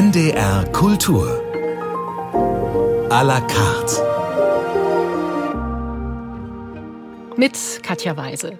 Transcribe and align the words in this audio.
NDR 0.00 0.64
Kultur. 0.72 1.26
A 3.10 3.20
la 3.20 3.38
carte. 3.42 4.02
Mit 7.36 7.52
Katja 7.82 8.16
Weise. 8.16 8.58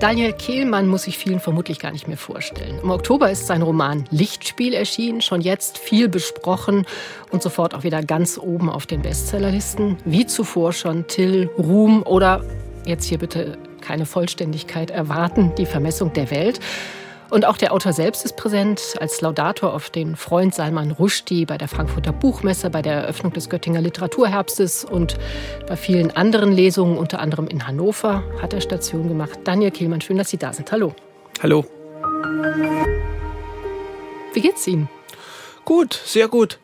Daniel 0.00 0.32
Kehlmann 0.32 0.88
muss 0.88 1.04
sich 1.04 1.16
vielen 1.16 1.38
vermutlich 1.38 1.78
gar 1.78 1.92
nicht 1.92 2.08
mehr 2.08 2.16
vorstellen. 2.16 2.80
Im 2.82 2.90
Oktober 2.90 3.30
ist 3.30 3.46
sein 3.46 3.62
Roman 3.62 4.06
Lichtspiel 4.10 4.74
erschienen, 4.74 5.22
schon 5.22 5.42
jetzt 5.42 5.78
viel 5.78 6.08
besprochen 6.08 6.86
und 7.30 7.40
sofort 7.40 7.72
auch 7.72 7.84
wieder 7.84 8.02
ganz 8.02 8.36
oben 8.36 8.68
auf 8.68 8.84
den 8.84 9.02
Bestsellerlisten. 9.02 9.96
Wie 10.04 10.26
zuvor 10.26 10.72
schon 10.72 11.06
Till, 11.06 11.50
Ruhm 11.56 12.02
oder 12.02 12.44
jetzt 12.84 13.04
hier 13.04 13.18
bitte 13.18 13.58
keine 13.80 14.06
Vollständigkeit 14.06 14.90
erwarten, 14.90 15.52
die 15.56 15.66
Vermessung 15.66 16.12
der 16.14 16.32
Welt. 16.32 16.58
Und 17.30 17.44
auch 17.44 17.58
der 17.58 17.74
Autor 17.74 17.92
selbst 17.92 18.24
ist 18.24 18.36
präsent 18.36 18.94
als 19.00 19.20
Laudator 19.20 19.74
auf 19.74 19.90
den 19.90 20.16
Freund 20.16 20.54
Salman 20.54 20.92
Rushdie 20.92 21.44
bei 21.44 21.58
der 21.58 21.68
Frankfurter 21.68 22.10
Buchmesse, 22.10 22.70
bei 22.70 22.80
der 22.80 22.94
Eröffnung 22.94 23.34
des 23.34 23.50
Göttinger 23.50 23.82
Literaturherbstes 23.82 24.86
und 24.86 25.18
bei 25.66 25.76
vielen 25.76 26.10
anderen 26.10 26.52
Lesungen, 26.52 26.96
unter 26.96 27.20
anderem 27.20 27.46
in 27.46 27.66
Hannover, 27.66 28.22
hat 28.40 28.54
er 28.54 28.62
Station 28.62 29.08
gemacht. 29.08 29.40
Daniel 29.44 29.70
Kehlmann, 29.70 30.00
schön, 30.00 30.16
dass 30.16 30.30
Sie 30.30 30.38
da 30.38 30.54
sind. 30.54 30.72
Hallo. 30.72 30.94
Hallo. 31.42 31.66
Wie 34.32 34.40
geht's 34.40 34.66
Ihnen? 34.66 34.88
Gut, 35.66 36.00
sehr 36.06 36.28
gut. 36.28 36.58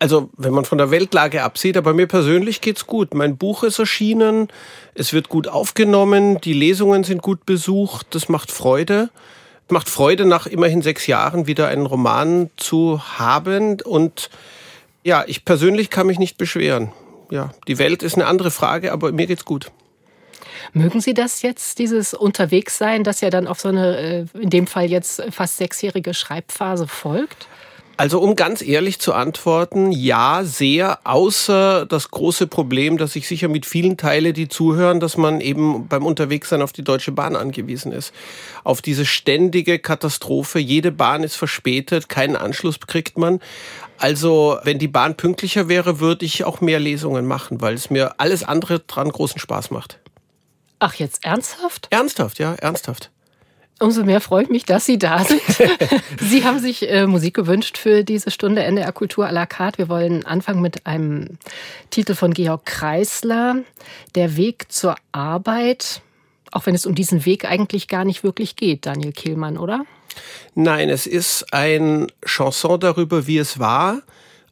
Also, 0.00 0.30
wenn 0.36 0.52
man 0.52 0.64
von 0.64 0.78
der 0.78 0.90
Weltlage 0.90 1.44
absieht, 1.44 1.76
aber 1.76 1.94
mir 1.94 2.08
persönlich 2.08 2.60
geht's 2.60 2.88
gut. 2.88 3.14
Mein 3.14 3.36
Buch 3.36 3.62
ist 3.62 3.78
erschienen, 3.78 4.48
es 4.94 5.12
wird 5.12 5.28
gut 5.28 5.46
aufgenommen, 5.46 6.40
die 6.40 6.54
Lesungen 6.54 7.04
sind 7.04 7.22
gut 7.22 7.46
besucht, 7.46 8.08
das 8.10 8.28
macht 8.28 8.50
Freude 8.50 9.10
macht 9.68 9.88
Freude, 9.88 10.24
nach 10.26 10.46
immerhin 10.46 10.82
sechs 10.82 11.06
Jahren 11.06 11.46
wieder 11.46 11.68
einen 11.68 11.86
Roman 11.86 12.50
zu 12.56 13.00
haben. 13.18 13.80
Und 13.80 14.30
ja, 15.02 15.24
ich 15.26 15.44
persönlich 15.44 15.90
kann 15.90 16.06
mich 16.06 16.18
nicht 16.18 16.38
beschweren. 16.38 16.92
Ja, 17.30 17.52
die 17.66 17.78
Welt 17.78 18.02
ist 18.02 18.14
eine 18.14 18.26
andere 18.26 18.50
Frage, 18.50 18.92
aber 18.92 19.12
mir 19.12 19.26
geht's 19.26 19.44
gut. 19.44 19.70
Mögen 20.74 21.00
Sie 21.00 21.14
das 21.14 21.42
jetzt, 21.42 21.78
dieses 21.78 22.14
Unterwegssein, 22.14 23.04
das 23.04 23.20
ja 23.20 23.30
dann 23.30 23.46
auf 23.46 23.60
so 23.60 23.68
eine, 23.68 23.98
äh, 23.98 24.26
in 24.38 24.50
dem 24.50 24.66
Fall 24.66 24.90
jetzt 24.90 25.22
fast 25.30 25.56
sechsjährige 25.56 26.14
Schreibphase 26.14 26.86
folgt? 26.86 27.48
Also 28.02 28.18
um 28.18 28.34
ganz 28.34 28.62
ehrlich 28.62 28.98
zu 28.98 29.14
antworten, 29.14 29.92
ja, 29.92 30.42
sehr, 30.42 30.98
außer 31.04 31.86
das 31.86 32.10
große 32.10 32.48
Problem, 32.48 32.98
dass 32.98 33.14
ich 33.14 33.28
sicher 33.28 33.46
mit 33.46 33.64
vielen 33.64 33.96
teile, 33.96 34.32
die 34.32 34.48
zuhören, 34.48 34.98
dass 34.98 35.16
man 35.16 35.40
eben 35.40 35.86
beim 35.86 36.04
Unterwegssein 36.04 36.62
auf 36.62 36.72
die 36.72 36.82
Deutsche 36.82 37.12
Bahn 37.12 37.36
angewiesen 37.36 37.92
ist. 37.92 38.12
Auf 38.64 38.82
diese 38.82 39.06
ständige 39.06 39.78
Katastrophe. 39.78 40.58
Jede 40.58 40.90
Bahn 40.90 41.22
ist 41.22 41.36
verspätet, 41.36 42.08
keinen 42.08 42.34
Anschluss 42.34 42.80
kriegt 42.80 43.18
man. 43.18 43.38
Also 43.98 44.58
wenn 44.64 44.80
die 44.80 44.88
Bahn 44.88 45.16
pünktlicher 45.16 45.68
wäre, 45.68 46.00
würde 46.00 46.24
ich 46.24 46.42
auch 46.42 46.60
mehr 46.60 46.80
Lesungen 46.80 47.24
machen, 47.28 47.60
weil 47.60 47.74
es 47.74 47.88
mir 47.88 48.18
alles 48.18 48.42
andere 48.42 48.80
dran 48.80 49.10
großen 49.10 49.38
Spaß 49.38 49.70
macht. 49.70 50.00
Ach, 50.80 50.94
jetzt 50.94 51.24
ernsthaft? 51.24 51.86
Ernsthaft, 51.90 52.40
ja, 52.40 52.54
ernsthaft. 52.54 53.12
Umso 53.82 54.04
mehr 54.04 54.20
freut 54.20 54.48
mich, 54.48 54.64
dass 54.64 54.86
Sie 54.86 54.96
da 54.96 55.24
sind. 55.24 55.42
Sie 56.20 56.44
haben 56.44 56.60
sich 56.60 56.88
äh, 56.88 57.08
Musik 57.08 57.34
gewünscht 57.34 57.78
für 57.78 58.04
diese 58.04 58.30
Stunde 58.30 58.62
NDR 58.62 58.92
Kultur 58.92 59.26
à 59.26 59.32
la 59.32 59.44
carte. 59.44 59.78
Wir 59.78 59.88
wollen 59.88 60.24
anfangen 60.24 60.62
mit 60.62 60.86
einem 60.86 61.30
Titel 61.90 62.14
von 62.14 62.32
Georg 62.32 62.64
Kreisler, 62.64 63.56
Der 64.14 64.36
Weg 64.36 64.70
zur 64.70 64.94
Arbeit. 65.10 66.00
Auch 66.52 66.64
wenn 66.66 66.76
es 66.76 66.86
um 66.86 66.94
diesen 66.94 67.24
Weg 67.26 67.44
eigentlich 67.44 67.88
gar 67.88 68.04
nicht 68.04 68.22
wirklich 68.22 68.54
geht, 68.54 68.86
Daniel 68.86 69.10
Kehlmann, 69.10 69.58
oder? 69.58 69.84
Nein, 70.54 70.88
es 70.88 71.08
ist 71.08 71.52
ein 71.52 72.06
Chanson 72.24 72.78
darüber, 72.78 73.26
wie 73.26 73.38
es 73.38 73.58
war, 73.58 74.02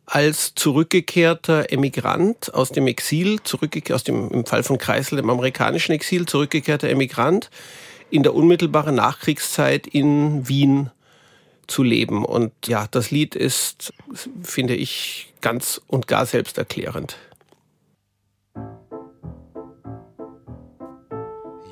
als 0.07 0.57
zurückgekehrter 0.57 1.71
Emigrant 1.71 2.53
aus 2.53 2.71
dem 2.73 2.89
Exil, 2.89 3.41
zurückgekehrt 3.45 3.95
aus 3.95 4.03
dem, 4.03 4.29
im 4.31 4.45
Fall 4.45 4.65
von 4.65 4.77
Kreisel, 4.77 5.19
dem 5.19 5.31
amerikanischen 5.31 5.93
Exil, 5.93 6.27
zurückgekehrter 6.27 6.89
Emigrant, 6.89 7.49
in 8.11 8.23
der 8.23 8.35
unmittelbaren 8.35 8.95
Nachkriegszeit 8.95 9.87
in 9.87 10.49
Wien 10.49 10.91
zu 11.67 11.83
leben. 11.83 12.25
Und 12.25 12.53
ja, 12.67 12.87
das 12.91 13.11
Lied 13.11 13.37
ist, 13.37 13.93
finde 14.43 14.75
ich, 14.75 15.33
ganz 15.41 15.81
und 15.87 16.07
gar 16.07 16.27
selbsterklärend. 16.27 17.17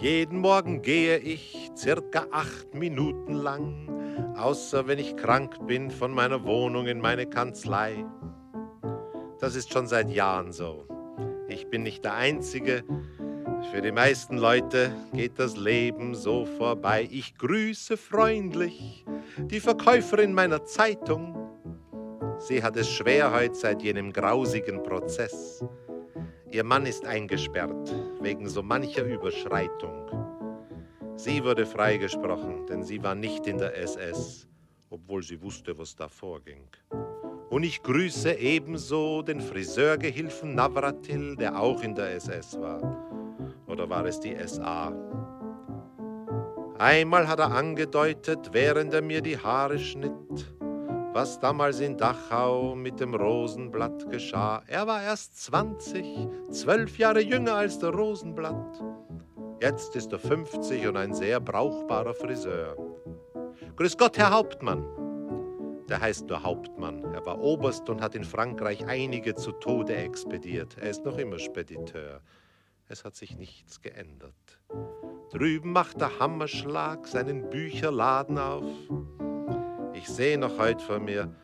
Jeden 0.01 0.39
Morgen 0.39 0.81
gehe 0.81 1.19
ich 1.19 1.73
circa 1.77 2.27
acht 2.31 2.73
Minuten 2.73 3.35
lang, 3.35 4.37
außer 4.37 4.87
wenn 4.87 5.01
ich 5.01 5.17
krank 5.17 5.67
bin, 5.67 5.91
von 5.91 6.13
meiner 6.13 6.45
Wohnung 6.45 6.87
in 6.87 7.01
meine 7.01 7.27
Kanzlei. 7.27 8.05
Das 9.41 9.57
ist 9.57 9.73
schon 9.73 9.89
seit 9.89 10.09
Jahren 10.11 10.53
so. 10.53 10.87
Ich 11.49 11.69
bin 11.69 11.83
nicht 11.83 12.05
der 12.05 12.15
Einzige, 12.15 12.85
für 13.67 13.83
die 13.83 13.93
meisten 13.93 14.39
Leute 14.39 14.93
geht 15.13 15.39
das 15.39 15.57
Leben 15.57 16.15
so 16.15 16.45
vorbei. 16.45 17.09
Ich 17.11 17.37
grüße 17.37 17.97
freundlich 17.97 19.05
die 19.39 19.61
Verkäuferin 19.61 20.33
meiner 20.33 20.65
Zeitung. 20.65 21.37
Sie 22.39 22.63
hat 22.63 22.77
es 22.77 22.89
schwer 22.89 23.33
heute 23.33 23.55
seit 23.55 23.83
jenem 23.83 24.13
grausigen 24.13 24.83
Prozess. 24.83 25.65
Ihr 26.51 26.65
Mann 26.65 26.87
ist 26.87 27.05
eingesperrt 27.05 27.95
wegen 28.21 28.49
so 28.49 28.63
mancher 28.63 29.05
Überschreitung. 29.05 30.07
Sie 31.17 31.43
wurde 31.43 31.67
freigesprochen, 31.67 32.67
denn 32.67 32.83
sie 32.83 33.03
war 33.03 33.15
nicht 33.15 33.47
in 33.47 33.59
der 33.59 33.77
SS, 33.77 34.47
obwohl 34.89 35.23
sie 35.23 35.43
wusste, 35.43 35.77
was 35.77 35.95
da 35.97 36.09
vorging. 36.09 36.69
Und 37.51 37.65
ich 37.65 37.83
grüße 37.83 38.35
ebenso 38.35 39.23
den 39.23 39.41
Friseurgehilfen 39.41 40.55
Navratil, 40.55 41.35
der 41.37 41.61
auch 41.61 41.83
in 41.83 41.95
der 41.95 42.15
SS 42.15 42.59
war 42.61 43.08
oder 43.79 43.89
war 43.89 44.05
es 44.07 44.19
die 44.19 44.37
SA? 44.45 44.93
Einmal 46.79 47.29
hat 47.29 47.39
er 47.39 47.53
angedeutet, 47.53 48.51
während 48.53 48.93
er 48.93 49.03
mir 49.03 49.21
die 49.21 49.39
Haare 49.39 49.79
schnitt, 49.79 50.53
was 51.13 51.39
damals 51.39 51.79
in 51.79 51.97
Dachau 51.97 52.75
mit 52.75 52.99
dem 52.99 53.15
Rosenblatt 53.15 54.11
geschah. 54.11 54.63
Er 54.67 54.87
war 54.87 55.03
erst 55.03 55.45
20, 55.45 56.29
zwölf 56.51 56.99
Jahre 56.99 57.21
jünger 57.21 57.55
als 57.55 57.79
der 57.79 57.91
Rosenblatt. 57.91 58.83
Jetzt 59.61 59.95
ist 59.95 60.13
er 60.13 60.19
50 60.19 60.87
und 60.89 60.97
ein 60.97 61.15
sehr 61.15 61.41
brauchbarer 61.41 62.15
Friseur. 62.15 62.77
Grüß 63.77 63.97
Gott, 63.97 64.19
Herr 64.19 64.31
Hauptmann. 64.31 64.85
Der 65.89 66.01
heißt 66.01 66.29
nur 66.29 66.43
Hauptmann. 66.43 67.05
Er 67.15 67.25
war 67.25 67.41
Oberst 67.41 67.89
und 67.89 68.01
hat 68.01 68.15
in 68.15 68.25
Frankreich 68.25 68.85
einige 68.87 69.35
zu 69.37 69.53
Tode 69.53 69.97
expediert. 69.97 70.77
Er 70.81 70.91
ist 70.91 71.05
noch 71.05 71.17
immer 71.17 71.39
Spediteur 71.39 72.21
es 72.89 73.05
hat 73.05 73.15
sich 73.15 73.37
nichts 73.37 73.83
geändert. 73.83 74.35
Drüben 75.31 75.73
macht 75.73 76.01
der 76.01 76.19
Hammerschlag 76.19 77.07
seinen 77.07 77.51
Bücherladen 77.51 78.39
auf. 78.39 78.65
Ich 79.93 80.09
sehe 80.09 80.39
noch 80.39 80.59
heute 80.59 80.83
vor 80.83 80.99
mir, 80.99 81.35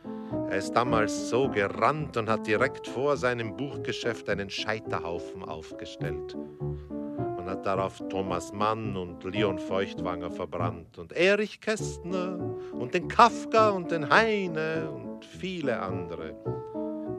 er 0.49 0.57
ist 0.57 0.73
damals 0.73 1.29
so 1.29 1.49
gerannt 1.49 2.17
und 2.17 2.29
hat 2.29 2.47
direkt 2.47 2.87
vor 2.87 3.15
seinem 3.15 3.55
Buchgeschäft 3.55 4.27
einen 4.29 4.49
Scheiterhaufen 4.49 5.43
aufgestellt 5.43 6.33
und 6.33 7.45
hat 7.45 7.65
darauf 7.65 8.01
Thomas 8.09 8.51
Mann 8.51 8.97
und 8.97 9.23
Leon 9.23 9.59
Feuchtwanger 9.59 10.31
verbrannt 10.31 10.97
und 10.97 11.13
Erich 11.13 11.61
Kästner 11.61 12.39
und 12.71 12.95
den 12.95 13.07
Kafka 13.07 13.69
und 13.69 13.91
den 13.91 14.09
Heine 14.09 14.89
und 14.89 15.23
viele 15.25 15.79
andere, 15.79 16.35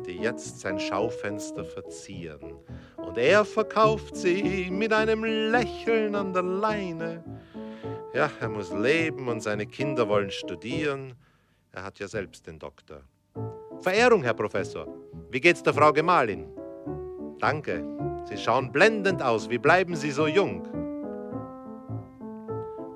die 0.06 0.16
jetzt 0.16 0.60
sein 0.60 0.80
Schaufenster 0.80 1.64
verzieren 1.64 2.56
und 3.16 3.22
er 3.22 3.46
verkauft 3.46 4.14
sie 4.14 4.68
mit 4.70 4.92
einem 4.92 5.24
Lächeln 5.24 6.14
an 6.14 6.34
der 6.34 6.42
Leine. 6.42 7.24
Ja, 8.12 8.30
er 8.40 8.48
muss 8.48 8.70
leben 8.72 9.28
und 9.28 9.42
seine 9.42 9.66
Kinder 9.66 10.06
wollen 10.06 10.30
studieren. 10.30 11.14
Er 11.72 11.84
hat 11.84 11.98
ja 11.98 12.08
selbst 12.08 12.46
den 12.46 12.58
Doktor. 12.58 13.00
Verehrung, 13.80 14.22
Herr 14.22 14.34
Professor. 14.34 14.86
Wie 15.30 15.40
geht's 15.40 15.62
der 15.62 15.72
Frau 15.72 15.92
Gemahlin? 15.94 16.46
Danke. 17.38 17.82
Sie 18.28 18.36
schauen 18.36 18.70
blendend 18.70 19.22
aus. 19.22 19.48
Wie 19.48 19.58
bleiben 19.58 19.96
Sie 19.96 20.10
so 20.10 20.26
jung? 20.26 20.66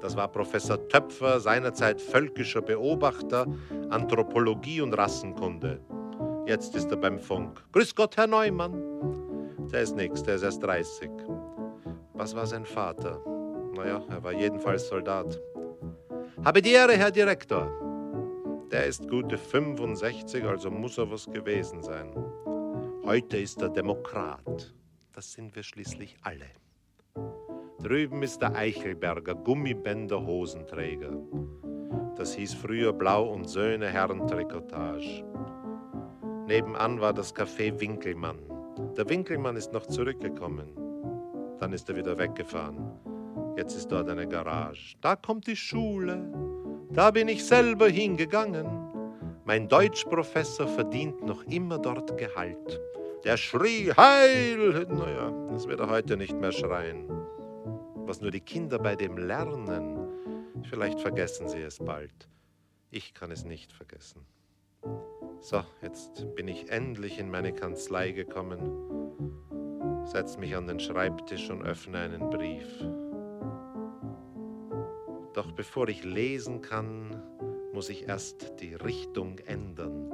Das 0.03 0.17
war 0.17 0.29
Professor 0.29 0.87
Töpfer, 0.89 1.41
seinerzeit 1.41 1.99
völkischer 1.99 2.61
Beobachter, 2.61 3.47
Anthropologie 3.89 4.83
und 4.83 4.93
Rassenkunde. 4.93 5.81
Jetzt 6.47 6.75
ist 6.75 6.91
er 6.91 6.99
beim 6.99 7.19
Funk. 7.19 7.63
Grüß 7.73 7.95
Gott, 7.95 8.17
Herr 8.19 8.27
Neumann. 8.27 9.30
Der 9.73 9.83
ist 9.83 9.95
nix, 9.95 10.23
der 10.23 10.35
ist 10.35 10.43
erst 10.43 10.63
30. 10.65 11.09
Was 12.15 12.35
war 12.35 12.47
sein 12.47 12.65
Vater? 12.65 13.21
Naja, 13.75 14.03
er 14.11 14.23
war 14.25 14.33
jedenfalls 14.33 14.89
Soldat. 14.89 15.41
Habe 16.45 16.61
die 16.61 16.73
Ehre, 16.73 16.95
Herr 16.97 17.13
Direktor. 17.13 17.71
Der 18.73 18.87
ist 18.87 19.09
gute 19.09 19.39
65, 19.39 20.45
also 20.45 20.71
muss 20.71 20.99
er 20.99 21.11
was 21.11 21.27
gewesen 21.27 21.83
sein. 21.83 22.13
Heute 23.05 23.37
ist 23.37 23.63
er 23.63 23.69
Demokrat. 23.69 24.75
Das 25.13 25.33
sind 25.33 25.55
wir 25.55 25.63
schließlich 25.63 26.17
alle. 26.23 26.47
Drüben 27.83 28.23
ist 28.23 28.43
der 28.43 28.55
Eichelberger, 28.57 29.35
Gummibänder 29.35 30.25
Hosenträger. 30.27 31.17
Das 32.17 32.35
hieß 32.35 32.55
früher 32.55 32.93
Blau 32.93 33.33
und 33.33 33.49
Söhne 33.49 33.87
Herrentrikotage. 33.87 35.25
Nebenan 36.47 37.01
war 37.01 37.13
das 37.15 37.35
Café 37.35 37.81
Winkelmann. 37.81 38.39
Der 39.01 39.09
Winkelmann 39.09 39.57
ist 39.57 39.73
noch 39.73 39.87
zurückgekommen. 39.87 40.77
Dann 41.59 41.73
ist 41.73 41.89
er 41.89 41.97
wieder 41.97 42.19
weggefahren. 42.19 43.01
Jetzt 43.57 43.75
ist 43.75 43.89
dort 43.89 44.11
eine 44.11 44.29
Garage. 44.29 44.95
Da 45.01 45.17
kommt 45.17 45.47
die 45.47 45.57
Schule. 45.57 46.31
Da 46.93 47.11
bin 47.11 47.27
ich 47.29 47.43
selber 47.43 47.89
hingegangen. 47.89 48.67
Mein 49.47 49.71
Deutschprofessor 49.71 50.69
verdient 50.69 51.25
noch 51.25 51.43
immer 51.45 51.79
dort 51.79 52.19
Gehalt. 52.19 52.79
Der 53.25 53.39
schrie 53.39 53.91
Heil! 53.97 54.87
Naja, 54.91 55.33
das 55.51 55.67
wird 55.67 55.81
er 55.81 55.89
heute 55.89 56.19
nicht 56.19 56.39
mehr 56.39 56.53
schreien. 56.53 57.09
Was 58.05 58.21
nur 58.21 58.31
die 58.31 58.43
Kinder 58.43 58.79
bei 58.79 58.97
dem 58.97 59.17
lernen, 59.17 59.97
vielleicht 60.65 61.01
vergessen 61.01 61.49
sie 61.49 61.63
es 61.63 61.79
bald. 61.79 62.29
Ich 62.91 63.15
kann 63.15 63.31
es 63.31 63.47
nicht 63.47 63.73
vergessen. 63.73 64.27
So, 65.43 65.65
jetzt 65.81 66.35
bin 66.37 66.49
ich 66.49 66.71
endlich 66.71 67.19
in 67.19 67.31
meine 67.31 67.55
Kanzlei 67.55 68.11
gekommen, 68.11 68.61
setz 70.05 70.37
mich 70.37 70.55
an 70.55 70.67
den 70.67 70.79
Schreibtisch 70.79 71.49
und 71.49 71.63
öffne 71.63 71.99
einen 71.99 72.29
Brief. 72.29 72.69
Doch 75.33 75.51
bevor 75.53 75.89
ich 75.89 76.05
lesen 76.05 76.61
kann, 76.61 77.23
muss 77.73 77.89
ich 77.89 78.07
erst 78.07 78.61
die 78.61 78.75
Richtung 78.75 79.39
ändern, 79.39 80.13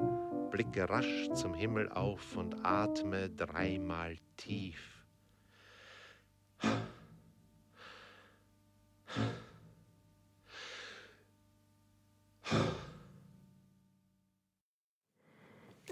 blicke 0.50 0.88
rasch 0.88 1.28
zum 1.34 1.54
Himmel 1.54 1.90
auf 1.90 2.36
und 2.36 2.64
atme 2.64 3.28
dreimal 3.28 4.16
tief. 4.36 5.04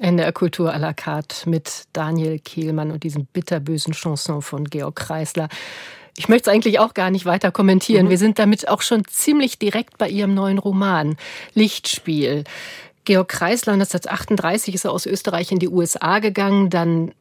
NDR 0.05 0.33
Kultur 0.33 0.71
à 0.71 0.79
la 0.79 0.93
carte 0.93 1.49
mit 1.49 1.85
Daniel 1.95 2.39
Kehlmann 2.39 2.91
und 2.91 3.05
diesem 3.05 3.25
bitterbösen 3.25 3.95
Chanson 3.95 4.43
von 4.43 4.65
Georg 4.65 4.97
Kreisler. 4.97 5.49
Ich 6.17 6.29
möchte 6.29 6.51
es 6.51 6.55
eigentlich 6.55 6.79
auch 6.79 6.93
gar 6.95 7.11
nicht 7.11 7.25
weiter 7.25 7.51
kommentieren. 7.51 8.07
Mhm. 8.07 8.11
Wir 8.11 8.19
sind 8.19 8.39
damit 8.39 8.69
auch 8.69 8.83
schon 8.83 9.05
ziemlich 9.07 9.59
direkt 9.59 9.97
bei 9.97 10.09
Ihrem 10.09 10.35
neuen 10.35 10.59
Roman 10.59 11.17
Lichtspiel. 11.55 12.45
Georg 13.05 13.29
Kreisler, 13.29 13.73
1938 13.73 14.75
ist 14.75 14.85
er 14.85 14.93
aus 14.93 15.07
Österreich 15.07 15.51
in 15.53 15.59
die 15.59 15.69
USA 15.69 16.19
gegangen, 16.19 16.71
dann 16.71 17.13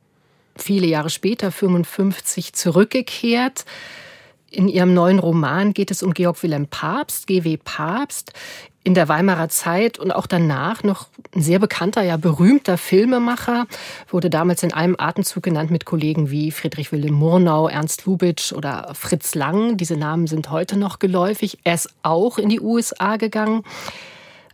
viele 0.55 0.87
Jahre 0.87 1.09
später, 1.09 1.51
55, 1.51 2.53
zurückgekehrt. 2.53 3.65
In 4.51 4.67
ihrem 4.67 4.93
neuen 4.93 5.19
Roman 5.19 5.73
geht 5.73 5.89
es 5.89 6.03
um 6.03 6.13
Georg 6.13 6.43
Wilhelm 6.43 6.67
Papst, 6.67 7.27
GW 7.27 7.57
Papst 7.57 8.33
in 8.83 8.93
der 8.93 9.07
Weimarer 9.07 9.47
Zeit 9.47 9.97
und 9.97 10.11
auch 10.11 10.27
danach 10.27 10.83
noch 10.83 11.07
ein 11.33 11.41
sehr 11.41 11.59
bekannter, 11.59 12.03
ja 12.03 12.17
berühmter 12.17 12.77
Filmemacher, 12.77 13.65
wurde 14.09 14.29
damals 14.29 14.61
in 14.63 14.73
einem 14.73 14.95
Atemzug 14.97 15.43
genannt 15.43 15.71
mit 15.71 15.85
Kollegen 15.85 16.29
wie 16.29 16.51
Friedrich 16.51 16.91
Wilhelm 16.91 17.15
Murnau, 17.15 17.69
Ernst 17.69 18.05
Lubitsch 18.05 18.51
oder 18.51 18.91
Fritz 18.93 19.35
Lang. 19.35 19.77
Diese 19.77 19.95
Namen 19.95 20.27
sind 20.27 20.49
heute 20.49 20.77
noch 20.77 20.99
geläufig. 20.99 21.59
Er 21.63 21.75
ist 21.75 21.89
auch 22.03 22.37
in 22.37 22.49
die 22.49 22.59
USA 22.59 23.15
gegangen, 23.15 23.63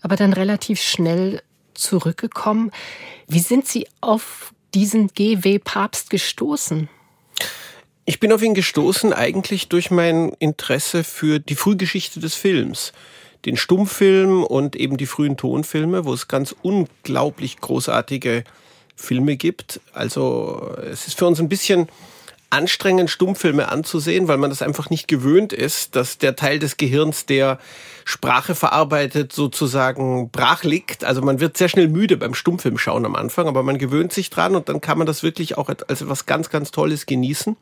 aber 0.02 0.16
dann 0.16 0.34
relativ 0.34 0.80
schnell 0.80 1.42
zurückgekommen. 1.74 2.72
Wie 3.28 3.40
sind 3.40 3.68
Sie 3.68 3.88
auf 4.00 4.54
diesen 4.76 5.08
GW 5.08 5.58
Papst 5.58 6.12
gestoßen? 6.12 6.88
Ich 8.06 8.20
bin 8.20 8.32
auf 8.32 8.42
ihn 8.44 8.54
gestoßen 8.54 9.12
eigentlich 9.14 9.70
durch 9.70 9.90
mein 9.92 10.34
Interesse 10.40 11.04
für 11.04 11.40
die 11.40 11.56
Frühgeschichte 11.56 12.20
des 12.20 12.36
Films 12.36 12.92
den 13.46 13.58
Stummfilm 13.58 14.44
und 14.44 14.76
eben 14.76 14.98
die 14.98 15.06
frühen 15.06 15.38
Tonfilme, 15.38 16.06
wo 16.06 16.14
es 16.14 16.28
ganz 16.28 16.56
unglaublich 16.62 17.60
großartige 17.62 18.44
Filme 18.96 19.38
gibt. 19.38 19.80
Also 19.94 20.76
es 20.92 21.08
ist 21.08 21.18
für 21.18 21.26
uns 21.26 21.40
ein 21.40 21.50
bisschen 21.50 21.88
anstrengend, 22.50 23.10
Stummfilme 23.10 23.70
anzusehen, 23.70 24.28
weil 24.28 24.38
man 24.38 24.50
das 24.50 24.62
einfach 24.62 24.90
nicht 24.90 25.08
gewöhnt 25.08 25.54
ist, 25.54 25.96
dass 25.96 26.18
der 26.18 26.36
Teil 26.36 26.60
des 26.60 26.78
Gehirns, 26.78 27.26
der 27.26 27.60
Sprache 28.06 28.56
verarbeitet, 28.56 29.34
sozusagen 29.34 30.32
brach 30.32 30.64
liegt. 30.64 31.04
Also 31.04 31.22
man 31.22 31.40
wird 31.40 31.58
sehr 31.58 31.70
schnell 31.70 31.88
müde 31.88 32.18
beim 32.18 32.34
Stummfilm 32.34 32.78
schauen 32.80 33.06
am 33.06 33.16
Anfang, 33.16 33.48
aber 33.48 33.62
man 33.62 33.78
gewöhnt 33.78 34.14
sich 34.14 34.32
dran 34.32 34.56
und 34.56 34.68
dann 34.68 34.82
kann 34.82 34.98
man 34.98 35.06
das 35.06 35.22
wirklich 35.22 35.58
auch 35.58 35.70
als 35.70 36.02
etwas 36.02 36.26
ganz, 36.26 36.50
ganz 36.50 36.72
Tolles 36.72 37.06
genießen. 37.06 37.56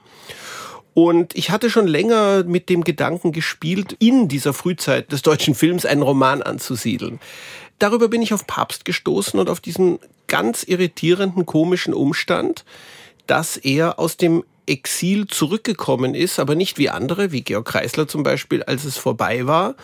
Und 0.97 1.35
ich 1.35 1.51
hatte 1.51 1.69
schon 1.69 1.85
länger 1.85 2.43
mit 2.43 2.69
dem 2.69 2.83
Gedanken 2.83 3.31
gespielt, 3.31 3.95
in 3.99 4.27
dieser 4.27 4.51
Frühzeit 4.51 5.11
des 5.11 5.21
deutschen 5.21 5.53
Films 5.53 5.85
einen 5.85 6.01
Roman 6.01 6.41
anzusiedeln. 6.41 7.19
Darüber 7.77 8.07
bin 8.07 8.23
ich 8.23 8.33
auf 8.33 8.47
Papst 8.47 8.83
gestoßen 8.83 9.39
und 9.39 9.47
auf 9.47 9.59
diesen 9.59 9.99
ganz 10.25 10.63
irritierenden, 10.63 11.45
komischen 11.45 11.93
Umstand, 11.93 12.65
dass 13.27 13.57
er 13.57 13.99
aus 13.99 14.17
dem 14.17 14.43
Exil 14.65 15.27
zurückgekommen 15.27 16.15
ist, 16.15 16.39
aber 16.39 16.55
nicht 16.55 16.79
wie 16.79 16.89
andere, 16.89 17.31
wie 17.31 17.41
Georg 17.41 17.67
Kreisler 17.67 18.07
zum 18.07 18.23
Beispiel, 18.23 18.63
als 18.63 18.83
es 18.83 18.97
vorbei 18.97 19.45
war, 19.45 19.75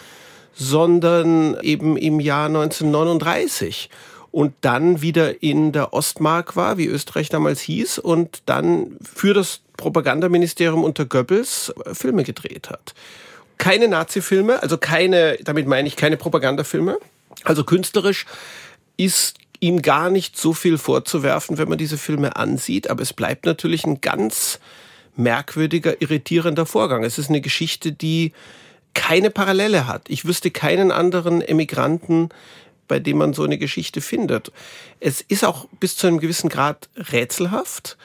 sondern 0.55 1.59
eben 1.61 1.95
im 1.95 2.21
Jahr 2.21 2.47
1939 2.47 3.91
und 4.31 4.55
dann 4.61 5.03
wieder 5.03 5.43
in 5.43 5.73
der 5.73 5.93
Ostmark 5.93 6.55
war, 6.55 6.79
wie 6.79 6.87
Österreich 6.87 7.29
damals 7.29 7.61
hieß, 7.61 7.99
und 7.99 8.41
dann 8.47 8.97
für 9.03 9.35
das 9.35 9.62
Propagandaministerium 9.77 10.83
unter 10.83 11.05
Goebbels 11.05 11.73
äh, 11.85 11.93
Filme 11.93 12.23
gedreht 12.23 12.69
hat. 12.69 12.93
Keine 13.57 13.87
Nazi-Filme, 13.87 14.61
also 14.61 14.77
keine, 14.77 15.37
damit 15.43 15.67
meine 15.67 15.87
ich 15.87 15.95
keine 15.95 16.17
Propagandafilme. 16.17 16.97
Also 17.43 17.63
künstlerisch 17.63 18.25
ist 18.97 19.37
ihm 19.59 19.81
gar 19.81 20.09
nicht 20.09 20.37
so 20.37 20.53
viel 20.53 20.77
vorzuwerfen, 20.77 21.57
wenn 21.57 21.69
man 21.69 21.77
diese 21.77 21.97
Filme 21.97 22.35
ansieht, 22.35 22.89
aber 22.89 23.01
es 23.01 23.13
bleibt 23.13 23.45
natürlich 23.45 23.85
ein 23.85 24.01
ganz 24.01 24.59
merkwürdiger, 25.15 26.01
irritierender 26.01 26.65
Vorgang. 26.65 27.03
Es 27.03 27.17
ist 27.17 27.29
eine 27.29 27.41
Geschichte, 27.41 27.91
die 27.91 28.33
keine 28.93 29.29
Parallele 29.29 29.87
hat. 29.87 30.09
Ich 30.09 30.25
wüsste 30.25 30.51
keinen 30.51 30.91
anderen 30.91 31.41
Emigranten, 31.41 32.29
bei 32.87 32.99
dem 32.99 33.17
man 33.17 33.33
so 33.33 33.43
eine 33.43 33.57
Geschichte 33.57 34.01
findet. 34.01 34.51
Es 34.99 35.21
ist 35.21 35.45
auch 35.45 35.67
bis 35.79 35.95
zu 35.95 36.07
einem 36.07 36.19
gewissen 36.19 36.49
Grad 36.49 36.89
rätselhaft. 36.95 37.97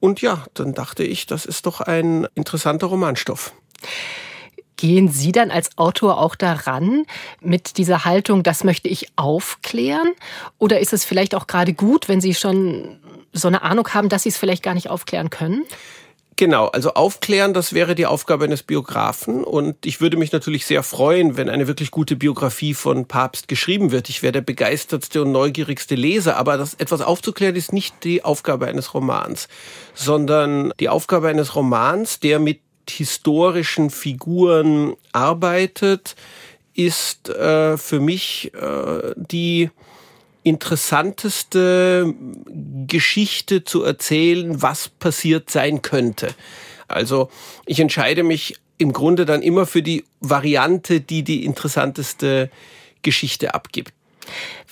Und 0.00 0.22
ja, 0.22 0.44
dann 0.54 0.74
dachte 0.74 1.04
ich, 1.04 1.26
das 1.26 1.44
ist 1.44 1.66
doch 1.66 1.80
ein 1.80 2.26
interessanter 2.34 2.88
Romanstoff. 2.88 3.52
Gehen 4.76 5.08
Sie 5.08 5.30
dann 5.30 5.50
als 5.50 5.76
Autor 5.76 6.18
auch 6.18 6.34
daran 6.34 7.04
mit 7.42 7.76
dieser 7.76 8.06
Haltung, 8.06 8.42
das 8.42 8.64
möchte 8.64 8.88
ich 8.88 9.08
aufklären? 9.16 10.12
Oder 10.56 10.80
ist 10.80 10.94
es 10.94 11.04
vielleicht 11.04 11.34
auch 11.34 11.46
gerade 11.46 11.74
gut, 11.74 12.08
wenn 12.08 12.22
Sie 12.22 12.34
schon 12.34 12.98
so 13.34 13.48
eine 13.48 13.60
Ahnung 13.60 13.86
haben, 13.92 14.08
dass 14.08 14.22
Sie 14.22 14.30
es 14.30 14.38
vielleicht 14.38 14.62
gar 14.62 14.72
nicht 14.72 14.88
aufklären 14.88 15.28
können? 15.28 15.66
Genau, 16.40 16.68
also 16.68 16.94
aufklären, 16.94 17.52
das 17.52 17.74
wäre 17.74 17.94
die 17.94 18.06
Aufgabe 18.06 18.46
eines 18.46 18.62
Biografen. 18.62 19.44
Und 19.44 19.84
ich 19.84 20.00
würde 20.00 20.16
mich 20.16 20.32
natürlich 20.32 20.64
sehr 20.64 20.82
freuen, 20.82 21.36
wenn 21.36 21.50
eine 21.50 21.66
wirklich 21.66 21.90
gute 21.90 22.16
Biografie 22.16 22.72
von 22.72 23.04
Papst 23.04 23.46
geschrieben 23.46 23.90
wird. 23.90 24.08
Ich 24.08 24.22
wäre 24.22 24.32
der 24.32 24.40
begeistertste 24.40 25.20
und 25.20 25.32
neugierigste 25.32 25.96
Leser. 25.96 26.38
Aber 26.38 26.56
das 26.56 26.72
etwas 26.72 27.02
aufzuklären 27.02 27.56
ist 27.56 27.74
nicht 27.74 28.04
die 28.04 28.24
Aufgabe 28.24 28.68
eines 28.68 28.94
Romans, 28.94 29.48
sondern 29.92 30.72
die 30.80 30.88
Aufgabe 30.88 31.28
eines 31.28 31.54
Romans, 31.54 32.20
der 32.20 32.38
mit 32.38 32.62
historischen 32.88 33.90
Figuren 33.90 34.94
arbeitet, 35.12 36.16
ist 36.72 37.28
äh, 37.28 37.76
für 37.76 38.00
mich 38.00 38.50
äh, 38.54 39.12
die 39.14 39.68
interessanteste 40.42 42.14
Geschichte 42.86 43.64
zu 43.64 43.82
erzählen, 43.82 44.62
was 44.62 44.88
passiert 44.88 45.50
sein 45.50 45.82
könnte. 45.82 46.34
Also 46.88 47.30
ich 47.66 47.80
entscheide 47.80 48.22
mich 48.22 48.56
im 48.78 48.92
Grunde 48.92 49.26
dann 49.26 49.42
immer 49.42 49.66
für 49.66 49.82
die 49.82 50.04
Variante, 50.20 51.00
die 51.00 51.22
die 51.22 51.44
interessanteste 51.44 52.50
Geschichte 53.02 53.54
abgibt. 53.54 53.92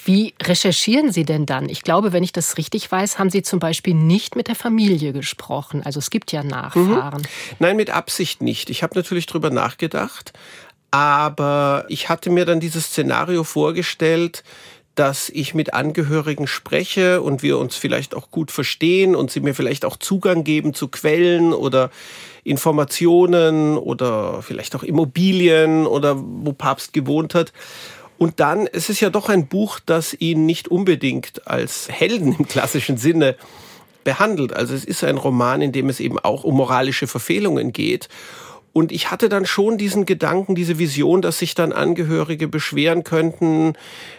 Wie 0.04 0.34
recherchieren 0.42 1.12
Sie 1.12 1.25
denn 1.25 1.44
dann? 1.44 1.68
Ich 1.68 1.82
glaube, 1.82 2.12
wenn 2.12 2.22
ich 2.22 2.32
das 2.32 2.56
richtig 2.56 2.90
weiß, 2.90 3.18
haben 3.18 3.30
Sie 3.30 3.42
zum 3.42 3.58
Beispiel 3.58 3.94
nicht 3.94 4.37
mit 4.37 4.48
der 4.48 4.54
Familie 4.54 5.12
gesprochen. 5.12 5.82
Also 5.84 5.98
es 5.98 6.10
gibt 6.10 6.32
ja 6.32 6.42
Nachfahren. 6.42 7.22
Mhm. 7.22 7.56
Nein, 7.58 7.76
mit 7.76 7.90
Absicht 7.90 8.40
nicht. 8.40 8.70
Ich 8.70 8.82
habe 8.82 8.96
natürlich 8.96 9.26
drüber 9.26 9.50
nachgedacht, 9.50 10.32
aber 10.90 11.84
ich 11.88 12.08
hatte 12.08 12.30
mir 12.30 12.46
dann 12.46 12.60
dieses 12.60 12.87
Szenario 12.87 13.44
vorgestellt, 13.44 14.44
dass 14.98 15.28
ich 15.28 15.54
mit 15.54 15.74
Angehörigen 15.74 16.48
spreche 16.48 17.22
und 17.22 17.44
wir 17.44 17.58
uns 17.58 17.76
vielleicht 17.76 18.16
auch 18.16 18.32
gut 18.32 18.50
verstehen 18.50 19.14
und 19.14 19.30
sie 19.30 19.38
mir 19.38 19.54
vielleicht 19.54 19.84
auch 19.84 19.96
Zugang 19.96 20.42
geben 20.42 20.74
zu 20.74 20.88
Quellen 20.88 21.52
oder 21.52 21.90
Informationen 22.42 23.78
oder 23.78 24.42
vielleicht 24.42 24.74
auch 24.74 24.82
Immobilien 24.82 25.86
oder 25.86 26.16
wo 26.18 26.52
Papst 26.52 26.92
gewohnt 26.92 27.36
hat. 27.36 27.52
Und 28.18 28.40
dann, 28.40 28.66
es 28.66 28.88
ist 28.88 28.98
ja 28.98 29.10
doch 29.10 29.28
ein 29.28 29.46
Buch, 29.46 29.78
das 29.86 30.14
ihn 30.18 30.46
nicht 30.46 30.66
unbedingt 30.66 31.46
als 31.46 31.88
Helden 31.88 32.34
im 32.36 32.48
klassischen 32.48 32.96
Sinne 32.96 33.36
behandelt. 34.02 34.52
Also 34.52 34.74
es 34.74 34.84
ist 34.84 35.04
ein 35.04 35.16
Roman, 35.16 35.62
in 35.62 35.70
dem 35.70 35.88
es 35.88 36.00
eben 36.00 36.18
auch 36.18 36.42
um 36.42 36.56
moralische 36.56 37.06
Verfehlungen 37.06 37.72
geht. 37.72 38.08
Und 38.78 38.92
ich 38.92 39.11
hatte 39.11 39.28
dann 39.28 39.44
schon 39.44 39.76
diesen 39.76 40.06
Gedanken, 40.06 40.54
diese 40.54 40.78
Vision, 40.78 41.20
dass 41.20 41.40
sich 41.40 41.56
dann 41.56 41.73
Angehörige 41.73 42.47
beschweren 42.47 43.02
könnten. 43.02 43.73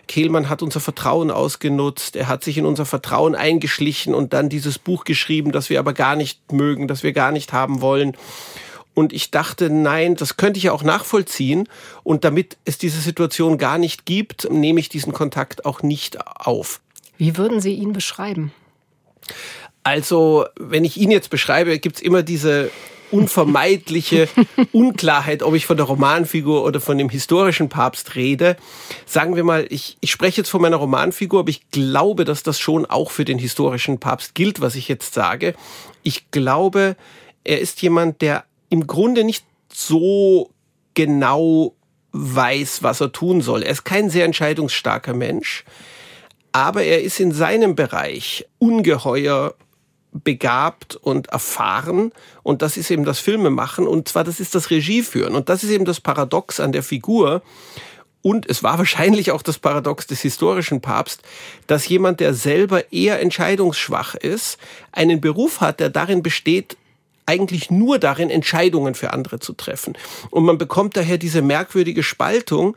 Kehlmann 0.09 0.49
hat 0.49 0.61
unser 0.61 0.81
Vertrauen 0.81 1.31
ausgenutzt, 1.31 2.17
er 2.17 2.27
hat 2.27 2.43
sich 2.43 2.57
in 2.57 2.65
unser 2.65 2.85
Vertrauen 2.85 3.35
eingeschlichen 3.35 4.13
und 4.13 4.33
dann 4.33 4.49
dieses 4.49 4.77
Buch 4.77 5.05
geschrieben, 5.05 5.53
das 5.53 5.69
wir 5.69 5.79
aber 5.79 5.93
gar 5.93 6.17
nicht 6.17 6.51
mögen, 6.51 6.89
das 6.89 7.03
wir 7.03 7.13
gar 7.13 7.31
nicht 7.31 7.53
haben 7.53 7.79
wollen. 7.79 8.17
Und 8.93 9.13
ich 9.13 9.31
dachte, 9.31 9.69
nein, 9.69 10.17
das 10.17 10.35
könnte 10.35 10.57
ich 10.57 10.65
ja 10.65 10.73
auch 10.73 10.83
nachvollziehen. 10.83 11.69
Und 12.03 12.25
damit 12.25 12.57
es 12.65 12.77
diese 12.77 12.99
Situation 12.99 13.57
gar 13.57 13.77
nicht 13.77 14.05
gibt, 14.05 14.51
nehme 14.51 14.81
ich 14.81 14.89
diesen 14.89 15.13
Kontakt 15.13 15.63
auch 15.63 15.83
nicht 15.83 16.19
auf. 16.25 16.81
Wie 17.17 17.37
würden 17.37 17.61
Sie 17.61 17.75
ihn 17.75 17.93
beschreiben? 17.93 18.51
Also, 19.83 20.47
wenn 20.57 20.83
ich 20.83 20.97
ihn 20.97 21.11
jetzt 21.11 21.29
beschreibe, 21.29 21.79
gibt 21.79 21.95
es 21.95 22.01
immer 22.01 22.23
diese 22.23 22.71
unvermeidliche 23.11 24.27
Unklarheit, 24.71 25.43
ob 25.43 25.55
ich 25.55 25.65
von 25.65 25.77
der 25.77 25.85
Romanfigur 25.85 26.63
oder 26.63 26.79
von 26.79 26.97
dem 26.97 27.09
historischen 27.09 27.69
Papst 27.69 28.15
rede. 28.15 28.57
Sagen 29.05 29.35
wir 29.35 29.43
mal, 29.43 29.65
ich, 29.69 29.97
ich 29.99 30.11
spreche 30.11 30.41
jetzt 30.41 30.49
von 30.49 30.61
meiner 30.61 30.77
Romanfigur, 30.77 31.41
aber 31.41 31.49
ich 31.49 31.69
glaube, 31.71 32.25
dass 32.25 32.43
das 32.43 32.59
schon 32.59 32.85
auch 32.85 33.11
für 33.11 33.25
den 33.25 33.39
historischen 33.39 33.99
Papst 33.99 34.35
gilt, 34.35 34.61
was 34.61 34.75
ich 34.75 34.87
jetzt 34.87 35.13
sage. 35.13 35.53
Ich 36.03 36.31
glaube, 36.31 36.95
er 37.43 37.59
ist 37.59 37.81
jemand, 37.81 38.21
der 38.21 38.45
im 38.69 38.87
Grunde 38.87 39.23
nicht 39.23 39.45
so 39.73 40.51
genau 40.93 41.75
weiß, 42.11 42.83
was 42.83 43.01
er 43.01 43.11
tun 43.11 43.41
soll. 43.41 43.63
Er 43.63 43.71
ist 43.71 43.83
kein 43.83 44.09
sehr 44.09 44.25
entscheidungsstarker 44.25 45.13
Mensch, 45.13 45.63
aber 46.51 46.83
er 46.83 47.01
ist 47.01 47.19
in 47.19 47.31
seinem 47.31 47.75
Bereich 47.75 48.45
ungeheuer 48.57 49.53
begabt 50.11 50.95
und 50.95 51.27
erfahren. 51.27 52.11
Und 52.43 52.61
das 52.61 52.77
ist 52.77 52.91
eben 52.91 53.05
das 53.05 53.19
Filmemachen 53.19 53.87
und 53.87 54.07
zwar 54.07 54.23
das 54.23 54.39
ist 54.39 54.55
das 54.55 54.69
Regieführen 54.69 55.35
und 55.35 55.49
das 55.49 55.63
ist 55.63 55.69
eben 55.69 55.85
das 55.85 56.01
Paradox 56.01 56.59
an 56.59 56.71
der 56.71 56.83
Figur. 56.83 57.41
Und 58.21 58.49
es 58.49 58.63
war 58.63 58.77
wahrscheinlich 58.79 59.31
auch 59.31 59.41
das 59.41 59.59
Paradox 59.59 60.07
des 60.07 60.21
historischen 60.21 60.81
Papst, 60.81 61.21
dass 61.67 61.87
jemand, 61.87 62.19
der 62.19 62.33
selber 62.33 62.91
eher 62.91 63.21
entscheidungsschwach 63.21 64.15
ist, 64.15 64.57
einen 64.91 65.21
Beruf 65.21 65.61
hat, 65.61 65.79
der 65.79 65.89
darin 65.89 66.23
besteht, 66.23 66.77
eigentlich 67.29 67.69
nur 67.69 67.99
darin, 67.99 68.31
Entscheidungen 68.31 68.95
für 68.95 69.13
andere 69.13 69.39
zu 69.39 69.53
treffen. 69.53 69.95
Und 70.31 70.45
man 70.45 70.57
bekommt 70.57 70.97
daher 70.97 71.19
diese 71.19 71.43
merkwürdige 71.43 72.01
Spaltung, 72.01 72.75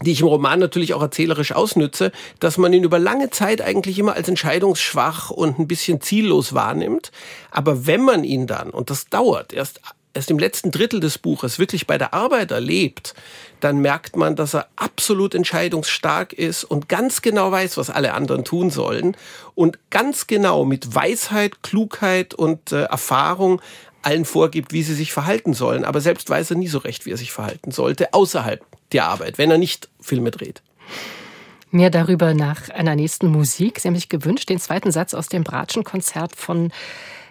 die 0.00 0.12
ich 0.12 0.20
im 0.20 0.26
Roman 0.26 0.58
natürlich 0.58 0.94
auch 0.94 1.02
erzählerisch 1.02 1.52
ausnütze, 1.52 2.12
dass 2.40 2.58
man 2.58 2.72
ihn 2.72 2.84
über 2.84 2.98
lange 2.98 3.30
Zeit 3.30 3.60
eigentlich 3.60 3.98
immer 3.98 4.14
als 4.14 4.28
entscheidungsschwach 4.28 5.30
und 5.30 5.58
ein 5.58 5.68
bisschen 5.68 6.00
ziellos 6.00 6.54
wahrnimmt. 6.54 7.12
Aber 7.50 7.86
wenn 7.86 8.02
man 8.02 8.24
ihn 8.24 8.46
dann, 8.46 8.70
und 8.70 8.90
das 8.90 9.08
dauert, 9.08 9.52
erst 9.52 9.80
erst 10.14 10.30
im 10.30 10.38
letzten 10.38 10.70
Drittel 10.70 11.00
des 11.00 11.18
Buches 11.18 11.58
wirklich 11.58 11.86
bei 11.86 11.98
der 11.98 12.12
Arbeit 12.14 12.50
erlebt, 12.50 13.14
dann 13.60 13.78
merkt 13.78 14.16
man, 14.16 14.36
dass 14.36 14.54
er 14.54 14.66
absolut 14.76 15.34
entscheidungsstark 15.34 16.32
ist 16.32 16.64
und 16.64 16.88
ganz 16.88 17.22
genau 17.22 17.50
weiß, 17.50 17.76
was 17.76 17.90
alle 17.90 18.14
anderen 18.14 18.44
tun 18.44 18.70
sollen 18.70 19.16
und 19.54 19.78
ganz 19.90 20.26
genau 20.26 20.64
mit 20.64 20.94
Weisheit, 20.94 21.62
Klugheit 21.62 22.34
und 22.34 22.72
äh, 22.72 22.82
Erfahrung 22.84 23.62
allen 24.02 24.24
vorgibt, 24.24 24.72
wie 24.72 24.82
sie 24.82 24.94
sich 24.94 25.12
verhalten 25.12 25.54
sollen. 25.54 25.84
Aber 25.84 26.00
selbst 26.00 26.28
weiß 26.28 26.50
er 26.50 26.56
nie 26.56 26.68
so 26.68 26.78
recht, 26.78 27.06
wie 27.06 27.10
er 27.10 27.16
sich 27.16 27.32
verhalten 27.32 27.70
sollte, 27.70 28.12
außerhalb 28.14 28.64
der 28.92 29.06
Arbeit, 29.06 29.38
wenn 29.38 29.50
er 29.50 29.58
nicht 29.58 29.88
Filme 30.00 30.30
dreht. 30.30 30.62
Mehr 31.70 31.90
darüber 31.90 32.34
nach 32.34 32.68
einer 32.68 32.96
nächsten 32.96 33.28
Musik. 33.28 33.80
Sie 33.80 33.88
haben 33.88 33.94
sich 33.94 34.10
gewünscht, 34.10 34.50
den 34.50 34.58
zweiten 34.58 34.92
Satz 34.92 35.14
aus 35.14 35.28
dem 35.28 35.42
Bratschenkonzert 35.42 36.36
von 36.36 36.70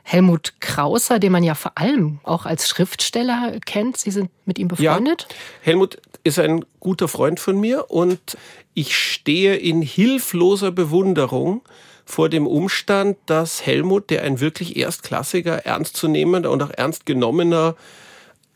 Helmut 0.04 0.54
Krauser, 0.60 1.20
den 1.20 1.32
man 1.32 1.44
ja 1.44 1.54
vor 1.54 1.74
allem 1.76 2.20
auch 2.24 2.48
als 2.48 2.68
Schriftsteller 2.68 3.60
kennt. 3.66 3.98
Sie 3.98 4.10
sind 4.10 4.32
mit 4.46 4.58
ihm 4.58 4.68
befreundet? 4.68 5.28
Ja, 5.30 5.36
Helmut 5.62 6.02
ist 6.24 6.40
ein 6.40 6.66
guter 6.80 7.08
Freund 7.08 7.40
von 7.40 7.60
mir 7.60 7.92
und 7.92 8.38
ich 8.74 8.96
stehe 8.98 9.56
in 9.56 9.82
hilfloser 9.82 10.72
Bewunderung 10.72 11.62
vor 12.06 12.30
dem 12.30 12.48
Umstand, 12.48 13.18
dass 13.26 13.66
Helmut, 13.66 14.10
der 14.10 14.24
ein 14.24 14.40
wirklich 14.40 14.76
erstklassiger, 14.76 15.66
ernstzunehmender 15.66 16.52
und 16.52 16.62
auch 16.64 16.72
ernst 16.72 17.06
genommener 17.06 17.76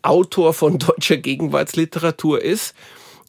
Autor 0.02 0.54
von 0.54 0.80
deutscher 0.80 1.18
Gegenwartsliteratur 1.18 2.42
ist, 2.42 2.76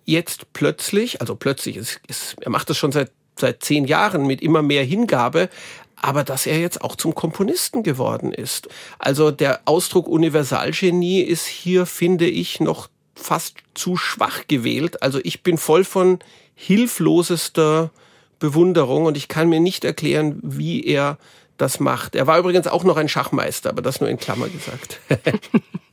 jetzt 0.04 0.52
plötzlich, 0.52 1.20
also 1.20 1.34
plötzlich, 1.34 1.76
ist, 1.76 2.00
ist, 2.06 2.36
er 2.40 2.50
macht 2.50 2.70
das 2.70 2.76
schon 2.78 2.92
seit 2.92 3.10
seit 3.38 3.62
zehn 3.62 3.84
Jahren 3.84 4.26
mit 4.26 4.40
immer 4.40 4.62
mehr 4.62 4.84
Hingabe, 4.84 5.48
aber 5.96 6.24
dass 6.24 6.46
er 6.46 6.58
jetzt 6.58 6.82
auch 6.82 6.96
zum 6.96 7.14
Komponisten 7.14 7.82
geworden 7.82 8.32
ist. 8.32 8.68
Also 8.98 9.30
der 9.30 9.60
Ausdruck 9.64 10.08
Universalgenie 10.08 11.20
ist 11.20 11.46
hier, 11.46 11.86
finde 11.86 12.26
ich, 12.26 12.60
noch 12.60 12.88
fast 13.14 13.56
zu 13.74 13.96
schwach 13.96 14.46
gewählt. 14.46 15.02
Also 15.02 15.20
ich 15.22 15.42
bin 15.42 15.56
voll 15.56 15.84
von 15.84 16.18
hilflosester 16.54 17.90
Bewunderung 18.38 19.06
und 19.06 19.16
ich 19.16 19.28
kann 19.28 19.48
mir 19.48 19.60
nicht 19.60 19.84
erklären, 19.84 20.38
wie 20.42 20.84
er 20.84 21.18
das 21.56 21.80
macht. 21.80 22.14
Er 22.14 22.26
war 22.26 22.38
übrigens 22.38 22.66
auch 22.66 22.84
noch 22.84 22.96
ein 22.96 23.08
Schachmeister, 23.08 23.70
aber 23.70 23.82
das 23.82 24.00
nur 24.00 24.10
in 24.10 24.18
Klammer 24.18 24.48
gesagt. 24.48 25.00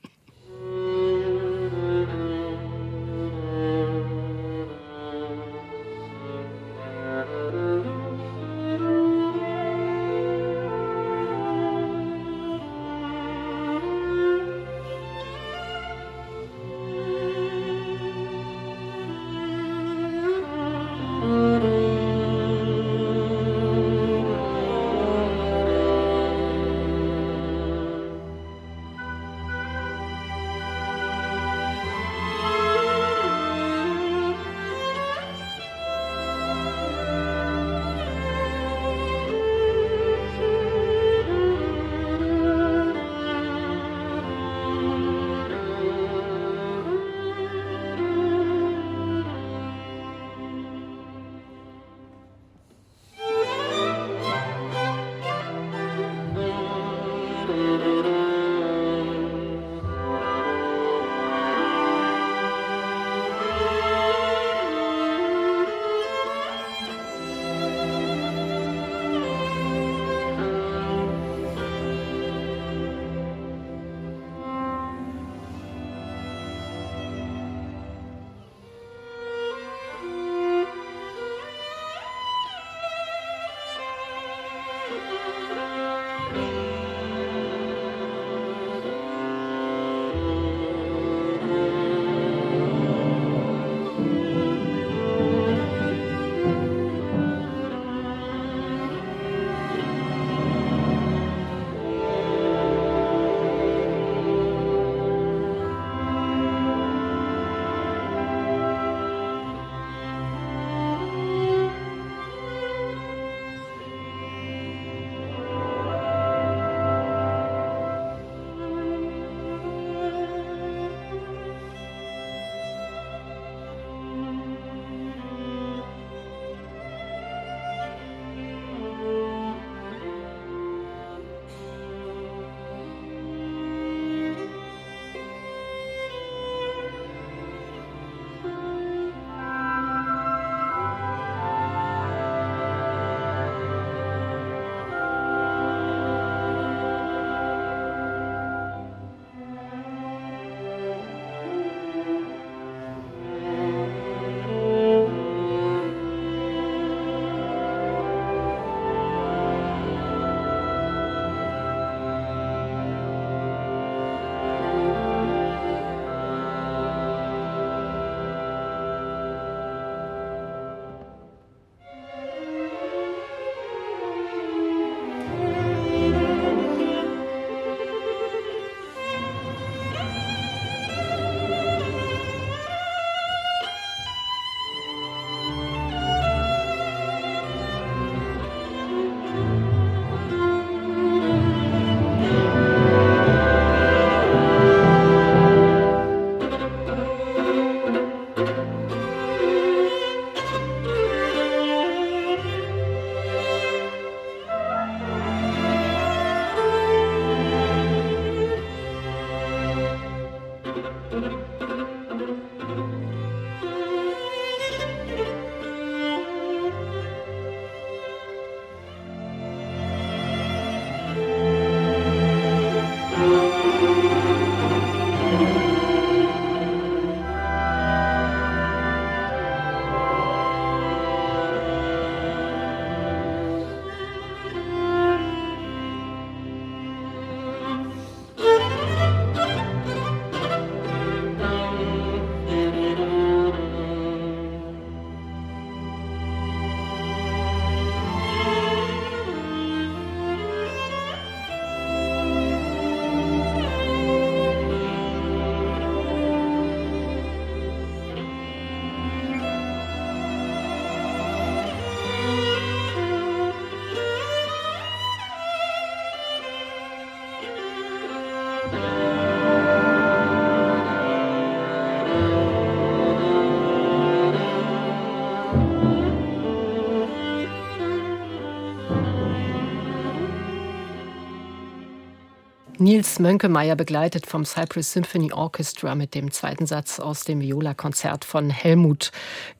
Nils 282.83 283.17
Mönkemeyer 283.19 283.77
begleitet 283.77 284.27
vom 284.27 284.43
Cyprus 284.43 284.91
Symphony 284.91 285.31
Orchestra 285.31 285.95
mit 285.95 286.13
dem 286.13 286.31
zweiten 286.31 286.65
Satz 286.65 286.99
aus 286.99 287.23
dem 287.23 287.39
Viola-Konzert 287.39 288.25
von 288.25 288.49
Helmut 288.49 289.11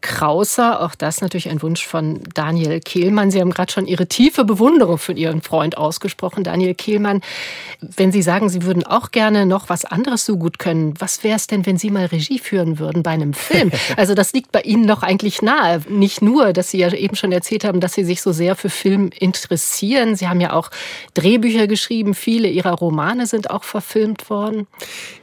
Krauser. 0.01 0.81
Auch 0.81 0.93
das 0.93 1.21
natürlich 1.21 1.49
ein 1.49 1.61
Wunsch 1.61 1.87
von 1.87 2.19
Daniel 2.33 2.81
Kehlmann. 2.81 3.31
Sie 3.31 3.39
haben 3.39 3.51
gerade 3.51 3.71
schon 3.71 3.87
Ihre 3.87 4.07
tiefe 4.07 4.43
Bewunderung 4.43 4.97
für 4.97 5.13
Ihren 5.13 5.41
Freund 5.41 5.77
ausgesprochen, 5.77 6.43
Daniel 6.43 6.75
Kehlmann. 6.75 7.21
Wenn 7.79 8.11
Sie 8.11 8.21
sagen, 8.21 8.49
Sie 8.49 8.63
würden 8.63 8.83
auch 8.83 9.11
gerne 9.11 9.45
noch 9.45 9.69
was 9.69 9.85
anderes 9.85 10.25
so 10.25 10.37
gut 10.37 10.59
können, 10.59 10.93
was 10.99 11.23
wäre 11.23 11.37
es 11.37 11.47
denn, 11.47 11.65
wenn 11.65 11.77
Sie 11.77 11.91
mal 11.91 12.07
Regie 12.07 12.39
führen 12.39 12.77
würden 12.77 13.03
bei 13.03 13.11
einem 13.11 13.33
Film? 13.33 13.71
Also 13.95 14.15
das 14.15 14.33
liegt 14.33 14.51
bei 14.51 14.61
Ihnen 14.61 14.87
doch 14.87 15.03
eigentlich 15.03 15.41
nahe. 15.41 15.81
Nicht 15.87 16.21
nur, 16.21 16.51
dass 16.51 16.71
Sie 16.71 16.79
ja 16.79 16.91
eben 16.91 17.15
schon 17.15 17.31
erzählt 17.31 17.63
haben, 17.63 17.79
dass 17.79 17.93
Sie 17.93 18.03
sich 18.03 18.21
so 18.21 18.31
sehr 18.31 18.55
für 18.55 18.69
Film 18.69 19.11
interessieren. 19.17 20.15
Sie 20.15 20.27
haben 20.27 20.41
ja 20.41 20.53
auch 20.53 20.71
Drehbücher 21.13 21.67
geschrieben, 21.67 22.15
viele 22.15 22.49
Ihrer 22.49 22.71
Romane 22.71 23.12
Romane 23.13 23.27
sind 23.27 23.51
auch 23.51 23.63
verfilmt 23.63 24.29
worden? 24.29 24.67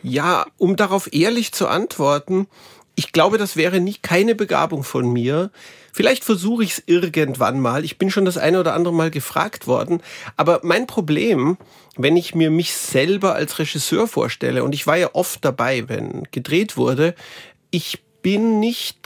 Ja, 0.03 0.47
um 0.59 0.77
darauf 0.77 1.13
ehrlich 1.13 1.53
zu 1.53 1.67
antworten, 1.67 2.47
ich 2.95 3.13
glaube, 3.13 3.37
das 3.37 3.57
wäre 3.57 3.81
nie 3.81 3.97
keine 4.01 4.35
Begabung 4.35 4.85
von 4.85 5.13
mir. 5.13 5.51
Vielleicht 5.93 6.23
versuche 6.23 6.63
ich 6.63 6.73
es 6.73 6.83
irgendwann 6.87 7.59
mal. 7.59 7.85
Ich 7.85 7.99
bin 7.99 8.11
schon 8.11 8.25
das 8.25 8.39
eine 8.39 8.61
oder 8.61 8.75
andere 8.75 8.95
Mal 8.95 9.11
gefragt 9.11 9.67
worden. 9.67 10.03
Aber 10.37 10.61
mein 10.63 10.87
Problem, 10.87 11.57
wenn 11.97 12.17
ich 12.17 12.35
mir 12.35 12.51
mich 12.51 12.75
selber 12.75 13.35
als 13.35 13.59
Regisseur 13.59 14.07
vorstelle, 14.07 14.63
und 14.63 14.73
ich 14.75 14.87
war 14.87 14.97
ja 14.97 15.11
oft 15.15 15.45
dabei, 15.45 15.89
wenn 15.89 16.29
gedreht 16.31 16.77
wurde, 16.77 17.15
ich 17.71 18.01
bin 18.23 18.61
nicht 18.61 18.99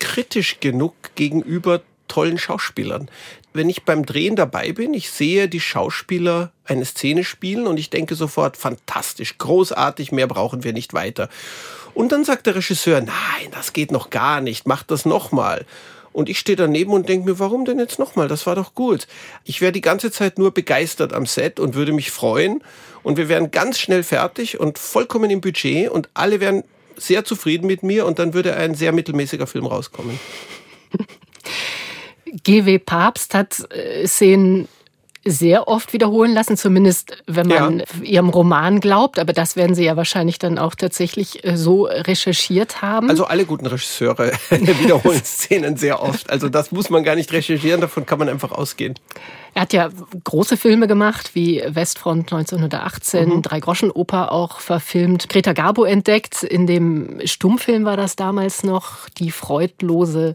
kritisch 0.00 0.58
genug 0.58 0.94
gegenüber 1.14 1.82
tollen 2.08 2.38
Schauspielern 2.38 3.08
wenn 3.54 3.70
ich 3.70 3.84
beim 3.84 4.04
Drehen 4.04 4.34
dabei 4.36 4.72
bin, 4.72 4.92
ich 4.94 5.10
sehe 5.10 5.48
die 5.48 5.60
Schauspieler 5.60 6.50
eine 6.64 6.84
Szene 6.84 7.22
spielen 7.22 7.66
und 7.68 7.78
ich 7.78 7.88
denke 7.88 8.16
sofort, 8.16 8.56
fantastisch, 8.56 9.38
großartig, 9.38 10.10
mehr 10.10 10.26
brauchen 10.26 10.64
wir 10.64 10.72
nicht 10.72 10.92
weiter. 10.92 11.28
Und 11.94 12.10
dann 12.10 12.24
sagt 12.24 12.46
der 12.46 12.56
Regisseur, 12.56 13.00
nein, 13.00 13.50
das 13.52 13.72
geht 13.72 13.92
noch 13.92 14.10
gar 14.10 14.40
nicht, 14.40 14.66
mach 14.66 14.82
das 14.82 15.06
nochmal. 15.06 15.64
Und 16.12 16.28
ich 16.28 16.40
stehe 16.40 16.56
daneben 16.56 16.92
und 16.92 17.08
denke 17.08 17.30
mir, 17.30 17.38
warum 17.38 17.64
denn 17.64 17.78
jetzt 17.78 17.98
nochmal? 17.98 18.28
Das 18.28 18.46
war 18.46 18.56
doch 18.56 18.74
gut. 18.74 19.06
Ich 19.44 19.60
wäre 19.60 19.72
die 19.72 19.80
ganze 19.80 20.10
Zeit 20.10 20.38
nur 20.38 20.52
begeistert 20.52 21.12
am 21.12 21.26
Set 21.26 21.58
und 21.60 21.74
würde 21.74 21.92
mich 21.92 22.10
freuen. 22.10 22.62
Und 23.04 23.16
wir 23.16 23.28
wären 23.28 23.50
ganz 23.50 23.78
schnell 23.78 24.02
fertig 24.02 24.58
und 24.58 24.78
vollkommen 24.78 25.30
im 25.30 25.40
Budget 25.40 25.90
und 25.90 26.08
alle 26.14 26.40
wären 26.40 26.64
sehr 26.96 27.24
zufrieden 27.24 27.66
mit 27.66 27.82
mir 27.82 28.06
und 28.06 28.18
dann 28.18 28.34
würde 28.34 28.56
ein 28.56 28.74
sehr 28.74 28.92
mittelmäßiger 28.92 29.46
Film 29.46 29.66
rauskommen. 29.66 30.18
GW 32.42 32.78
Papst 32.78 33.34
hat 33.34 33.70
äh, 33.70 34.06
Szenen 34.06 34.68
sehr 35.24 35.68
oft 35.68 35.92
wiederholen 35.92 36.34
lassen, 36.34 36.56
zumindest 36.56 37.22
wenn 37.26 37.48
man 37.48 37.78
ja. 37.78 37.84
ihrem 38.02 38.28
Roman 38.28 38.80
glaubt. 38.80 39.18
Aber 39.18 39.32
das 39.32 39.56
werden 39.56 39.74
Sie 39.74 39.84
ja 39.84 39.96
wahrscheinlich 39.96 40.38
dann 40.38 40.58
auch 40.58 40.74
tatsächlich 40.74 41.44
äh, 41.44 41.56
so 41.56 41.84
recherchiert 41.84 42.82
haben. 42.82 43.08
Also 43.08 43.24
alle 43.24 43.46
guten 43.46 43.66
Regisseure 43.66 44.32
wiederholen 44.50 45.20
Szenen 45.24 45.76
sehr 45.76 46.02
oft. 46.02 46.30
Also 46.30 46.48
das 46.48 46.72
muss 46.72 46.90
man 46.90 47.04
gar 47.04 47.14
nicht 47.14 47.32
recherchieren, 47.32 47.80
davon 47.80 48.04
kann 48.04 48.18
man 48.18 48.28
einfach 48.28 48.52
ausgehen. 48.52 48.94
Er 49.54 49.62
hat 49.62 49.72
ja 49.72 49.88
große 50.24 50.56
Filme 50.56 50.88
gemacht, 50.88 51.30
wie 51.34 51.62
Westfront 51.66 52.32
1918, 52.32 53.28
mhm. 53.28 53.42
Drei-Groschen-Oper 53.42 54.32
auch 54.32 54.60
verfilmt, 54.60 55.28
Greta 55.28 55.52
Garbo 55.52 55.84
entdeckt. 55.84 56.42
In 56.42 56.66
dem 56.66 57.20
Stummfilm 57.24 57.84
war 57.84 57.96
das 57.96 58.16
damals 58.16 58.64
noch, 58.64 59.08
die 59.10 59.30
freudlose 59.30 60.34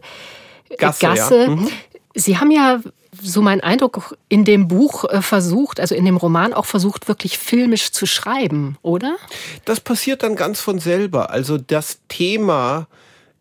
Gasse. 0.78 1.06
Gasse. 1.06 1.42
Ja. 1.42 1.48
Mhm. 1.50 1.68
Sie 2.14 2.38
haben 2.38 2.50
ja, 2.50 2.80
so 3.22 3.42
mein 3.42 3.60
Eindruck, 3.60 4.16
in 4.28 4.44
dem 4.44 4.68
Buch 4.68 5.04
äh, 5.04 5.22
versucht, 5.22 5.80
also 5.80 5.94
in 5.94 6.04
dem 6.04 6.16
Roman 6.16 6.52
auch 6.52 6.66
versucht, 6.66 7.08
wirklich 7.08 7.38
filmisch 7.38 7.92
zu 7.92 8.06
schreiben, 8.06 8.76
oder? 8.82 9.16
Das 9.64 9.80
passiert 9.80 10.22
dann 10.22 10.36
ganz 10.36 10.60
von 10.60 10.78
selber. 10.78 11.30
Also 11.30 11.58
das 11.58 12.00
Thema 12.08 12.86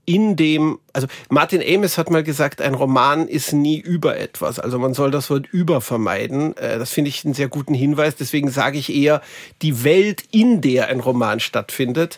in 0.09 0.35
dem, 0.35 0.79
also 0.91 1.05
Martin 1.29 1.61
Amis 1.61 1.99
hat 1.99 2.09
mal 2.09 2.23
gesagt, 2.23 2.63
ein 2.63 2.73
Roman 2.73 3.27
ist 3.27 3.53
nie 3.53 3.77
über 3.77 4.17
etwas. 4.17 4.57
Also 4.57 4.79
man 4.79 4.95
soll 4.95 5.11
das 5.11 5.29
Wort 5.29 5.45
über 5.51 5.81
vermeiden. 5.81 6.57
Äh, 6.57 6.79
das 6.79 6.89
finde 6.89 7.09
ich 7.09 7.23
einen 7.23 7.35
sehr 7.35 7.47
guten 7.47 7.75
Hinweis. 7.75 8.15
Deswegen 8.15 8.49
sage 8.49 8.79
ich 8.79 8.91
eher, 8.91 9.21
die 9.61 9.83
Welt, 9.83 10.23
in 10.31 10.61
der 10.61 10.87
ein 10.87 10.99
Roman 10.99 11.39
stattfindet, 11.39 12.17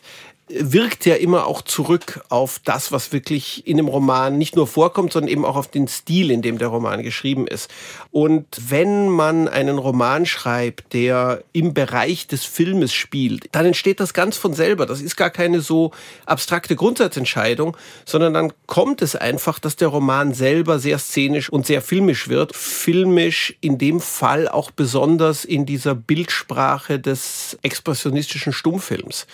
wirkt 0.59 1.05
ja 1.05 1.15
immer 1.15 1.45
auch 1.45 1.61
zurück 1.61 2.23
auf 2.29 2.59
das, 2.63 2.91
was 2.91 3.11
wirklich 3.11 3.65
in 3.67 3.77
dem 3.77 3.87
Roman 3.87 4.37
nicht 4.37 4.55
nur 4.55 4.67
vorkommt, 4.67 5.13
sondern 5.13 5.31
eben 5.31 5.45
auch 5.45 5.55
auf 5.55 5.67
den 5.67 5.87
Stil, 5.87 6.31
in 6.31 6.41
dem 6.41 6.57
der 6.57 6.69
Roman 6.69 7.03
geschrieben 7.03 7.47
ist. 7.47 7.69
Und 8.11 8.45
wenn 8.69 9.09
man 9.09 9.47
einen 9.47 9.77
Roman 9.77 10.25
schreibt, 10.25 10.93
der 10.93 11.43
im 11.53 11.73
Bereich 11.73 12.27
des 12.27 12.43
Filmes 12.43 12.93
spielt, 12.93 13.47
dann 13.51 13.65
entsteht 13.65 13.99
das 13.99 14.13
ganz 14.13 14.37
von 14.37 14.53
selber. 14.53 14.85
Das 14.85 15.01
ist 15.01 15.15
gar 15.15 15.29
keine 15.29 15.61
so 15.61 15.91
abstrakte 16.25 16.75
Grundsatzentscheidung, 16.75 17.77
sondern 18.05 18.33
dann 18.33 18.53
kommt 18.67 19.01
es 19.01 19.15
einfach, 19.15 19.59
dass 19.59 19.75
der 19.75 19.89
Roman 19.89 20.33
selber 20.33 20.79
sehr 20.79 20.99
szenisch 20.99 21.49
und 21.49 21.65
sehr 21.65 21.81
filmisch 21.81 22.27
wird. 22.27 22.55
Filmisch 22.55 23.55
in 23.61 23.77
dem 23.77 24.01
Fall 24.01 24.47
auch 24.47 24.71
besonders 24.71 25.45
in 25.45 25.65
dieser 25.65 25.95
Bildsprache 25.95 26.99
des 26.99 27.57
expressionistischen 27.61 28.53
Stummfilms 28.53 29.27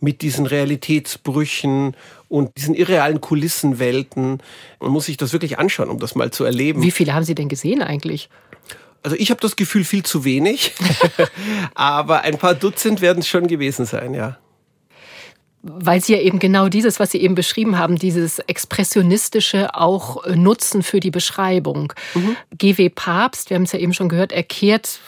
mit 0.00 0.22
diesen 0.22 0.46
Realitätsbrüchen 0.46 1.96
und 2.28 2.56
diesen 2.56 2.74
irrealen 2.74 3.20
Kulissenwelten. 3.20 4.42
Man 4.80 4.90
muss 4.90 5.06
sich 5.06 5.16
das 5.16 5.32
wirklich 5.32 5.58
anschauen, 5.58 5.88
um 5.88 5.98
das 5.98 6.14
mal 6.14 6.30
zu 6.30 6.44
erleben. 6.44 6.82
Wie 6.82 6.90
viele 6.90 7.14
haben 7.14 7.24
Sie 7.24 7.34
denn 7.34 7.48
gesehen 7.48 7.82
eigentlich? 7.82 8.28
Also 9.02 9.16
ich 9.16 9.30
habe 9.30 9.40
das 9.40 9.56
Gefühl 9.56 9.84
viel 9.84 10.02
zu 10.02 10.24
wenig, 10.24 10.74
aber 11.74 12.22
ein 12.22 12.36
paar 12.38 12.54
Dutzend 12.54 13.00
werden 13.00 13.20
es 13.20 13.28
schon 13.28 13.46
gewesen 13.46 13.86
sein, 13.86 14.12
ja 14.14 14.38
weil 15.62 16.00
Sie 16.00 16.14
ja 16.14 16.20
eben 16.20 16.38
genau 16.38 16.68
dieses, 16.68 17.00
was 17.00 17.10
Sie 17.10 17.20
eben 17.20 17.34
beschrieben 17.34 17.78
haben, 17.78 17.96
dieses 17.96 18.38
Expressionistische 18.38 19.74
auch 19.74 20.24
äh, 20.24 20.36
nutzen 20.36 20.82
für 20.82 21.00
die 21.00 21.10
Beschreibung. 21.10 21.92
Mhm. 22.14 22.36
GW 22.56 22.88
Papst, 22.90 23.50
wir 23.50 23.56
haben 23.56 23.64
es 23.64 23.72
ja 23.72 23.78
eben 23.78 23.94
schon 23.94 24.08
gehört, 24.08 24.32
er 24.32 24.44
kehrt 24.44 25.00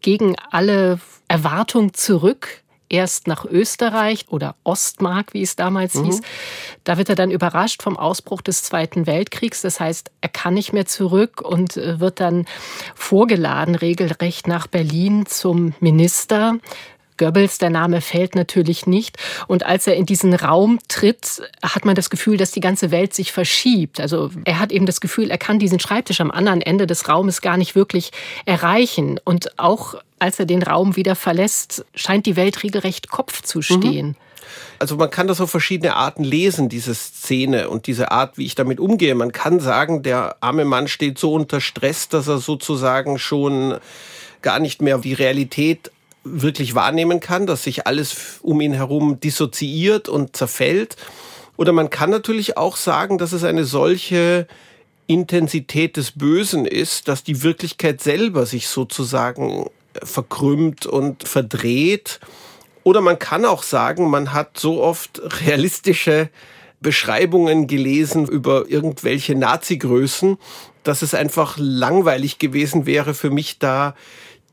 gegen 0.00 0.36
alle 0.50 1.00
Erwartung 1.28 1.94
zurück 1.94 2.62
erst 2.90 3.26
nach 3.26 3.46
Österreich 3.46 4.26
oder 4.28 4.56
Ostmark, 4.64 5.32
wie 5.32 5.42
es 5.42 5.56
damals 5.56 5.94
mhm. 5.94 6.04
hieß. 6.04 6.20
Da 6.84 6.98
wird 6.98 7.08
er 7.08 7.14
dann 7.14 7.30
überrascht 7.30 7.82
vom 7.82 7.96
Ausbruch 7.96 8.42
des 8.42 8.62
Zweiten 8.62 9.06
Weltkriegs. 9.06 9.62
Das 9.62 9.80
heißt, 9.80 10.10
er 10.20 10.28
kann 10.28 10.54
nicht 10.54 10.72
mehr 10.72 10.86
zurück 10.86 11.40
und 11.40 11.76
äh, 11.76 12.00
wird 12.00 12.20
dann 12.20 12.44
vorgeladen, 12.94 13.74
regelrecht 13.74 14.46
nach 14.46 14.66
Berlin 14.66 15.24
zum 15.26 15.74
Minister 15.80 16.58
Goebbels, 17.20 17.58
der 17.58 17.70
Name 17.70 18.00
fällt 18.00 18.34
natürlich 18.34 18.86
nicht. 18.86 19.18
Und 19.46 19.64
als 19.64 19.86
er 19.86 19.94
in 19.94 20.06
diesen 20.06 20.32
Raum 20.34 20.78
tritt, 20.88 21.42
hat 21.62 21.84
man 21.84 21.94
das 21.94 22.08
Gefühl, 22.08 22.38
dass 22.38 22.50
die 22.50 22.60
ganze 22.60 22.90
Welt 22.90 23.12
sich 23.12 23.30
verschiebt. 23.30 24.00
Also 24.00 24.30
er 24.44 24.58
hat 24.58 24.72
eben 24.72 24.86
das 24.86 25.02
Gefühl, 25.02 25.30
er 25.30 25.38
kann 25.38 25.58
diesen 25.58 25.78
Schreibtisch 25.78 26.20
am 26.22 26.30
anderen 26.30 26.62
Ende 26.62 26.86
des 26.86 27.08
Raumes 27.08 27.42
gar 27.42 27.58
nicht 27.58 27.74
wirklich 27.74 28.10
erreichen. 28.46 29.20
Und 29.22 29.58
auch 29.58 29.96
als 30.18 30.38
er 30.38 30.46
den 30.46 30.62
Raum 30.62 30.96
wieder 30.96 31.14
verlässt, 31.14 31.84
scheint 31.94 32.24
die 32.24 32.36
Welt 32.36 32.62
regelrecht 32.62 33.10
Kopf 33.10 33.42
zu 33.42 33.60
stehen. 33.60 34.08
Mhm. 34.08 34.16
Also 34.78 34.96
man 34.96 35.10
kann 35.10 35.28
das 35.28 35.42
auf 35.42 35.50
verschiedene 35.50 35.94
Arten 35.94 36.24
lesen, 36.24 36.70
diese 36.70 36.94
Szene 36.94 37.68
und 37.68 37.86
diese 37.86 38.10
Art, 38.10 38.38
wie 38.38 38.46
ich 38.46 38.54
damit 38.54 38.80
umgehe. 38.80 39.14
Man 39.14 39.30
kann 39.30 39.60
sagen, 39.60 40.02
der 40.02 40.36
arme 40.40 40.64
Mann 40.64 40.88
steht 40.88 41.18
so 41.18 41.34
unter 41.34 41.60
Stress, 41.60 42.08
dass 42.08 42.28
er 42.28 42.38
sozusagen 42.38 43.18
schon 43.18 43.76
gar 44.40 44.58
nicht 44.58 44.80
mehr 44.80 44.98
die 44.98 45.12
Realität 45.12 45.90
wirklich 46.24 46.74
wahrnehmen 46.74 47.20
kann, 47.20 47.46
dass 47.46 47.64
sich 47.64 47.86
alles 47.86 48.40
um 48.42 48.60
ihn 48.60 48.74
herum 48.74 49.20
dissoziiert 49.20 50.08
und 50.08 50.36
zerfällt. 50.36 50.96
Oder 51.56 51.72
man 51.72 51.90
kann 51.90 52.10
natürlich 52.10 52.56
auch 52.56 52.76
sagen, 52.76 53.18
dass 53.18 53.32
es 53.32 53.44
eine 53.44 53.64
solche 53.64 54.46
Intensität 55.06 55.96
des 55.96 56.12
Bösen 56.12 56.66
ist, 56.66 57.08
dass 57.08 57.24
die 57.24 57.42
Wirklichkeit 57.42 58.00
selber 58.00 58.46
sich 58.46 58.68
sozusagen 58.68 59.68
verkrümmt 60.02 60.86
und 60.86 61.26
verdreht. 61.26 62.20
Oder 62.84 63.00
man 63.00 63.18
kann 63.18 63.44
auch 63.44 63.62
sagen, 63.62 64.08
man 64.08 64.32
hat 64.32 64.58
so 64.58 64.82
oft 64.82 65.20
realistische 65.44 66.30
Beschreibungen 66.80 67.66
gelesen 67.66 68.26
über 68.26 68.66
irgendwelche 68.68 69.34
Nazi-Größen, 69.34 70.38
dass 70.82 71.02
es 71.02 71.12
einfach 71.12 71.56
langweilig 71.58 72.38
gewesen 72.38 72.86
wäre 72.86 73.12
für 73.12 73.30
mich 73.30 73.58
da 73.58 73.94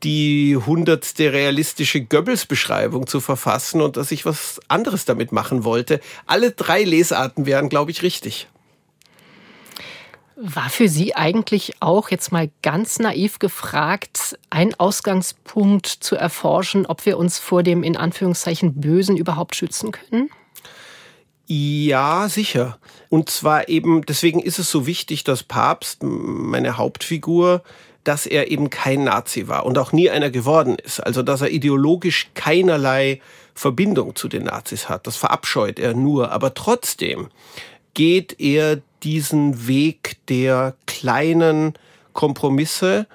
die 0.02 0.56
hundertste 0.56 1.32
realistische 1.32 2.00
Goebbels-Beschreibung 2.02 3.06
zu 3.06 3.20
verfassen 3.20 3.80
und 3.80 3.96
dass 3.96 4.10
ich 4.10 4.24
was 4.24 4.60
anderes 4.68 5.04
damit 5.04 5.32
machen 5.32 5.64
wollte. 5.64 6.00
Alle 6.26 6.52
drei 6.52 6.84
Lesarten 6.84 7.46
wären, 7.46 7.68
glaube 7.68 7.90
ich, 7.90 8.02
richtig. 8.02 8.48
War 10.40 10.70
für 10.70 10.88
Sie 10.88 11.16
eigentlich 11.16 11.74
auch 11.80 12.10
jetzt 12.10 12.30
mal 12.30 12.48
ganz 12.62 13.00
naiv 13.00 13.40
gefragt, 13.40 14.38
ein 14.50 14.72
Ausgangspunkt 14.78 15.86
zu 15.86 16.14
erforschen, 16.14 16.86
ob 16.86 17.04
wir 17.06 17.18
uns 17.18 17.40
vor 17.40 17.64
dem 17.64 17.82
in 17.82 17.96
Anführungszeichen 17.96 18.80
Bösen 18.80 19.16
überhaupt 19.16 19.56
schützen 19.56 19.90
können? 19.90 20.30
Ja, 21.48 22.28
sicher. 22.28 22.78
Und 23.08 23.30
zwar 23.30 23.68
eben, 23.68 24.06
deswegen 24.06 24.38
ist 24.38 24.60
es 24.60 24.70
so 24.70 24.86
wichtig, 24.86 25.24
dass 25.24 25.42
Papst, 25.42 26.02
meine 26.02 26.76
Hauptfigur, 26.76 27.62
dass 28.08 28.24
er 28.24 28.50
eben 28.50 28.70
kein 28.70 29.04
Nazi 29.04 29.48
war 29.48 29.66
und 29.66 29.76
auch 29.76 29.92
nie 29.92 30.08
einer 30.08 30.30
geworden 30.30 30.76
ist. 30.82 30.98
Also 30.98 31.22
dass 31.22 31.42
er 31.42 31.50
ideologisch 31.50 32.30
keinerlei 32.32 33.20
Verbindung 33.54 34.16
zu 34.16 34.28
den 34.28 34.44
Nazis 34.44 34.88
hat. 34.88 35.06
Das 35.06 35.16
verabscheut 35.16 35.78
er 35.78 35.92
nur. 35.92 36.32
Aber 36.32 36.54
trotzdem 36.54 37.28
geht 37.92 38.40
er 38.40 38.80
diesen 39.02 39.68
Weg 39.68 40.16
der 40.28 40.74
kleinen 40.86 41.74
Kompromisse 42.14 43.06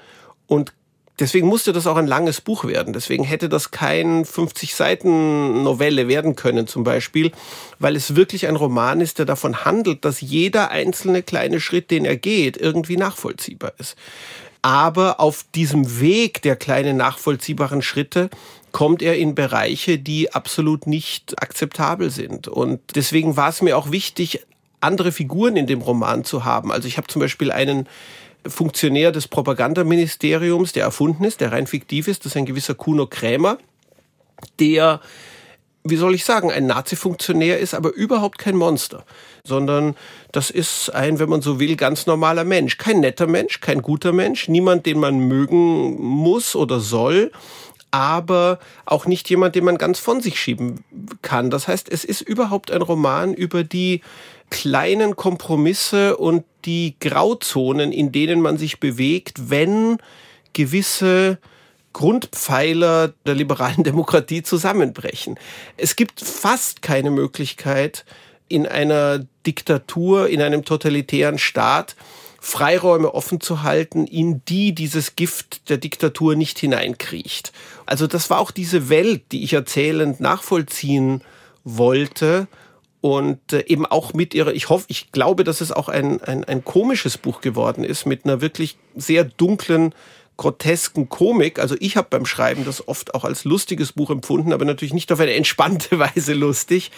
und 0.45 0.73
Deswegen 1.19 1.47
musste 1.47 1.73
das 1.73 1.85
auch 1.85 1.97
ein 1.97 2.07
langes 2.07 2.41
Buch 2.41 2.65
werden. 2.65 2.91
Deswegen 2.91 3.23
hätte 3.23 3.47
das 3.47 3.69
kein 3.69 4.25
50 4.25 4.73
Seiten 4.73 5.61
Novelle 5.61 6.07
werden 6.07 6.35
können 6.35 6.65
zum 6.65 6.83
Beispiel, 6.83 7.31
weil 7.77 7.95
es 7.95 8.15
wirklich 8.15 8.47
ein 8.47 8.55
Roman 8.55 8.99
ist, 8.99 9.19
der 9.19 9.27
davon 9.27 9.63
handelt, 9.63 10.05
dass 10.05 10.21
jeder 10.21 10.71
einzelne 10.71 11.21
kleine 11.21 11.61
Schritt, 11.61 11.91
den 11.91 12.03
er 12.03 12.17
geht, 12.17 12.57
irgendwie 12.57 12.97
nachvollziehbar 12.97 13.73
ist. 13.77 13.95
Aber 14.63 15.19
auf 15.19 15.45
diesem 15.53 15.99
Weg 15.99 16.41
der 16.41 16.55
kleinen 16.55 16.97
nachvollziehbaren 16.97 17.81
Schritte 17.81 18.29
kommt 18.71 19.01
er 19.01 19.17
in 19.17 19.35
Bereiche, 19.35 19.99
die 19.99 20.33
absolut 20.33 20.87
nicht 20.87 21.39
akzeptabel 21.41 22.09
sind. 22.09 22.47
Und 22.47 22.79
deswegen 22.95 23.37
war 23.37 23.49
es 23.49 23.61
mir 23.61 23.77
auch 23.77 23.91
wichtig, 23.91 24.45
andere 24.79 25.11
Figuren 25.11 25.57
in 25.57 25.67
dem 25.67 25.81
Roman 25.81 26.23
zu 26.23 26.45
haben. 26.45 26.71
Also 26.71 26.87
ich 26.87 26.97
habe 26.97 27.07
zum 27.07 27.19
Beispiel 27.19 27.51
einen 27.51 27.87
Funktionär 28.47 29.11
des 29.11 29.27
Propagandaministeriums, 29.27 30.71
der 30.71 30.83
erfunden 30.83 31.23
ist, 31.25 31.41
der 31.41 31.51
rein 31.51 31.67
fiktiv 31.67 32.07
ist, 32.07 32.25
das 32.25 32.33
ist 32.33 32.37
ein 32.37 32.45
gewisser 32.45 32.73
Kuno 32.73 33.07
Krämer, 33.07 33.57
der, 34.59 35.01
wie 35.83 35.97
soll 35.97 36.15
ich 36.15 36.23
sagen, 36.23 36.51
ein 36.51 36.65
Nazi-Funktionär 36.65 37.59
ist, 37.59 37.73
aber 37.73 37.93
überhaupt 37.93 38.37
kein 38.37 38.55
Monster, 38.55 39.05
sondern 39.43 39.95
das 40.31 40.49
ist 40.49 40.89
ein, 40.93 41.19
wenn 41.19 41.29
man 41.29 41.41
so 41.41 41.59
will, 41.59 41.75
ganz 41.75 42.05
normaler 42.05 42.45
Mensch. 42.45 42.77
Kein 42.77 43.01
netter 43.01 43.27
Mensch, 43.27 43.59
kein 43.59 43.81
guter 43.81 44.13
Mensch, 44.13 44.47
niemand, 44.47 44.85
den 44.85 44.99
man 44.99 45.19
mögen 45.19 46.01
muss 46.01 46.55
oder 46.55 46.79
soll, 46.79 47.31
aber 47.91 48.59
auch 48.85 49.05
nicht 49.05 49.29
jemand, 49.29 49.55
den 49.55 49.65
man 49.65 49.77
ganz 49.77 49.99
von 49.99 50.21
sich 50.21 50.39
schieben 50.39 50.83
kann. 51.21 51.49
Das 51.49 51.67
heißt, 51.67 51.91
es 51.91 52.05
ist 52.05 52.21
überhaupt 52.21 52.71
ein 52.71 52.81
Roman 52.81 53.33
über 53.33 53.63
die 53.63 54.01
kleinen 54.49 55.15
Kompromisse 55.15 56.15
und 56.17 56.45
die 56.65 56.95
Grauzonen, 56.99 57.91
in 57.91 58.11
denen 58.11 58.39
man 58.39 58.57
sich 58.57 58.79
bewegt, 58.79 59.49
wenn 59.49 59.97
gewisse 60.53 61.39
Grundpfeiler 61.93 63.13
der 63.25 63.35
liberalen 63.35 63.83
Demokratie 63.83 64.43
zusammenbrechen. 64.43 65.39
Es 65.77 65.95
gibt 65.95 66.19
fast 66.19 66.81
keine 66.81 67.11
Möglichkeit, 67.11 68.05
in 68.49 68.67
einer 68.67 69.25
Diktatur, 69.45 70.29
in 70.29 70.41
einem 70.41 70.65
totalitären 70.65 71.39
Staat 71.39 71.95
Freiräume 72.39 73.13
offen 73.13 73.39
zu 73.39 73.63
halten, 73.63 74.05
in 74.05 74.43
die 74.49 74.75
dieses 74.75 75.15
Gift 75.15 75.69
der 75.69 75.77
Diktatur 75.77 76.35
nicht 76.35 76.59
hineinkriecht. 76.59 77.53
Also 77.85 78.05
das 78.05 78.29
war 78.29 78.39
auch 78.39 78.51
diese 78.51 78.89
Welt, 78.89 79.23
die 79.31 79.45
ich 79.45 79.53
erzählend 79.53 80.19
nachvollziehen 80.19 81.21
wollte 81.63 82.47
und 82.99 83.53
äh, 83.53 83.63
eben 83.67 83.85
auch 83.85 84.13
mit 84.13 84.33
ihrer, 84.33 84.53
ich 84.53 84.67
hoffe, 84.67 84.85
ich 84.89 85.13
glaube, 85.13 85.45
dass 85.45 85.61
es 85.61 85.71
auch 85.71 85.87
ein, 85.87 86.21
ein, 86.21 86.43
ein 86.43 86.65
komisches 86.65 87.17
Buch 87.17 87.39
geworden 87.39 87.85
ist, 87.85 88.05
mit 88.05 88.25
einer 88.25 88.41
wirklich 88.41 88.77
sehr 88.93 89.23
dunklen, 89.23 89.95
grotesken 90.37 91.09
Komik. 91.09 91.59
Also 91.59 91.75
ich 91.79 91.97
habe 91.97 92.07
beim 92.09 92.25
Schreiben 92.25 92.65
das 92.65 92.87
oft 92.87 93.13
auch 93.13 93.23
als 93.23 93.43
lustiges 93.43 93.91
Buch 93.91 94.09
empfunden, 94.09 94.53
aber 94.53 94.65
natürlich 94.65 94.93
nicht 94.93 95.11
auf 95.11 95.19
eine 95.19 95.33
entspannte 95.33 95.99
Weise 95.99 96.33
lustig. 96.33 96.91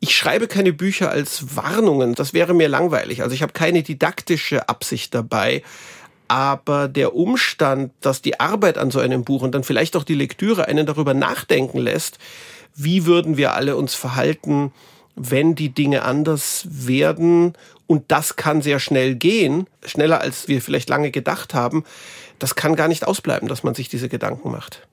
Ich 0.00 0.16
schreibe 0.16 0.48
keine 0.48 0.72
Bücher 0.72 1.10
als 1.10 1.56
Warnungen, 1.56 2.14
das 2.14 2.32
wäre 2.32 2.54
mir 2.54 2.68
langweilig. 2.68 3.22
Also 3.22 3.34
ich 3.34 3.42
habe 3.42 3.52
keine 3.52 3.82
didaktische 3.82 4.68
Absicht 4.68 5.14
dabei. 5.14 5.62
Aber 6.26 6.88
der 6.88 7.14
Umstand, 7.14 7.92
dass 8.00 8.22
die 8.22 8.40
Arbeit 8.40 8.78
an 8.78 8.90
so 8.90 9.00
einem 9.00 9.22
Buch 9.22 9.42
und 9.42 9.54
dann 9.54 9.64
vielleicht 9.64 9.96
auch 9.96 10.04
die 10.04 10.14
Lektüre 10.14 10.66
einen 10.66 10.86
darüber 10.86 11.14
nachdenken 11.14 11.78
lässt, 11.78 12.18
wie 12.74 13.04
würden 13.04 13.36
wir 13.36 13.54
alle 13.54 13.76
uns 13.76 13.94
verhalten, 13.94 14.72
wenn 15.14 15.54
die 15.54 15.68
Dinge 15.68 16.02
anders 16.02 16.66
werden, 16.70 17.54
und 17.86 18.10
das 18.10 18.36
kann 18.36 18.62
sehr 18.62 18.80
schnell 18.80 19.14
gehen, 19.14 19.66
schneller 19.84 20.22
als 20.22 20.48
wir 20.48 20.62
vielleicht 20.62 20.88
lange 20.88 21.10
gedacht 21.10 21.52
haben, 21.52 21.84
das 22.42 22.56
kann 22.56 22.74
gar 22.74 22.88
nicht 22.88 23.06
ausbleiben, 23.06 23.48
dass 23.48 23.62
man 23.62 23.74
sich 23.74 23.88
diese 23.88 24.08
Gedanken 24.08 24.50
macht. 24.50 24.86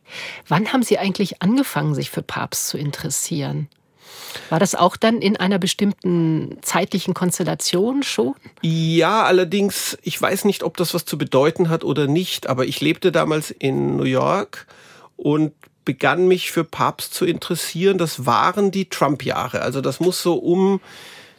Wann 0.47 0.71
haben 0.71 0.83
Sie 0.83 0.99
eigentlich 0.99 1.41
angefangen, 1.41 1.95
sich 1.95 2.09
für 2.11 2.21
Papst 2.21 2.67
zu 2.67 2.77
interessieren? 2.77 3.67
War 4.49 4.59
das 4.59 4.75
auch 4.75 4.95
dann 4.95 5.21
in 5.21 5.37
einer 5.37 5.57
bestimmten 5.57 6.57
zeitlichen 6.61 7.13
Konstellation 7.13 8.03
schon? 8.03 8.35
Ja, 8.61 9.23
allerdings, 9.23 9.97
ich 10.03 10.21
weiß 10.21 10.45
nicht, 10.45 10.61
ob 10.61 10.77
das 10.77 10.93
was 10.93 11.05
zu 11.05 11.17
bedeuten 11.17 11.69
hat 11.69 11.83
oder 11.83 12.05
nicht, 12.05 12.47
aber 12.47 12.65
ich 12.65 12.81
lebte 12.81 13.11
damals 13.11 13.49
in 13.49 13.97
New 13.97 14.03
York 14.03 14.67
und 15.17 15.53
begann 15.85 16.27
mich 16.27 16.51
für 16.51 16.63
Papst 16.63 17.15
zu 17.15 17.25
interessieren, 17.25 17.97
das 17.97 18.27
waren 18.27 18.69
die 18.69 18.89
Trump-Jahre. 18.89 19.61
Also 19.61 19.81
das 19.81 19.99
muss 19.99 20.21
so 20.21 20.35
um 20.35 20.81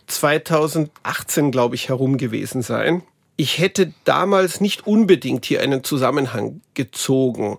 2018, 0.09 1.53
glaube 1.53 1.77
ich, 1.77 1.88
herum 1.88 2.18
gewesen 2.18 2.62
sein. 2.62 3.03
Ich 3.40 3.57
hätte 3.57 3.94
damals 4.05 4.61
nicht 4.61 4.87
unbedingt 4.87 5.46
hier 5.46 5.62
einen 5.62 5.83
Zusammenhang 5.83 6.61
gezogen. 6.74 7.57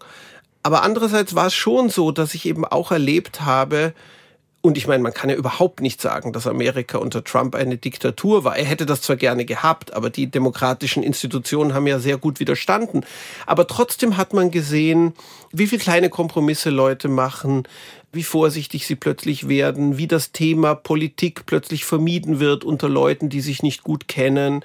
Aber 0.62 0.84
andererseits 0.84 1.34
war 1.34 1.48
es 1.48 1.56
schon 1.56 1.90
so, 1.90 2.12
dass 2.12 2.36
ich 2.36 2.46
eben 2.46 2.66
auch 2.66 2.92
erlebt 2.92 3.42
habe, 3.42 3.96
und 4.64 4.78
ich 4.78 4.88
meine, 4.88 5.02
man 5.02 5.14
kann 5.14 5.32
ja 5.32 5.36
überhaupt 5.36 5.82
nicht 5.82 6.00
sagen, 6.00 6.34
dass 6.34 6.46
Amerika 6.46 7.00
unter 7.00 7.24
Trump 7.24 7.56
eine 7.56 7.78
Diktatur 7.78 8.44
war. 8.44 8.56
Er 8.56 8.66
hätte 8.66 8.86
das 8.86 9.02
zwar 9.02 9.16
gerne 9.16 9.44
gehabt, 9.44 9.94
aber 9.94 10.12
die 10.12 10.28
demokratischen 10.28 11.02
Institutionen 11.02 11.74
haben 11.74 11.88
ja 11.88 11.98
sehr 11.98 12.20
gut 12.20 12.40
widerstanden. 12.40 13.04
Aber 13.48 13.66
trotzdem 13.66 14.18
hat 14.18 14.34
man 14.34 14.52
gesehen, 14.52 15.14
wie 15.52 15.66
viele 15.66 15.82
kleine 15.82 16.10
Kompromisse 16.12 16.70
Leute 16.70 17.08
machen, 17.08 17.64
wie 18.14 18.24
vorsichtig 18.24 18.86
sie 18.86 18.96
plötzlich 18.96 19.48
werden, 19.48 19.98
wie 19.98 20.08
das 20.08 20.32
Thema 20.32 20.76
Politik 20.76 21.48
plötzlich 21.48 21.84
vermieden 21.84 22.40
wird 22.40 22.64
unter 22.64 22.88
Leuten, 22.88 23.30
die 23.30 23.42
sich 23.42 23.64
nicht 23.64 23.84
gut 23.84 24.08
kennen. 24.08 24.64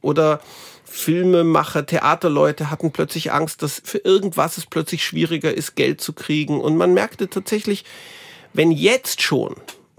Oder 0.00 0.40
Filmemacher, 0.84 1.84
Theaterleute 1.84 2.70
hatten 2.70 2.92
plötzlich 2.92 3.32
Angst, 3.32 3.62
dass 3.62 3.82
für 3.84 3.98
irgendwas 3.98 4.56
es 4.56 4.66
plötzlich 4.66 5.04
schwieriger 5.04 5.52
ist, 5.52 5.74
Geld 5.76 6.00
zu 6.00 6.12
kriegen. 6.12 6.60
Und 6.60 6.76
man 6.76 6.94
merkte 6.94 7.28
tatsächlich, 7.28 7.84
wenn 8.52 8.70
jetzt 8.70 9.20
schon 9.20 9.56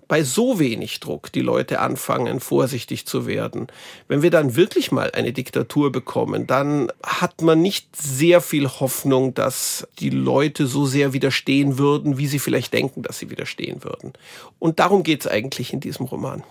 bei 0.08 0.24
so 0.24 0.60
wenig 0.60 1.00
Druck 1.00 1.32
die 1.32 1.42
Leute 1.42 1.80
anfangen, 1.80 2.40
vorsichtig 2.40 3.06
zu 3.06 3.28
werden, 3.28 3.68
wenn 4.08 4.22
wir 4.22 4.32
dann 4.32 4.56
wirklich 4.56 4.92
mal 4.92 5.12
eine 5.12 5.34
Diktatur 5.34 5.92
bekommen, 5.92 6.48
dann 6.48 6.92
hat 7.04 7.42
man 7.42 7.62
nicht 7.62 7.96
sehr 7.96 8.42
viel 8.42 8.68
Hoffnung, 8.68 9.34
dass 9.34 9.88
die 10.00 10.10
Leute 10.10 10.66
so 10.68 10.86
sehr 10.86 11.14
widerstehen 11.14 11.78
würden, 11.78 12.18
wie 12.18 12.28
sie 12.28 12.40
vielleicht 12.40 12.74
denken, 12.74 13.04
dass 13.04 13.20
sie 13.20 13.30
widerstehen 13.30 13.84
würden. 13.84 14.14
Und 14.60 14.80
darum 14.80 15.04
geht 15.04 15.22
es 15.22 15.28
eigentlich 15.28 15.74
in 15.74 15.80
diesem 15.80 16.06
Roman. 16.06 16.44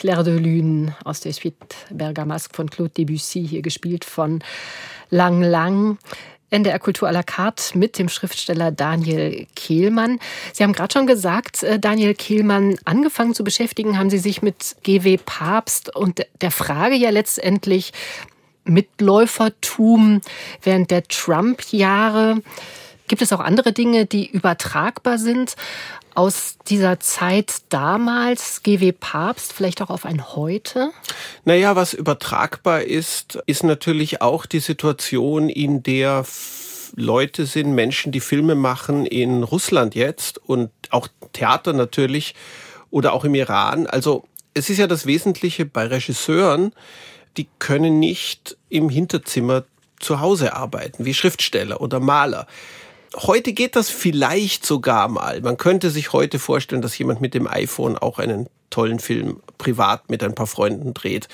Claire 0.00 0.24
de 0.24 0.38
Lune 0.38 0.96
aus 1.04 1.20
der 1.20 1.34
Suite 1.34 1.76
Bergamasque 1.90 2.56
von 2.56 2.70
Claude 2.70 2.90
Debussy, 2.96 3.46
hier 3.46 3.60
gespielt 3.60 4.06
von 4.06 4.42
Lang 5.10 5.42
Lang. 5.42 5.98
NDR 6.48 6.78
Kultur 6.78 7.06
à 7.06 7.12
la 7.12 7.22
carte 7.22 7.76
mit 7.76 7.98
dem 7.98 8.08
Schriftsteller 8.08 8.72
Daniel 8.72 9.46
Kehlmann. 9.54 10.18
Sie 10.54 10.64
haben 10.64 10.72
gerade 10.72 10.90
schon 10.90 11.06
gesagt, 11.06 11.62
äh, 11.62 11.78
Daniel 11.78 12.14
Kehlmann, 12.14 12.76
angefangen 12.86 13.34
zu 13.34 13.44
beschäftigen, 13.44 13.98
haben 13.98 14.08
Sie 14.08 14.18
sich 14.18 14.40
mit 14.40 14.74
GW 14.82 15.18
Papst 15.18 15.94
und 15.94 16.26
der 16.40 16.50
Frage 16.50 16.94
ja 16.94 17.10
letztendlich 17.10 17.92
Mitläufertum 18.64 20.22
während 20.62 20.90
der 20.90 21.02
Trump-Jahre. 21.04 22.40
Gibt 23.10 23.22
es 23.22 23.32
auch 23.32 23.40
andere 23.40 23.72
Dinge, 23.72 24.06
die 24.06 24.30
übertragbar 24.30 25.18
sind 25.18 25.56
aus 26.14 26.58
dieser 26.68 27.00
Zeit 27.00 27.54
damals, 27.68 28.62
GW 28.62 28.92
Papst, 28.92 29.52
vielleicht 29.52 29.82
auch 29.82 29.90
auf 29.90 30.06
ein 30.06 30.36
Heute? 30.36 30.92
Naja, 31.44 31.74
was 31.74 31.92
übertragbar 31.92 32.82
ist, 32.82 33.40
ist 33.46 33.64
natürlich 33.64 34.22
auch 34.22 34.46
die 34.46 34.60
Situation, 34.60 35.48
in 35.48 35.82
der 35.82 36.24
Leute 36.94 37.46
sind, 37.46 37.74
Menschen, 37.74 38.12
die 38.12 38.20
Filme 38.20 38.54
machen 38.54 39.06
in 39.06 39.42
Russland 39.42 39.96
jetzt 39.96 40.38
und 40.46 40.70
auch 40.90 41.08
Theater 41.32 41.72
natürlich 41.72 42.36
oder 42.92 43.12
auch 43.12 43.24
im 43.24 43.34
Iran. 43.34 43.88
Also 43.88 44.22
es 44.54 44.70
ist 44.70 44.78
ja 44.78 44.86
das 44.86 45.04
Wesentliche 45.04 45.66
bei 45.66 45.84
Regisseuren, 45.84 46.72
die 47.36 47.48
können 47.58 47.98
nicht 47.98 48.56
im 48.68 48.88
Hinterzimmer 48.88 49.64
zu 49.98 50.20
Hause 50.20 50.54
arbeiten, 50.54 51.04
wie 51.04 51.12
Schriftsteller 51.12 51.80
oder 51.80 51.98
Maler. 51.98 52.46
Heute 53.16 53.52
geht 53.52 53.74
das 53.74 53.90
vielleicht 53.90 54.64
sogar 54.64 55.08
mal. 55.08 55.40
Man 55.40 55.56
könnte 55.56 55.90
sich 55.90 56.12
heute 56.12 56.38
vorstellen, 56.38 56.82
dass 56.82 56.96
jemand 56.96 57.20
mit 57.20 57.34
dem 57.34 57.48
iPhone 57.48 57.98
auch 57.98 58.18
einen 58.18 58.48
tollen 58.70 59.00
Film 59.00 59.40
privat 59.58 60.08
mit 60.10 60.22
ein 60.22 60.34
paar 60.34 60.46
Freunden 60.46 60.94
dreht. 60.94 61.28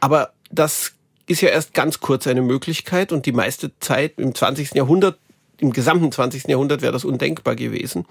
Aber 0.00 0.32
das 0.50 0.92
ist 1.26 1.40
ja 1.40 1.48
erst 1.48 1.74
ganz 1.74 2.00
kurz 2.00 2.26
eine 2.26 2.42
Möglichkeit 2.42 3.12
und 3.12 3.26
die 3.26 3.32
meiste 3.32 3.72
Zeit 3.80 4.18
im 4.18 4.34
20. 4.34 4.74
Jahrhundert, 4.74 5.18
im 5.58 5.72
gesamten 5.72 6.12
20. 6.12 6.48
Jahrhundert 6.48 6.82
wäre 6.82 6.92
das 6.92 7.04
undenkbar 7.04 7.56
gewesen. 7.56 8.04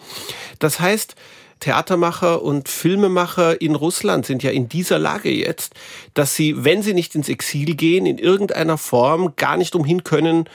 Das 0.59 0.79
heißt, 0.79 1.15
Theatermacher 1.59 2.41
und 2.41 2.67
Filmemacher 2.67 3.61
in 3.61 3.75
Russland 3.75 4.25
sind 4.25 4.43
ja 4.43 4.51
in 4.51 4.67
dieser 4.67 4.99
Lage 4.99 5.31
jetzt, 5.31 5.73
dass 6.13 6.35
sie, 6.35 6.65
wenn 6.65 6.81
sie 6.81 6.93
nicht 6.93 7.15
ins 7.15 7.29
Exil 7.29 7.75
gehen, 7.75 8.05
in 8.05 8.17
irgendeiner 8.17 8.77
Form 8.77 9.33
gar 9.37 9.55
nicht 9.55 9.75
umhin 9.75 10.03
können, 10.03 10.49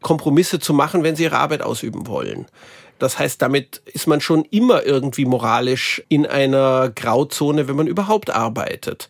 Kompromisse 0.00 0.58
zu 0.58 0.72
machen, 0.74 1.02
wenn 1.02 1.16
sie 1.16 1.24
ihre 1.24 1.38
Arbeit 1.38 1.62
ausüben 1.62 2.06
wollen. 2.06 2.46
Das 2.98 3.18
heißt, 3.18 3.40
damit 3.40 3.80
ist 3.86 4.06
man 4.06 4.20
schon 4.20 4.44
immer 4.46 4.84
irgendwie 4.84 5.24
moralisch 5.24 6.02
in 6.08 6.26
einer 6.26 6.90
Grauzone, 6.90 7.68
wenn 7.68 7.76
man 7.76 7.86
überhaupt 7.86 8.30
arbeitet. 8.30 9.08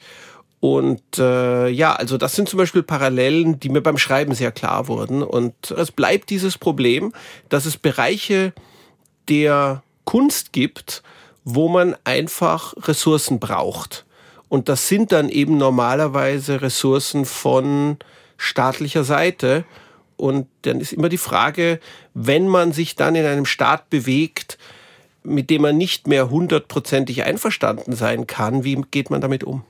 Und 0.61 1.19
äh, 1.19 1.69
ja, 1.69 1.95
also 1.95 2.19
das 2.19 2.35
sind 2.35 2.49
zum 2.49 2.59
Beispiel 2.59 2.83
Parallelen, 2.83 3.61
die 3.61 3.69
mir 3.69 3.81
beim 3.81 3.97
Schreiben 3.97 4.35
sehr 4.35 4.53
klar 4.53 4.89
wurden. 4.89 5.23
Und 5.23 5.71
es 5.71 5.93
bleibt 5.93 6.31
dieses 6.31 6.59
Problem, 6.59 7.13
dass 7.49 7.65
es 7.65 7.77
Bereiche 7.77 8.53
der 9.29 9.83
Kunst 10.05 10.53
gibt, 10.53 11.03
wo 11.45 11.69
man 11.69 11.97
einfach 12.05 12.75
Ressourcen 12.89 13.39
braucht. 13.39 14.05
Und 14.49 14.69
das 14.69 14.89
sind 14.89 15.13
dann 15.13 15.29
eben 15.29 15.59
normalerweise 15.59 16.61
Ressourcen 16.61 17.25
von 17.25 17.99
staatlicher 18.37 19.05
Seite. 19.05 19.65
Und 20.19 20.49
dann 20.63 20.81
ist 20.81 20.93
immer 20.93 21.09
die 21.09 21.17
Frage, 21.17 21.81
wenn 22.13 22.49
man 22.49 22.73
sich 22.73 22.97
dann 22.97 23.15
in 23.15 23.25
einem 23.25 23.47
Staat 23.47 23.89
bewegt, 23.89 24.59
mit 25.23 25.49
dem 25.49 25.63
man 25.63 25.79
nicht 25.79 26.07
mehr 26.07 26.29
hundertprozentig 26.29 27.25
einverstanden 27.25 27.95
sein 27.95 28.27
kann, 28.27 28.65
wie 28.65 28.83
geht 28.91 29.11
man 29.11 29.21
damit 29.21 29.45
um? 29.45 29.63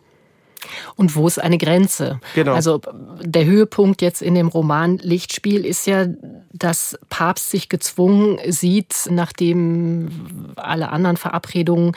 Und 0.97 1.17
wo 1.17 1.27
ist 1.27 1.39
eine 1.39 1.59
Grenze? 1.59 2.21
Genau. 2.35 2.55
Also 2.55 2.81
der 3.21 3.45
Höhepunkt 3.45 4.03
jetzt 4.03 4.23
in 4.23 4.35
dem 4.35 4.49
Roman 4.49 4.99
Lichtspiel 4.99 5.65
ist 5.65 5.87
ja, 5.87 6.07
dass 6.53 6.99
Papst 7.09 7.51
sich 7.51 7.69
gezwungen 7.69 8.39
sieht, 8.47 9.09
nachdem 9.11 10.55
alle 10.57 10.91
anderen 10.91 11.17
Verabredungen 11.17 11.93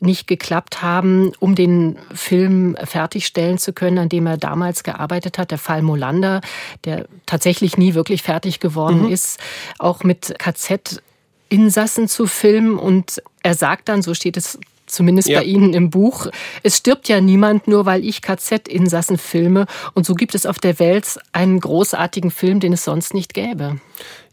nicht 0.00 0.26
geklappt 0.26 0.82
haben, 0.82 1.32
um 1.40 1.54
den 1.54 1.98
Film 2.12 2.76
fertigstellen 2.84 3.58
zu 3.58 3.72
können, 3.72 3.98
an 3.98 4.08
dem 4.08 4.26
er 4.26 4.36
damals 4.36 4.84
gearbeitet 4.84 5.38
hat, 5.38 5.50
der 5.50 5.58
Fall 5.58 5.82
Molander, 5.82 6.40
der 6.84 7.06
tatsächlich 7.26 7.76
nie 7.76 7.94
wirklich 7.94 8.22
fertig 8.22 8.60
geworden 8.60 9.06
mhm. 9.06 9.12
ist, 9.12 9.40
auch 9.78 10.04
mit 10.04 10.34
KZ 10.38 11.02
Insassen 11.48 12.08
zu 12.08 12.26
filmen 12.26 12.78
und 12.78 13.22
er 13.42 13.54
sagt 13.54 13.88
dann, 13.88 14.02
so 14.02 14.14
steht 14.14 14.36
es 14.36 14.58
zumindest 14.86 15.28
ja. 15.28 15.40
bei 15.40 15.44
Ihnen 15.44 15.74
im 15.74 15.90
Buch. 15.90 16.28
Es 16.62 16.78
stirbt 16.78 17.08
ja 17.08 17.20
niemand 17.20 17.68
nur, 17.68 17.86
weil 17.86 18.04
ich 18.04 18.22
KZ-Insassen 18.22 19.18
filme. 19.18 19.66
Und 19.94 20.06
so 20.06 20.14
gibt 20.14 20.34
es 20.34 20.46
auf 20.46 20.58
der 20.58 20.78
Welt 20.78 21.18
einen 21.32 21.60
großartigen 21.60 22.30
Film, 22.30 22.60
den 22.60 22.72
es 22.72 22.84
sonst 22.84 23.14
nicht 23.14 23.34
gäbe. 23.34 23.80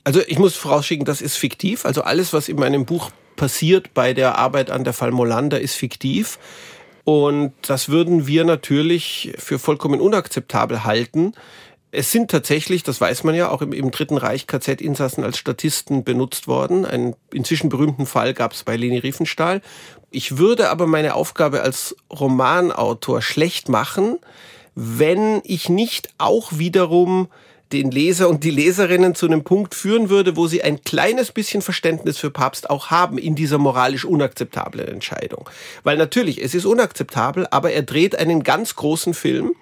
Also 0.04 0.22
ich 0.28 0.40
muss 0.40 0.56
vorausschicken, 0.56 1.06
das 1.06 1.22
ist 1.22 1.38
fiktiv. 1.38 1.86
Also 1.86 2.02
alles, 2.02 2.34
was 2.34 2.50
in 2.50 2.58
meinem 2.58 2.86
Buch 2.86 3.12
passiert 3.36 3.94
bei 3.94 4.14
der 4.14 4.38
Arbeit 4.38 4.72
an 4.72 4.84
der 4.84 4.94
Fall 4.94 5.12
Molander, 5.12 5.60
ist 5.60 5.76
fiktiv. 5.76 6.40
Und 7.04 7.54
das 7.64 7.90
würden 7.90 8.28
wir 8.28 8.44
natürlich 8.44 9.34
für 9.38 9.60
vollkommen 9.60 10.00
unakzeptabel 10.00 10.84
halten. 10.84 11.34
Es 11.92 12.12
sind 12.12 12.32
tatsächlich, 12.32 12.84
das 12.84 13.02
weiß 13.02 13.24
man 13.26 13.36
ja, 13.36 13.50
auch 13.50 13.62
im, 13.62 13.74
im 13.74 13.92
Dritten 13.92 14.18
Reich 14.18 14.48
KZ-Insassen 14.48 15.24
als 15.24 15.38
Statisten 15.38 16.04
benutzt 16.04 16.48
worden. 16.48 16.86
Einen 16.86 17.16
inzwischen 17.34 17.70
berühmten 17.70 18.06
Fall 18.06 18.34
gab 18.34 18.54
es 18.54 18.64
bei 18.64 18.78
Leni 18.78 19.00
Riefenstahl. 19.00 19.62
Ich 20.14 20.38
würde 20.38 20.70
aber 20.70 20.88
meine 20.88 21.16
Aufgabe 21.16 21.62
als 21.62 21.96
Romanautor 22.12 23.22
schlecht 23.22 23.70
machen, 23.70 24.20
wenn 24.76 25.42
ich 25.46 25.70
nicht 25.70 26.10
auch 26.18 26.52
wiederum 26.58 27.30
den 27.72 27.92
Leser 27.92 28.28
und 28.28 28.44
die 28.44 28.52
Leserinnen 28.52 29.16
zu 29.16 29.26
einem 29.26 29.46
Punkt 29.46 29.74
führen 29.74 30.10
würde, 30.10 30.36
wo 30.36 30.48
sie 30.48 30.62
ein 30.64 30.84
kleines 30.84 31.32
bisschen 31.32 31.62
Verständnis 31.62 32.18
für 32.18 32.30
Papst 32.30 32.70
auch 32.70 32.92
haben 32.92 33.18
in 33.18 33.36
dieser 33.36 33.58
moralisch 33.58 34.04
unakzeptablen 34.04 34.90
Entscheidung. 34.90 35.50
Weil 35.84 35.96
natürlich, 35.96 36.44
es 36.44 36.54
ist 36.54 36.66
unakzeptabel, 36.66 37.48
aber 37.50 37.72
er 37.72 37.84
dreht 37.84 38.18
einen 38.18 38.44
ganz 38.44 38.76
großen 38.76 39.14
Film 39.14 39.54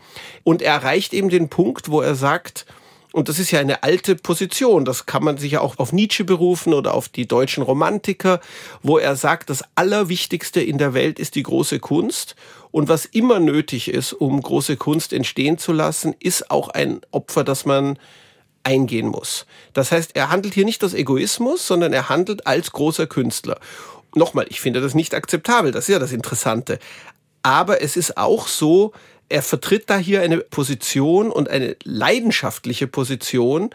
und 0.44 0.64
er 0.64 0.74
erreicht 0.74 1.14
eben 1.14 1.30
den 1.30 1.50
Punkt, 1.50 1.92
wo 1.92 2.02
er 2.02 2.16
sagt, 2.16 2.66
und 3.12 3.28
das 3.28 3.40
ist 3.40 3.52
ja 3.52 3.60
eine 3.60 3.82
alte 3.82 4.16
Position. 4.16 4.86
Das 4.86 5.06
kann 5.08 5.24
man 5.24 5.38
sich 5.38 5.54
ja 5.54 5.62
auch 5.62 5.80
auf 5.80 5.92
Nietzsche 5.92 6.24
berufen 6.24 6.74
oder 6.74 6.94
auf 6.94 7.10
die 7.10 7.28
deutschen 7.28 7.64
Romantiker, 7.64 8.40
wo 8.84 9.00
er 9.00 9.16
sagt, 9.16 9.50
das 9.50 9.64
Allerwichtigste 9.76 10.62
in 10.62 10.78
der 10.78 10.94
Welt 10.94 11.18
ist 11.18 11.36
die 11.36 11.44
große 11.44 11.80
Kunst. 11.80 12.36
Und 12.72 12.88
was 12.88 13.06
immer 13.06 13.40
nötig 13.40 13.90
ist, 13.90 14.14
um 14.14 14.40
große 14.40 14.78
Kunst 14.78 15.12
entstehen 15.12 15.58
zu 15.58 15.74
lassen, 15.74 16.16
ist 16.20 16.52
auch 16.52 16.70
ein 16.70 17.02
Opfer, 17.10 17.44
das 17.44 17.66
man 17.66 17.98
eingehen 18.64 19.08
muss. 19.08 19.48
Das 19.74 19.92
heißt, 19.92 20.12
er 20.16 20.30
handelt 20.30 20.54
hier 20.54 20.66
nicht 20.66 20.84
aus 20.84 20.94
Egoismus, 20.94 21.66
sondern 21.66 21.94
er 21.94 22.10
handelt 22.10 22.46
als 22.46 22.72
großer 22.72 23.08
Künstler. 23.08 23.60
Nochmal, 24.14 24.46
ich 24.50 24.62
finde 24.62 24.82
das 24.82 24.94
nicht 24.94 25.16
akzeptabel, 25.16 25.72
das 25.72 25.86
ist 25.86 25.94
ja 25.94 26.00
das 26.00 26.12
Interessante. 26.12 26.78
Aber 27.42 27.82
es 27.82 27.96
ist 27.96 28.18
auch 28.18 28.48
so, 28.48 28.92
er 29.30 29.42
vertritt 29.42 29.90
da 29.90 29.98
hier 29.98 30.22
eine 30.22 30.40
Position 30.40 31.32
und 31.32 31.50
eine 31.50 31.76
leidenschaftliche 31.84 32.88
Position, 32.88 33.70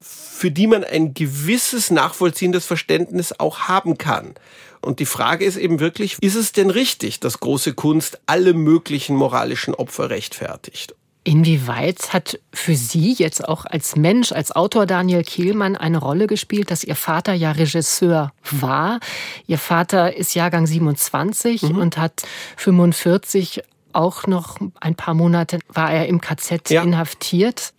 für 0.00 0.50
die 0.50 0.66
man 0.66 0.84
ein 0.84 1.14
gewisses 1.14 1.90
nachvollziehendes 1.90 2.64
Verständnis 2.64 3.34
auch 3.38 3.62
haben 3.62 3.98
kann. 3.98 4.34
Und 4.80 5.00
die 5.00 5.06
Frage 5.06 5.44
ist 5.44 5.56
eben 5.56 5.80
wirklich, 5.80 6.18
ist 6.20 6.36
es 6.36 6.52
denn 6.52 6.70
richtig, 6.70 7.18
dass 7.18 7.40
große 7.40 7.74
Kunst 7.74 8.20
alle 8.26 8.54
möglichen 8.54 9.16
moralischen 9.16 9.74
Opfer 9.74 10.10
rechtfertigt? 10.10 10.94
Inwieweit 11.24 12.14
hat 12.14 12.38
für 12.54 12.74
Sie 12.74 13.12
jetzt 13.12 13.46
auch 13.46 13.66
als 13.66 13.96
Mensch, 13.96 14.32
als 14.32 14.54
Autor 14.54 14.86
Daniel 14.86 15.24
Kehlmann 15.24 15.76
eine 15.76 15.98
Rolle 15.98 16.26
gespielt, 16.26 16.70
dass 16.70 16.84
Ihr 16.84 16.96
Vater 16.96 17.34
ja 17.34 17.52
Regisseur 17.52 18.32
war? 18.50 19.00
Ihr 19.46 19.58
Vater 19.58 20.16
ist 20.16 20.34
Jahrgang 20.34 20.66
27 20.66 21.62
mhm. 21.62 21.78
und 21.78 21.98
hat 21.98 22.22
45 22.56 23.62
auch 23.92 24.26
noch 24.26 24.58
ein 24.80 24.94
paar 24.94 25.14
Monate 25.14 25.58
war 25.68 25.92
er 25.92 26.06
im 26.06 26.20
KZ 26.20 26.70
ja. 26.70 26.82
inhaftiert. 26.82 27.72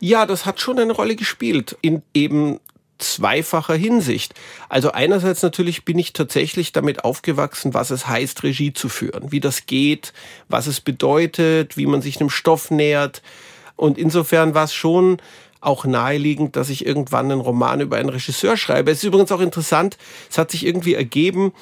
Ja, 0.00 0.26
das 0.26 0.46
hat 0.46 0.60
schon 0.60 0.78
eine 0.78 0.92
Rolle 0.92 1.16
gespielt 1.16 1.76
in 1.80 2.02
eben 2.12 2.58
zweifacher 2.98 3.74
Hinsicht. 3.74 4.34
Also 4.68 4.92
einerseits 4.92 5.42
natürlich 5.42 5.84
bin 5.84 5.98
ich 5.98 6.12
tatsächlich 6.12 6.72
damit 6.72 7.04
aufgewachsen, 7.04 7.74
was 7.74 7.90
es 7.90 8.06
heißt, 8.06 8.42
Regie 8.42 8.72
zu 8.72 8.88
führen, 8.88 9.32
wie 9.32 9.40
das 9.40 9.66
geht, 9.66 10.12
was 10.48 10.66
es 10.66 10.80
bedeutet, 10.80 11.76
wie 11.76 11.86
man 11.86 12.02
sich 12.02 12.20
einem 12.20 12.30
Stoff 12.30 12.70
nähert. 12.70 13.22
Und 13.76 13.98
insofern 13.98 14.54
war 14.54 14.64
es 14.64 14.74
schon 14.74 15.18
auch 15.60 15.84
naheliegend, 15.84 16.56
dass 16.56 16.68
ich 16.68 16.84
irgendwann 16.84 17.30
einen 17.30 17.40
Roman 17.40 17.80
über 17.80 17.96
einen 17.96 18.08
Regisseur 18.08 18.56
schreibe. 18.56 18.90
Es 18.90 18.98
ist 18.98 19.04
übrigens 19.04 19.32
auch 19.32 19.40
interessant, 19.40 19.96
es 20.28 20.38
hat 20.38 20.50
sich 20.50 20.66
irgendwie 20.66 20.94
ergeben, 20.94 21.52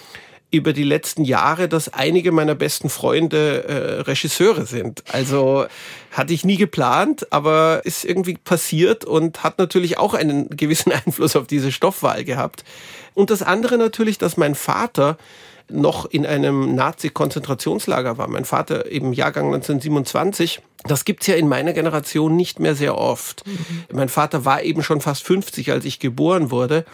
über 0.51 0.73
die 0.73 0.85
letzten 0.85 1.25
Jahre, 1.25 1.69
dass 1.69 1.93
einige 1.93 2.33
meiner 2.33 2.55
besten 2.55 2.91
Freunde 2.91 3.65
äh, 3.65 4.01
Regisseure 4.03 4.67
sind. 4.67 5.05
Also 5.13 5.67
hatte 6.11 6.33
ich 6.33 6.45
nie 6.45 6.57
geplant, 6.57 7.33
aber 7.33 7.83
ist 7.85 8.05
irgendwie 8.05 8.35
passiert 8.35 9.05
und 9.05 9.45
hat 9.45 9.59
natürlich 9.59 9.99
auch 9.99 10.15
einen 10.15 10.49
gewissen 10.57 10.93
Einfluss 10.93 11.37
auf 11.37 11.47
diese 11.47 11.71
Stoffwahl 11.71 12.25
gehabt. 12.25 12.65
Und 13.15 13.31
das 13.31 13.43
andere 13.43 13.79
natürlich, 13.79 14.19
dass 14.19 14.37
mein 14.37 14.55
Vater 14.55 15.19
noch 15.69 16.05
in 16.07 16.27
einem 16.27 16.75
Nazi-Konzentrationslager 16.75 18.19
war. 18.19 18.29
Mein 18.29 18.45
Vater 18.45 18.91
eben 18.91 19.13
Jahrgang 19.13 19.47
1927. 19.47 20.61
Das 20.85 21.05
gibt's 21.05 21.29
ja 21.29 21.37
in 21.37 21.49
meiner 21.49 21.73
Generation 21.73 22.35
nicht 22.35 22.59
mehr 22.59 22.75
sehr 22.75 22.99
oft. 22.99 23.47
Mhm. 23.47 23.85
Mein 23.93 24.09
Vater 24.09 24.45
war 24.45 24.63
eben 24.63 24.83
schon 24.83 25.01
fast 25.01 25.23
50, 25.23 25.71
als 25.71 25.85
ich 25.85 26.01
geboren 26.01 26.51
wurde. 26.51 26.85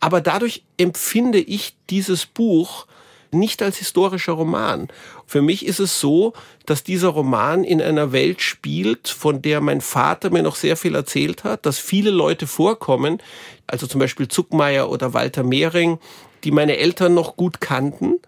Aber 0.00 0.20
dadurch 0.20 0.64
empfinde 0.76 1.38
ich 1.38 1.76
dieses 1.90 2.26
Buch 2.26 2.86
nicht 3.34 3.62
als 3.62 3.76
historischer 3.76 4.32
Roman. 4.32 4.88
Für 5.26 5.42
mich 5.42 5.66
ist 5.66 5.80
es 5.80 6.00
so, 6.00 6.32
dass 6.66 6.82
dieser 6.82 7.08
Roman 7.08 7.64
in 7.64 7.82
einer 7.82 8.12
Welt 8.12 8.40
spielt, 8.40 9.08
von 9.08 9.42
der 9.42 9.60
mein 9.60 9.80
Vater 9.80 10.30
mir 10.30 10.42
noch 10.42 10.56
sehr 10.56 10.76
viel 10.76 10.94
erzählt 10.94 11.44
hat, 11.44 11.66
dass 11.66 11.78
viele 11.78 12.10
Leute 12.10 12.46
vorkommen, 12.46 13.20
also 13.66 13.86
zum 13.86 14.00
Beispiel 14.00 14.28
Zuckmeier 14.28 14.90
oder 14.90 15.14
Walter 15.14 15.42
Mehring, 15.42 15.98
die 16.44 16.50
meine 16.50 16.76
Eltern 16.76 17.14
noch 17.14 17.36
gut 17.36 17.60
kannten. 17.60 18.20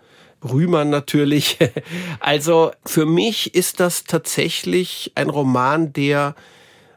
Rühmann 0.44 0.90
natürlich. 0.90 1.58
Also 2.20 2.72
für 2.84 3.06
mich 3.06 3.54
ist 3.54 3.80
das 3.80 4.04
tatsächlich 4.04 5.12
ein 5.14 5.30
Roman, 5.30 5.92
der 5.92 6.34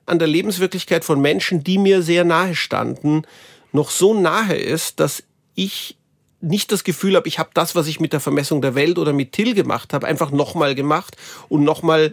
an 0.06 0.18
der 0.18 0.28
Lebenswirklichkeit 0.28 1.06
von 1.06 1.22
Menschen, 1.22 1.64
die 1.64 1.78
mir 1.78 2.02
sehr 2.02 2.24
nahe 2.24 2.56
standen, 2.56 3.24
noch 3.72 3.92
so 3.92 4.20
nahe 4.20 4.56
ist, 4.56 5.00
dass 5.00 5.24
ich 5.54 5.99
nicht 6.42 6.72
das 6.72 6.84
Gefühl 6.84 7.16
habe, 7.16 7.28
ich 7.28 7.40
habe 7.40 7.50
das, 7.54 7.76
was 7.76 7.88
ich 7.88 8.00
mit 8.00 8.14
der 8.14 8.20
Vermessung 8.20 8.62
der 8.62 8.76
Welt 8.76 8.98
oder 8.98 9.14
mit 9.14 9.32
Till 9.32 9.54
gemacht 9.54 9.94
habe, 9.94 10.08
einfach 10.08 10.32
nochmal 10.32 10.76
gemacht 10.76 11.18
und 11.50 11.64
nochmal 11.64 12.12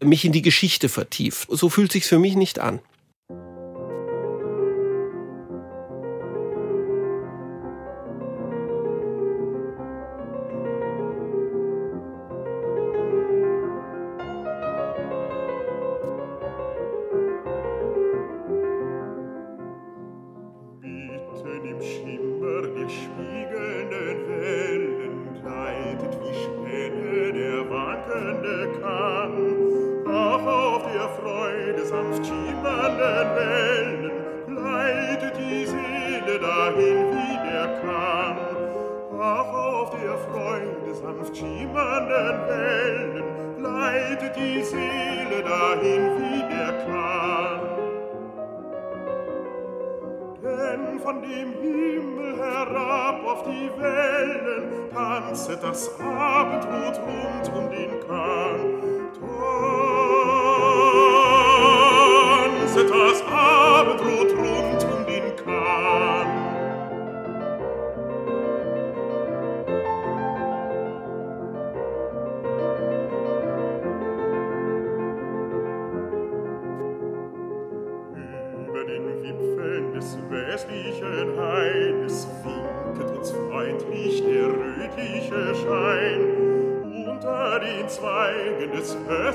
mich 0.00 0.24
in 0.24 0.32
die 0.32 0.42
Geschichte 0.42 0.88
vertieft. 0.88 1.48
So 1.50 1.68
fühlt 1.68 1.92
sich's 1.92 2.08
für 2.08 2.18
mich 2.18 2.36
nicht 2.36 2.58
an. 2.58 2.80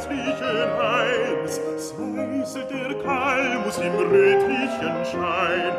herzlichen 0.04 0.70
Eins, 0.80 1.62
sumselt 1.78 2.70
der 2.70 2.93
Kalmus 3.04 3.78
im 3.78 3.93
rötlichen 3.93 5.06
Schein. 5.06 5.74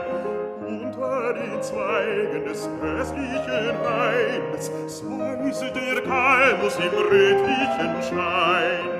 Unter 0.66 1.34
den 1.34 1.62
Zweigen 1.62 2.44
des 2.44 2.68
hässlichen 2.80 3.76
Haines 3.84 4.70
säuselt 4.86 5.76
der 5.76 6.02
Kalmus 6.02 6.76
im 6.76 6.98
rötlichen 6.98 8.02
Schein. 8.02 8.94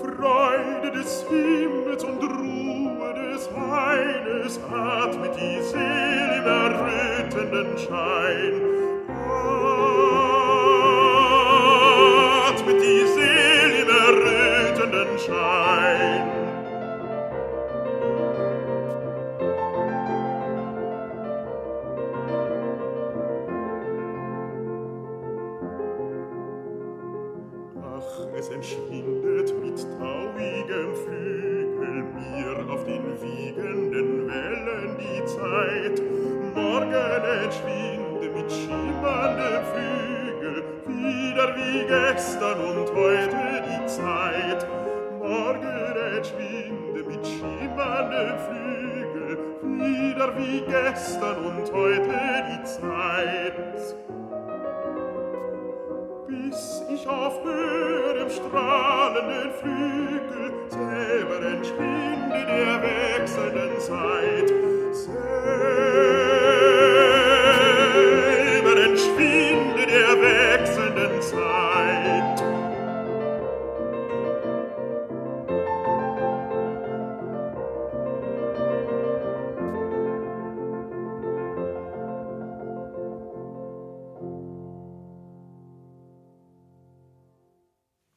Freude 0.00 0.90
des 0.98 1.24
Himmels 1.28 2.04
und 2.04 2.22
Ruhe 2.22 3.14
des 3.14 3.48
Heines 3.50 4.60
atmet 4.72 5.36
die 5.36 5.62
Seele 5.62 6.36
im 6.38 6.46
errötenden 6.46 7.78
Schein. 7.78 8.89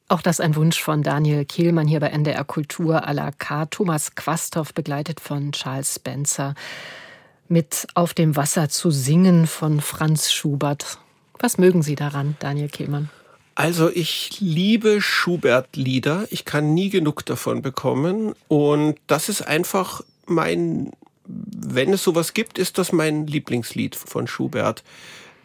Auch 0.08 0.20
das 0.20 0.38
ein 0.38 0.54
Wunsch 0.54 0.82
von 0.82 1.02
Daniel 1.02 1.46
Kehlmann 1.46 1.86
hier 1.86 2.00
bei 2.00 2.08
NDR 2.08 2.44
Kultur 2.44 3.08
à 3.08 3.12
la 3.14 3.32
carte. 3.32 3.78
Thomas 3.78 4.14
Quasthoff 4.14 4.74
begleitet 4.74 5.18
von 5.18 5.52
Charles 5.52 5.94
Spencer 5.94 6.54
mit 7.48 7.86
Auf 7.94 8.12
dem 8.12 8.36
Wasser 8.36 8.68
zu 8.68 8.90
singen 8.90 9.46
von 9.46 9.80
Franz 9.80 10.30
Schubert. 10.30 10.98
Was 11.38 11.56
mögen 11.56 11.82
Sie 11.82 11.94
daran, 11.94 12.36
Daniel 12.38 12.68
Kehlmann? 12.68 13.08
Also 13.54 13.88
ich 13.88 14.40
liebe 14.40 15.00
Schubert-Lieder. 15.00 16.26
Ich 16.30 16.44
kann 16.44 16.74
nie 16.74 16.90
genug 16.90 17.24
davon 17.24 17.62
bekommen. 17.62 18.34
Und 18.48 18.96
das 19.06 19.30
ist 19.30 19.42
einfach 19.42 20.02
mein, 20.26 20.90
wenn 21.26 21.92
es 21.94 22.02
sowas 22.02 22.34
gibt, 22.34 22.58
ist 22.58 22.76
das 22.76 22.92
mein 22.92 23.26
Lieblingslied 23.26 23.96
von 23.96 24.26
Schubert 24.26 24.82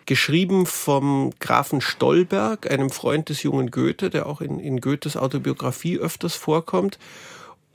geschrieben 0.09 0.65
vom 0.65 1.31
Grafen 1.39 1.81
Stolberg, 1.81 2.69
einem 2.71 2.89
Freund 2.89 3.29
des 3.29 3.43
jungen 3.43 3.69
Goethe, 3.69 4.09
der 4.09 4.25
auch 4.25 4.41
in, 4.41 4.59
in 4.59 4.81
Goethes 4.81 5.15
Autobiografie 5.15 5.99
öfters 5.99 6.33
vorkommt. 6.33 6.97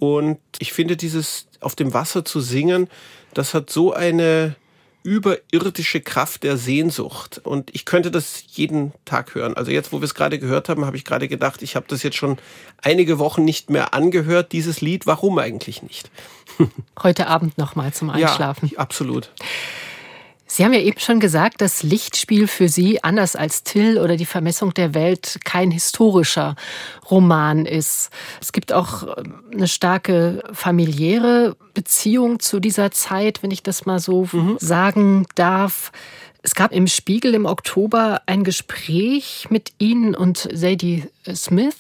Und 0.01 0.39
ich 0.59 0.73
finde 0.73 0.97
dieses 0.97 1.47
auf 1.61 1.77
dem 1.77 1.95
Wasser 1.95 2.25
zu 2.25 2.41
singen, 2.41 2.91
das 3.35 3.55
hat 3.55 3.71
so 3.71 3.93
eine 3.93 4.57
überirdische 5.05 6.01
Kraft 6.01 6.43
der 6.43 6.57
Sehnsucht. 6.57 7.41
Und 7.45 7.73
ich 7.73 7.85
könnte 7.85 8.11
das 8.11 8.43
jeden 8.49 8.93
Tag 9.05 9.37
hören. 9.37 9.55
Also 9.57 9.71
jetzt, 9.71 9.93
wo 9.93 10.01
wir 10.01 10.05
es 10.05 10.17
gerade 10.17 10.41
gehört 10.41 10.69
haben, 10.69 10.85
habe 10.85 10.97
ich 10.97 11.05
gerade 11.05 11.29
gedacht, 11.29 11.63
ich 11.63 11.77
habe 11.77 11.87
das 11.89 12.03
jetzt 12.03 12.17
schon 12.17 12.39
einige 12.83 13.21
Wochen 13.21 13.45
nicht 13.45 13.71
mehr 13.71 13.95
angehört, 13.95 14.51
dieses 14.51 14.81
Lied. 14.81 15.07
Warum 15.07 15.39
eigentlich 15.39 15.85
nicht? 15.85 16.11
Heute 17.01 17.29
Abend 17.29 17.59
nochmal 17.59 17.93
zum 17.93 18.11
Einschlafen. 18.11 18.71
Ja, 18.73 18.79
absolut. 18.79 19.31
Sie 20.47 20.65
haben 20.65 20.73
ja 20.73 20.81
eben 20.81 21.01
schon 21.01 21.21
gesagt, 21.21 21.61
das 21.61 21.83
Lichtspiel 21.83 22.47
für 22.47 22.69
Sie, 22.69 23.03
anders 23.03 23.35
als 23.35 23.63
Till 23.65 23.99
oder 23.99 24.17
die 24.17 24.27
Vermessung 24.27 24.75
der 24.75 24.95
Welt, 24.95 25.41
kein 25.45 25.71
historischer 25.71 26.55
Roman 27.11 27.65
ist. 27.65 28.11
Es 28.41 28.53
gibt 28.53 28.73
auch 28.73 29.05
äh, 29.05 29.23
eine 29.53 29.69
starke 29.69 30.43
familiäre 30.53 31.57
Beziehung 31.73 32.41
zu 32.41 32.61
dieser 32.61 32.91
Zeit, 32.91 33.43
wenn 33.43 33.51
ich 33.51 33.63
das 33.63 33.87
mal 33.87 33.99
so 33.99 34.29
mhm. 34.31 34.57
sagen 34.61 35.27
darf. 35.35 35.93
Es 36.43 36.55
gab 36.55 36.73
im 36.73 36.89
Spiegel 36.89 37.35
im 37.35 37.47
Oktober 37.47 38.21
ein 38.27 38.45
Gespräch 38.45 39.47
mit 39.49 39.73
Ihnen 39.79 40.15
und 40.15 40.47
Sadie 40.53 41.05
Smith. 41.35 41.77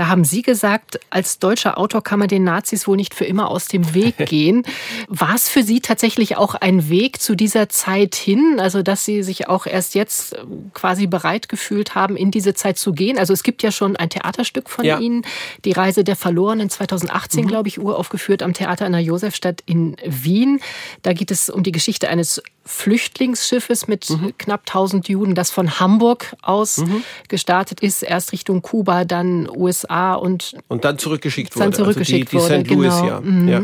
Da 0.00 0.08
haben 0.08 0.24
Sie 0.24 0.40
gesagt, 0.40 0.98
als 1.10 1.40
deutscher 1.40 1.76
Autor 1.76 2.02
kann 2.02 2.18
man 2.18 2.28
den 2.28 2.42
Nazis 2.42 2.88
wohl 2.88 2.96
nicht 2.96 3.14
für 3.14 3.26
immer 3.26 3.50
aus 3.50 3.68
dem 3.68 3.92
Weg 3.92 4.16
gehen. 4.26 4.62
War 5.08 5.34
es 5.34 5.50
für 5.50 5.62
Sie 5.62 5.80
tatsächlich 5.80 6.38
auch 6.38 6.54
ein 6.54 6.88
Weg 6.88 7.20
zu 7.20 7.34
dieser 7.34 7.68
Zeit 7.68 8.14
hin? 8.14 8.56
Also, 8.60 8.80
dass 8.80 9.04
Sie 9.04 9.22
sich 9.22 9.50
auch 9.50 9.66
erst 9.66 9.94
jetzt 9.94 10.32
äh, 10.32 10.38
quasi 10.72 11.06
bereit 11.06 11.50
gefühlt 11.50 11.96
haben, 11.96 12.16
in 12.16 12.30
diese 12.30 12.54
Zeit 12.54 12.78
zu 12.78 12.94
gehen? 12.94 13.18
Also, 13.18 13.34
es 13.34 13.42
gibt 13.42 13.62
ja 13.62 13.70
schon 13.70 13.94
ein 13.94 14.08
Theaterstück 14.08 14.70
von 14.70 14.86
ja. 14.86 14.98
Ihnen, 14.98 15.20
Die 15.66 15.72
Reise 15.72 16.02
der 16.02 16.16
Verlorenen, 16.16 16.70
2018, 16.70 17.44
mhm. 17.44 17.48
glaube 17.48 17.68
ich, 17.68 17.78
uraufgeführt 17.78 18.42
am 18.42 18.54
Theater 18.54 18.86
in 18.86 18.92
der 18.92 19.02
Josefstadt 19.02 19.62
in 19.66 19.96
Wien. 20.06 20.60
Da 21.02 21.12
geht 21.12 21.30
es 21.30 21.50
um 21.50 21.62
die 21.62 21.72
Geschichte 21.72 22.08
eines 22.08 22.42
Flüchtlingsschiffes 22.64 23.88
mit 23.88 24.10
mhm. 24.10 24.34
knapp 24.38 24.62
1000 24.66 25.08
Juden, 25.08 25.34
das 25.34 25.50
von 25.50 25.80
Hamburg 25.80 26.36
aus 26.42 26.78
mhm. 26.78 27.02
gestartet 27.28 27.80
ist, 27.80 28.02
erst 28.02 28.32
Richtung 28.32 28.62
Kuba, 28.62 29.04
dann 29.04 29.48
USA 29.48 30.14
und 30.14 30.54
und 30.68 30.84
dann 30.84 30.98
zurückgeschickt 30.98 31.54
wurde. 31.56 31.64
Dann 31.64 31.72
zurückgeschickt 31.72 32.34
also 32.34 32.48
die, 32.48 32.62
die 32.62 32.64
St. 32.64 32.70
Louis, 32.70 32.94
genau. 32.94 33.06
ja. 33.06 33.20
Mhm. 33.20 33.48
ja. 33.48 33.62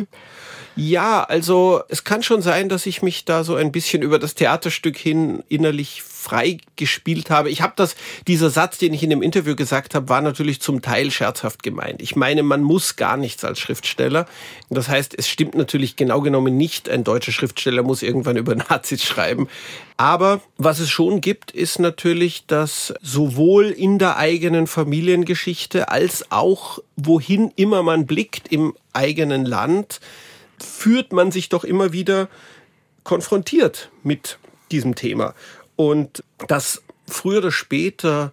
Ja, 0.77 1.25
also 1.25 1.83
es 1.89 2.05
kann 2.05 2.23
schon 2.23 2.43
sein, 2.43 2.69
dass 2.69 2.85
ich 2.85 3.01
mich 3.01 3.25
da 3.25 3.45
so 3.45 3.55
ein 3.55 3.73
bisschen 3.73 4.03
über 4.03 4.19
das 4.19 4.35
Theaterstück 4.35 4.99
hin 4.99 5.43
innerlich 5.49 6.03
frei 6.03 6.59
gespielt 6.77 7.31
habe. 7.31 7.49
Ich 7.49 7.63
habe 7.63 7.73
das, 7.77 7.97
dieser 8.27 8.51
Satz, 8.51 8.77
den 8.77 8.93
ich 8.93 9.03
in 9.03 9.09
dem 9.09 9.23
Interview 9.23 9.57
gesagt 9.57 9.95
habe, 9.95 10.11
war 10.11 10.21
natürlich 10.21 10.61
zum 10.61 10.83
Teil 10.83 11.11
scherzhaft 11.11 11.63
gemeint. 11.63 12.03
Ich 12.03 12.15
meine, 12.15 12.43
man 12.43 12.63
muss 12.63 12.97
gar 12.97 13.17
nichts 13.17 13.43
als 13.43 13.59
Schriftsteller. 13.59 14.27
Das 14.69 14.89
heißt, 14.89 15.15
es 15.17 15.29
stimmt 15.29 15.55
natürlich 15.55 15.97
genau 15.97 16.21
genommen 16.21 16.59
nicht, 16.59 16.91
ein 16.91 17.05
deutscher 17.05 17.33
Schriftsteller 17.33 17.83
muss 17.83 18.03
irgendwann 18.03 18.37
über 18.37 18.55
Nazis 18.55 19.03
schreiben. 19.03 19.49
Aber 19.97 20.43
was 20.59 20.79
es 20.79 20.91
schon 20.91 21.23
gibt, 21.23 21.53
ist 21.53 21.79
natürlich, 21.79 22.45
dass 22.47 22.93
sowohl 23.01 23.67
in 23.71 23.99
der 23.99 24.19
eigenen 24.19 24.67
Familiengeschichte 24.67 25.89
als 25.89 26.31
auch 26.31 26.81
wohin 26.97 27.51
immer 27.57 27.83
man 27.83 28.05
blickt 28.05 28.53
im 28.53 28.75
eigenen 28.93 29.47
Land, 29.47 30.01
führt 30.63 31.13
man 31.13 31.31
sich 31.33 31.49
doch 31.49 31.65
immer 31.65 31.93
wieder 31.93 32.29
konfrontiert 33.05 33.91
mit 34.03 34.39
diesem 34.71 34.95
Thema. 34.95 35.35
Und 35.77 36.25
dass 36.49 36.83
früher 37.07 37.39
oder 37.39 37.53
später 37.53 38.33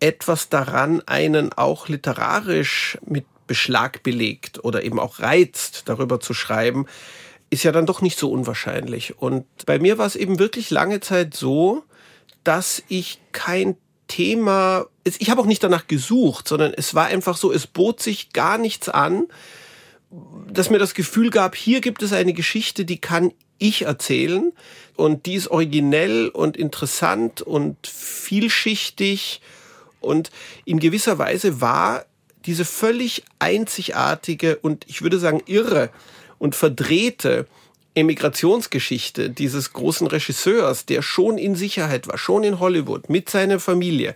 etwas 0.00 0.48
daran 0.48 1.02
einen 1.06 1.52
auch 1.52 1.88
literarisch 1.88 2.98
mit 3.06 3.26
Beschlag 3.46 4.02
belegt 4.02 4.64
oder 4.64 4.82
eben 4.84 4.98
auch 4.98 5.20
reizt, 5.20 5.82
darüber 5.86 6.20
zu 6.20 6.34
schreiben, 6.34 6.86
ist 7.50 7.64
ja 7.64 7.72
dann 7.72 7.86
doch 7.86 8.00
nicht 8.00 8.18
so 8.18 8.30
unwahrscheinlich. 8.30 9.18
Und 9.18 9.44
bei 9.66 9.78
mir 9.78 9.98
war 9.98 10.06
es 10.06 10.16
eben 10.16 10.38
wirklich 10.38 10.70
lange 10.70 11.00
Zeit 11.00 11.34
so, 11.34 11.82
dass 12.44 12.82
ich 12.88 13.20
kein 13.32 13.76
Thema, 14.06 14.86
ich 15.04 15.30
habe 15.30 15.40
auch 15.40 15.46
nicht 15.46 15.62
danach 15.62 15.86
gesucht, 15.86 16.48
sondern 16.48 16.72
es 16.74 16.94
war 16.94 17.06
einfach 17.06 17.36
so, 17.36 17.52
es 17.52 17.66
bot 17.66 18.00
sich 18.00 18.32
gar 18.32 18.56
nichts 18.56 18.88
an, 18.88 19.26
dass 20.48 20.70
mir 20.70 20.78
das 20.78 20.94
Gefühl 20.94 21.30
gab, 21.30 21.54
hier 21.54 21.80
gibt 21.80 22.02
es 22.02 22.12
eine 22.12 22.32
Geschichte, 22.32 22.84
die 22.84 22.98
kann 22.98 23.32
ich 23.58 23.82
erzählen. 23.82 24.52
Und 24.96 25.26
die 25.26 25.34
ist 25.34 25.48
originell 25.48 26.28
und 26.28 26.56
interessant 26.56 27.42
und 27.42 27.86
vielschichtig. 27.86 29.40
Und 30.00 30.30
in 30.64 30.80
gewisser 30.80 31.18
Weise 31.18 31.60
war 31.60 32.04
diese 32.46 32.64
völlig 32.64 33.22
einzigartige 33.38 34.56
und 34.56 34.84
ich 34.88 35.02
würde 35.02 35.18
sagen 35.18 35.42
irre 35.46 35.90
und 36.38 36.56
verdrehte 36.56 37.46
Emigrationsgeschichte 37.94 39.30
dieses 39.30 39.72
großen 39.72 40.06
Regisseurs, 40.06 40.86
der 40.86 41.02
schon 41.02 41.36
in 41.38 41.54
Sicherheit 41.54 42.08
war, 42.08 42.16
schon 42.16 42.44
in 42.44 42.58
Hollywood 42.58 43.10
mit 43.10 43.28
seiner 43.28 43.60
Familie 43.60 44.14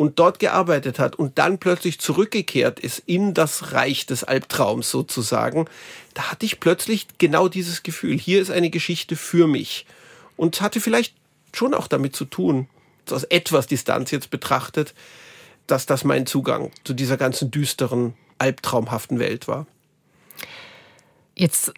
und 0.00 0.18
dort 0.18 0.38
gearbeitet 0.38 0.98
hat 0.98 1.16
und 1.16 1.36
dann 1.36 1.58
plötzlich 1.58 2.00
zurückgekehrt 2.00 2.80
ist 2.80 3.02
in 3.04 3.34
das 3.34 3.72
Reich 3.72 4.06
des 4.06 4.24
Albtraums 4.24 4.90
sozusagen, 4.90 5.66
da 6.14 6.30
hatte 6.30 6.46
ich 6.46 6.58
plötzlich 6.58 7.06
genau 7.18 7.48
dieses 7.48 7.82
Gefühl, 7.82 8.18
hier 8.18 8.40
ist 8.40 8.50
eine 8.50 8.70
Geschichte 8.70 9.14
für 9.14 9.46
mich. 9.46 9.84
Und 10.38 10.62
hatte 10.62 10.80
vielleicht 10.80 11.14
schon 11.52 11.74
auch 11.74 11.86
damit 11.86 12.16
zu 12.16 12.24
tun, 12.24 12.66
aus 13.10 13.24
etwas 13.24 13.66
Distanz 13.66 14.10
jetzt 14.10 14.30
betrachtet, 14.30 14.94
dass 15.66 15.84
das 15.84 16.02
mein 16.02 16.24
Zugang 16.24 16.70
zu 16.82 16.94
dieser 16.94 17.18
ganzen 17.18 17.50
düsteren, 17.50 18.14
albtraumhaften 18.38 19.18
Welt 19.18 19.48
war. 19.48 19.66
Jetzt 21.34 21.74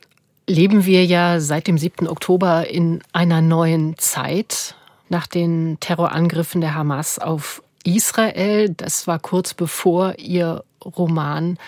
leben 0.46 0.84
wir 0.84 1.04
ja 1.04 1.40
seit 1.40 1.66
dem 1.66 1.76
7. 1.76 2.06
Oktober 2.06 2.68
in 2.68 3.02
einer 3.12 3.42
neuen 3.42 3.98
Zeit 3.98 4.76
nach 5.08 5.26
den 5.26 5.78
Terrorangriffen 5.80 6.60
der 6.60 6.76
Hamas 6.76 7.18
auf 7.18 7.64
Israel. 7.84 8.70
Das 8.70 9.06
war 9.06 9.18
kurz 9.18 9.54
bevor 9.54 10.18
Ihr 10.18 10.64
Roman 10.84 11.58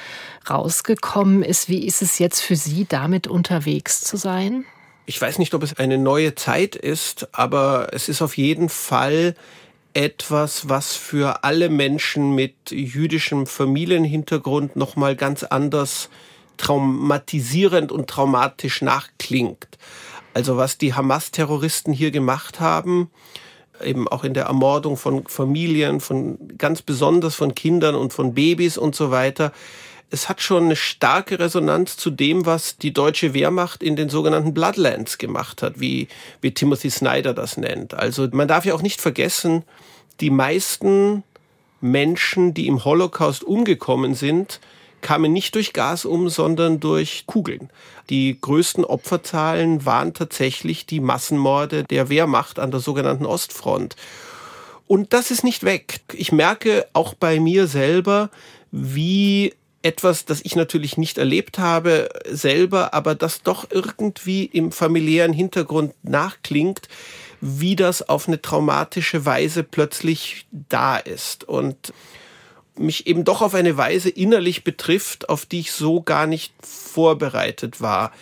rausgekommen 0.48 1.42
ist. 1.42 1.68
Wie 1.68 1.86
ist 1.86 2.02
es 2.02 2.18
jetzt 2.18 2.40
für 2.40 2.56
Sie, 2.56 2.86
damit 2.88 3.26
unterwegs 3.26 4.02
zu 4.02 4.16
sein? 4.16 4.64
Ich 5.06 5.20
weiß 5.20 5.38
nicht, 5.38 5.54
ob 5.54 5.62
es 5.62 5.76
eine 5.76 5.98
neue 5.98 6.34
Zeit 6.34 6.76
ist, 6.76 7.28
aber 7.32 7.88
es 7.92 8.08
ist 8.08 8.22
auf 8.22 8.36
jeden 8.36 8.68
Fall 8.68 9.34
etwas, 9.92 10.68
was 10.68 10.96
für 10.96 11.44
alle 11.44 11.68
Menschen 11.68 12.34
mit 12.34 12.70
jüdischem 12.70 13.46
Familienhintergrund 13.46 14.76
nochmal 14.76 15.14
ganz 15.14 15.44
anders 15.44 16.08
traumatisierend 16.56 17.92
und 17.92 18.08
traumatisch 18.08 18.82
nachklingt. 18.82 19.78
Also 20.32 20.56
was 20.56 20.78
die 20.78 20.94
Hamas-Terroristen 20.94 21.92
hier 21.92 22.10
gemacht 22.10 22.58
haben, 22.60 23.10
eben 23.82 24.08
auch 24.08 24.24
in 24.24 24.34
der 24.34 24.44
Ermordung 24.44 24.96
von 24.96 25.26
Familien, 25.26 26.00
von 26.00 26.38
ganz 26.58 26.82
besonders 26.82 27.34
von 27.34 27.54
Kindern 27.54 27.94
und 27.94 28.12
von 28.12 28.34
Babys 28.34 28.78
und 28.78 28.94
so 28.94 29.10
weiter. 29.10 29.52
Es 30.10 30.28
hat 30.28 30.40
schon 30.40 30.64
eine 30.64 30.76
starke 30.76 31.38
Resonanz 31.38 31.96
zu 31.96 32.10
dem, 32.10 32.46
was 32.46 32.76
die 32.76 32.92
deutsche 32.92 33.34
Wehrmacht 33.34 33.82
in 33.82 33.96
den 33.96 34.08
sogenannten 34.08 34.54
Bloodlands 34.54 35.18
gemacht 35.18 35.62
hat, 35.62 35.80
wie, 35.80 36.08
wie 36.40 36.52
Timothy 36.52 36.90
Snyder 36.90 37.34
das 37.34 37.56
nennt. 37.56 37.94
Also 37.94 38.28
man 38.30 38.46
darf 38.46 38.64
ja 38.64 38.74
auch 38.74 38.82
nicht 38.82 39.00
vergessen, 39.00 39.64
die 40.20 40.30
meisten 40.30 41.24
Menschen, 41.80 42.54
die 42.54 42.66
im 42.68 42.84
Holocaust 42.84 43.42
umgekommen 43.42 44.14
sind, 44.14 44.60
kamen 45.00 45.32
nicht 45.32 45.54
durch 45.54 45.72
Gas 45.72 46.04
um, 46.04 46.28
sondern 46.28 46.80
durch 46.80 47.24
Kugeln. 47.26 47.70
Die 48.11 48.38
größten 48.40 48.84
Opferzahlen 48.84 49.84
waren 49.86 50.14
tatsächlich 50.14 50.86
die 50.86 51.00
Massenmorde 51.00 51.84
der 51.84 52.09
Wehrmacht 52.09 52.59
an 52.59 52.70
der 52.70 52.80
sogenannten 52.80 53.26
Ostfront. 53.26 53.96
Und 54.86 55.12
das 55.12 55.30
ist 55.30 55.44
nicht 55.44 55.64
weg. 55.64 56.00
Ich 56.12 56.32
merke 56.32 56.86
auch 56.92 57.14
bei 57.14 57.40
mir 57.40 57.66
selber, 57.66 58.30
wie 58.70 59.55
etwas, 59.82 60.24
das 60.24 60.40
ich 60.42 60.57
natürlich 60.57 60.96
nicht 60.96 61.18
erlebt 61.18 61.59
habe 61.59 62.09
selber, 62.28 62.94
aber 62.94 63.14
das 63.14 63.42
doch 63.42 63.66
irgendwie 63.70 64.44
im 64.44 64.72
familiären 64.72 65.32
Hintergrund 65.32 65.92
nachklingt, 66.02 66.88
wie 67.40 67.76
das 67.76 68.09
auf 68.09 68.26
eine 68.26 68.40
traumatische 68.40 69.26
Weise 69.26 69.62
plötzlich 69.62 70.46
da 70.50 70.96
ist. 70.96 71.44
Und 71.44 71.92
mich 72.78 73.06
eben 73.06 73.24
doch 73.24 73.42
auf 73.42 73.54
eine 73.54 73.76
Weise 73.76 74.08
innerlich 74.10 74.64
betrifft, 74.64 75.28
auf 75.28 75.46
die 75.46 75.60
ich 75.60 75.72
so 75.72 76.02
gar 76.02 76.26
nicht 76.26 76.52
vorbereitet 76.60 77.80
war. 77.80 78.12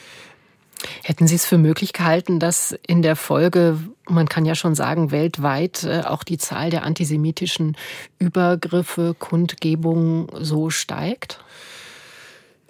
Hätten 1.03 1.27
Sie 1.27 1.37
es 1.37 1.47
für 1.47 1.59
möglich 1.59 1.93
gehalten, 1.93 2.41
dass 2.41 2.77
in 2.87 3.03
der 3.03 3.17
Folge, 3.17 3.79
man 4.09 4.29
kann 4.29 4.45
ja 4.45 4.55
schon 4.55 4.75
sagen, 4.75 5.11
weltweit 5.11 5.85
äh, 5.85 6.03
auch 6.05 6.25
die 6.25 6.39
Zahl 6.39 6.71
der 6.71 6.83
antisemitischen 6.83 7.77
Übergriffe, 8.19 9.15
Kundgebungen 9.19 10.27
so 10.41 10.71
steigt? 10.71 11.39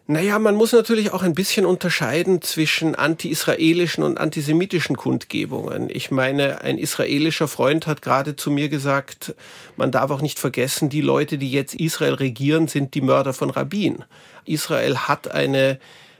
Naja, 0.09 0.41
man 0.41 0.57
muss 0.57 0.73
natürlich 0.73 1.13
auch 1.13 1.23
ein 1.23 1.35
bisschen 1.35 1.65
unterscheiden 1.65 2.43
zwischen 2.43 2.97
anti-israelischen 2.97 4.03
und 4.03 4.19
antisemitischen 4.19 4.97
Kundgebungen. 4.97 5.89
Ich 5.91 6.11
meine, 6.11 6.61
ein 6.63 6.77
israelischer 6.77 7.47
Freund 7.47 7.87
hat 7.87 8.03
gerade 8.03 8.35
zu 8.35 8.51
mir 8.51 8.69
gesagt, 8.69 9.35
man 9.77 9.93
darf 9.93 10.11
auch 10.11 10.21
nicht 10.21 10.41
vergessen, 10.41 10.89
die 10.89 11.03
Leute, 11.03 11.39
die 11.39 11.53
jetzt 11.53 11.77
Israel 11.77 12.15
regieren, 12.15 12.67
sind 12.67 12.95
die 12.95 13.01
Mörder 13.01 13.33
von 13.33 13.51
Rabbin. 13.51 14.05
Israel 14.45 14.97
hat 14.97 15.31
eine 15.31 15.79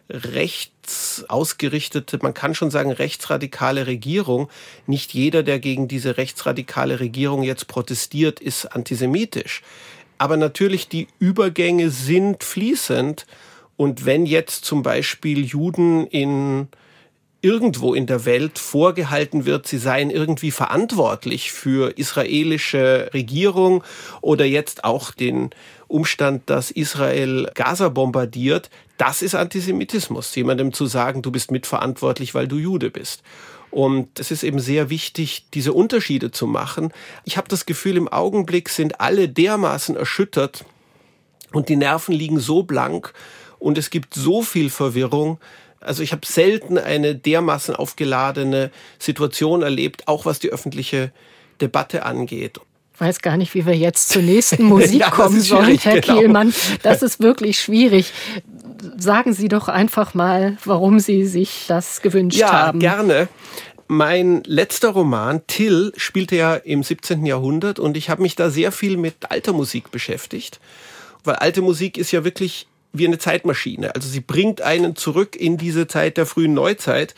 rechts 0.09 1.25
ausgerichtete, 1.29 2.19
man 2.23 2.35
kann 2.35 2.55
schon 2.55 2.71
sagen 2.71 2.93
rechtsradikale 2.93 3.89
Regierung. 3.89 4.49
Nicht 4.87 5.13
jeder, 5.13 5.43
der 5.43 5.59
gegen 5.59 5.89
diese 5.89 6.19
rechtsradikale 6.19 7.01
Regierung 7.01 7.43
jetzt 7.43 7.67
protestiert, 7.67 8.39
ist 8.39 8.67
antisemitisch. 8.67 9.63
Aber 10.19 10.37
natürlich 10.37 10.89
die 10.89 11.09
Übergänge 11.19 11.91
sind 11.91 12.45
fließend. 12.45 13.27
Und 13.83 14.07
wenn 14.07 14.27
jetzt 14.27 14.65
zum 14.65 14.85
Beispiel 14.85 15.45
Juden 15.45 16.07
in 16.07 16.69
irgendwo 17.41 17.95
in 17.95 18.07
der 18.07 18.25
Welt 18.25 18.61
vorgehalten 18.61 19.45
wird, 19.45 19.67
sie 19.67 19.79
seien 19.79 20.09
irgendwie 20.09 20.53
verantwortlich 20.53 21.51
für 21.51 21.99
israelische 21.99 23.11
Regierung 23.13 23.83
oder 24.21 24.45
jetzt 24.45 24.85
auch 24.85 25.11
den 25.11 25.51
Umstand, 25.89 26.49
dass 26.49 26.71
Israel 26.71 27.51
Gaza 27.57 27.89
bombardiert, 27.89 28.71
das 28.99 29.21
ist 29.21 29.35
Antisemitismus, 29.35 30.33
jemandem 30.37 30.73
zu 30.73 30.87
sagen, 30.87 31.21
du 31.21 31.33
bist 31.33 31.51
mitverantwortlich, 31.51 32.35
weil 32.35 32.47
du 32.47 32.59
Jude 32.59 32.89
bist. 32.89 33.25
Und 33.73 34.21
es 34.21 34.31
ist 34.31 34.45
eben 34.45 34.61
sehr 34.61 34.91
wichtig, 34.91 35.47
diese 35.55 35.73
Unterschiede 35.73 36.31
zu 36.31 36.47
machen. 36.47 36.93
Ich 37.25 37.37
habe 37.37 37.49
das 37.49 37.67
Gefühl, 37.67 37.97
im 37.97 38.07
Augenblick 38.07 38.69
sind 38.69 39.01
alle 39.01 39.29
dermaßen 39.29 39.97
erschüttert 39.97 40.65
und 41.51 41.69
die 41.69 41.77
Nerven 41.77 42.15
liegen 42.15 42.39
so 42.39 42.63
blank 42.63 43.13
und 43.63 43.79
es 43.79 43.91
gibt 43.91 44.15
so 44.15 44.43
viel 44.43 44.71
Verwirrung, 44.71 45.39
also 45.81 46.03
ich 46.03 46.13
habe 46.13 46.27
selten 46.27 46.79
eine 46.79 47.15
dermaßen 47.15 47.75
aufgeladene 47.75 48.71
Situation 48.99 49.63
erlebt, 49.63 50.07
auch 50.07 50.27
was 50.27 50.39
die 50.39 50.51
öffentliche 50.51 51.13
Debatte 51.61 52.05
angeht. 52.05 52.61
Ich 52.95 53.01
weiß 53.01 53.21
gar 53.21 53.37
nicht, 53.37 53.55
wie 53.55 53.67
wir 53.67 53.77
jetzt 53.77 54.11
zur 54.11 54.23
nächsten 54.23 54.65
Musik 54.69 55.01
ja, 55.01 55.11
kommen 55.11 55.41
sollen, 55.41 55.79
Herr 55.79 56.01
genau. 56.01 56.19
Kielmann. 56.19 56.55
Das 56.83 57.03
ist 57.03 57.21
wirklich 57.21 57.61
schwierig. 57.61 58.13
Sagen 58.97 59.33
Sie 59.33 59.49
doch 59.49 59.69
einfach 59.69 60.15
mal, 60.15 60.57
warum 60.65 61.01
Sie 61.01 61.25
sich 61.25 61.65
das 61.69 62.03
gewünscht 62.03 62.39
ja, 62.39 62.53
haben. 62.53 62.81
Ja, 62.81 62.97
gerne. 62.97 63.29
Mein 63.89 64.43
letzter 64.45 64.91
Roman, 64.91 65.47
Till, 65.47 65.93
spielte 65.97 66.37
ja 66.37 66.55
im 66.55 66.83
17. 66.83 67.27
Jahrhundert 67.27 67.79
und 67.79 67.97
ich 67.97 68.09
habe 68.09 68.23
mich 68.23 68.37
da 68.37 68.51
sehr 68.51 68.73
viel 68.73 68.97
mit 68.97 69.31
alter 69.31 69.53
Musik 69.53 69.91
beschäftigt. 69.91 70.61
Weil 71.25 71.37
alte 71.37 71.63
Musik 71.63 71.99
ist 71.99 72.11
ja 72.11 72.25
wirklich 72.25 72.67
wie 72.93 73.07
eine 73.07 73.19
Zeitmaschine. 73.19 73.95
Also 73.95 74.09
sie 74.09 74.21
bringt 74.21 74.61
einen 74.61 74.97
zurück 74.97 75.37
in 75.37 75.57
diese 75.57 75.87
Zeit 75.87 76.17
der 76.17 76.27
frühen 76.27 76.55
Neuzeit, 76.55 77.15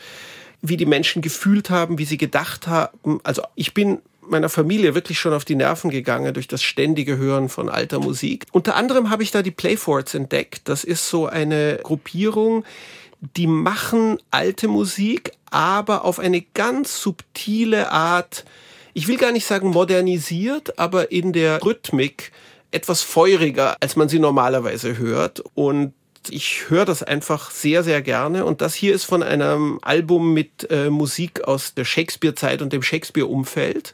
wie 0.61 0.77
die 0.77 0.85
Menschen 0.85 1.21
gefühlt 1.21 1.69
haben, 1.69 1.97
wie 1.97 2.05
sie 2.05 2.17
gedacht 2.17 2.67
haben. 2.67 3.19
Also 3.23 3.43
ich 3.55 3.73
bin 3.73 3.99
meiner 4.27 4.49
Familie 4.49 4.95
wirklich 4.95 5.19
schon 5.19 5.33
auf 5.33 5.45
die 5.45 5.55
Nerven 5.55 5.89
gegangen 5.89 6.33
durch 6.33 6.47
das 6.47 6.63
ständige 6.63 7.17
Hören 7.17 7.49
von 7.49 7.69
alter 7.69 7.99
Musik. 7.99 8.45
Unter 8.51 8.75
anderem 8.75 9.09
habe 9.09 9.23
ich 9.23 9.31
da 9.31 9.41
die 9.41 9.51
Playforts 9.51 10.15
entdeckt. 10.15 10.61
Das 10.65 10.83
ist 10.83 11.09
so 11.09 11.27
eine 11.27 11.79
Gruppierung, 11.83 12.65
die 13.35 13.47
machen 13.47 14.17
alte 14.31 14.67
Musik, 14.67 15.31
aber 15.51 16.05
auf 16.05 16.19
eine 16.19 16.41
ganz 16.41 17.01
subtile 17.01 17.91
Art, 17.91 18.45
ich 18.93 19.07
will 19.07 19.17
gar 19.17 19.31
nicht 19.31 19.45
sagen 19.45 19.69
modernisiert, 19.69 20.79
aber 20.79 21.11
in 21.11 21.33
der 21.33 21.63
Rhythmik 21.63 22.31
etwas 22.75 23.01
feuriger, 23.01 23.77
als 23.79 23.95
man 23.95 24.09
sie 24.09 24.19
normalerweise 24.19 24.97
hört. 24.97 25.41
Und 25.53 25.93
ich 26.29 26.69
höre 26.69 26.85
das 26.85 27.03
einfach 27.03 27.51
sehr, 27.51 27.83
sehr 27.83 28.01
gerne. 28.01 28.45
Und 28.45 28.61
das 28.61 28.73
hier 28.75 28.93
ist 28.93 29.05
von 29.05 29.23
einem 29.23 29.79
Album 29.81 30.33
mit 30.33 30.69
äh, 30.69 30.89
Musik 30.89 31.43
aus 31.45 31.73
der 31.73 31.85
Shakespeare-Zeit 31.85 32.61
und 32.61 32.73
dem 32.73 32.81
Shakespeare-Umfeld. 32.81 33.93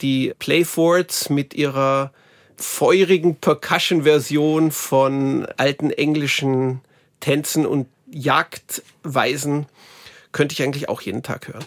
Die 0.00 0.32
Playfords 0.38 1.30
mit 1.30 1.54
ihrer 1.54 2.12
feurigen 2.56 3.36
Percussion-Version 3.36 4.70
von 4.70 5.46
alten 5.56 5.90
englischen 5.90 6.80
Tänzen 7.20 7.66
und 7.66 7.88
Jagdweisen 8.10 9.66
könnte 10.32 10.52
ich 10.52 10.62
eigentlich 10.62 10.88
auch 10.88 11.00
jeden 11.00 11.22
Tag 11.22 11.48
hören. 11.48 11.64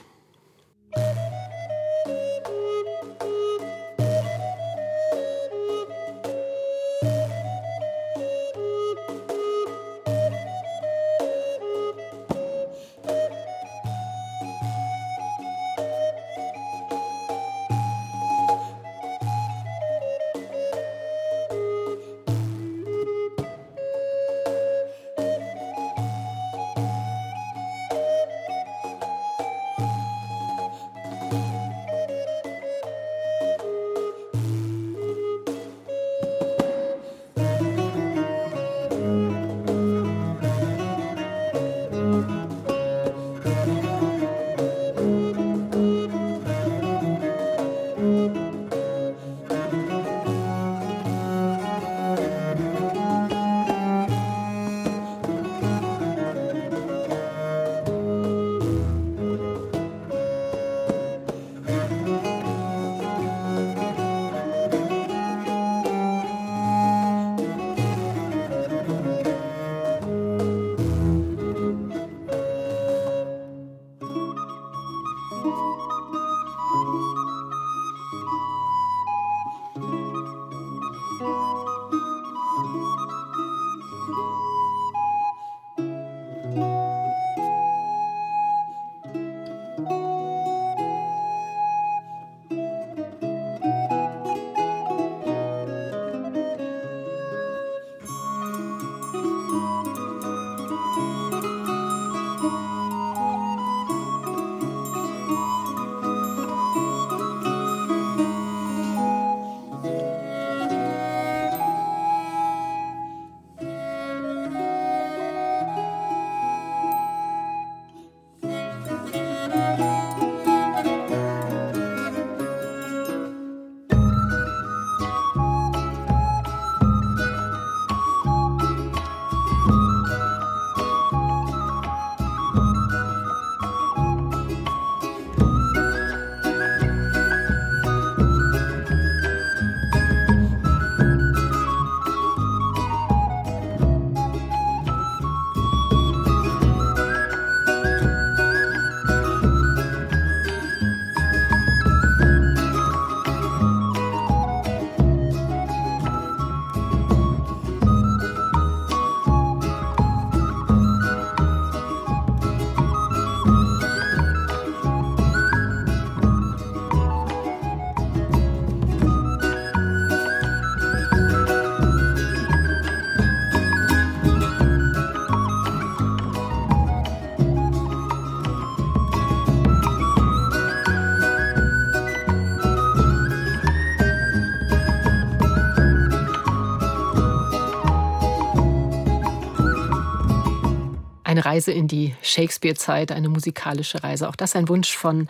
Reise 191.58 191.72
in 191.72 191.88
die 191.88 192.14
Shakespeare-Zeit, 192.22 193.12
eine 193.12 193.30
musikalische 193.30 194.03
Reise. 194.03 194.30
Auch 194.30 194.36
das 194.36 194.55
ein 194.55 194.70
Wunsch 194.70 194.95
von 194.95 195.28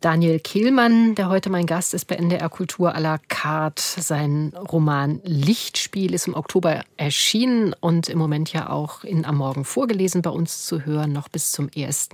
Daniel 0.00 0.38
Kehlmann, 0.38 1.16
der 1.16 1.28
heute 1.28 1.50
mein 1.50 1.66
Gast 1.66 1.92
ist 1.92 2.04
bei 2.04 2.14
NDR 2.14 2.48
Kultur 2.48 2.94
à 2.94 3.00
la 3.00 3.18
carte. 3.26 3.82
Sein 3.82 4.52
Roman 4.54 5.20
Lichtspiel 5.24 6.14
ist 6.14 6.28
im 6.28 6.34
Oktober 6.34 6.84
erschienen 6.96 7.74
und 7.80 8.08
im 8.08 8.16
Moment 8.16 8.52
ja 8.52 8.70
auch 8.70 9.02
in 9.02 9.24
Am 9.24 9.38
Morgen 9.38 9.64
vorgelesen 9.64 10.22
bei 10.22 10.30
uns 10.30 10.66
zu 10.66 10.86
hören, 10.86 11.12
noch 11.12 11.28
bis 11.28 11.50
zum 11.50 11.68
1. 11.76 12.10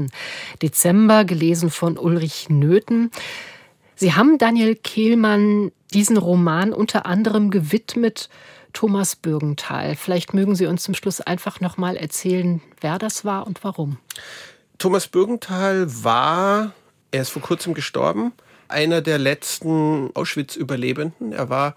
Dezember, 0.63 1.27
gelesen 1.27 1.69
von 1.69 1.99
Ulrich 1.99 2.49
Nöthen. 2.49 3.11
Sie 3.97 4.15
haben 4.15 4.39
Daniel 4.39 4.77
Kehlmann 4.77 5.73
diesen 5.93 6.17
Roman 6.17 6.73
unter 6.73 7.05
anderem 7.05 7.51
gewidmet 7.51 8.31
Thomas 8.73 9.17
Bürgenthal. 9.17 9.97
Vielleicht 9.97 10.35
mögen 10.35 10.55
Sie 10.55 10.67
uns 10.67 10.83
zum 10.83 10.95
Schluss 10.95 11.21
einfach 11.21 11.61
noch 11.61 11.77
mal 11.77 11.97
erzählen, 11.97 12.61
wer 12.81 12.99
das 12.99 13.25
war 13.25 13.47
und 13.47 13.65
warum. 13.65 13.99
Thomas 14.79 15.07
Bürgenthal 15.07 15.87
war, 16.03 16.73
er 17.11 17.23
ist 17.23 17.31
vor 17.31 17.43
kurzem 17.43 17.75
gestorben, 17.75 18.33
einer 18.69 19.01
der 19.01 19.19
letzten 19.19 20.11
Auschwitz-Überlebenden. 20.15 21.33
Er 21.33 21.49
war, 21.51 21.77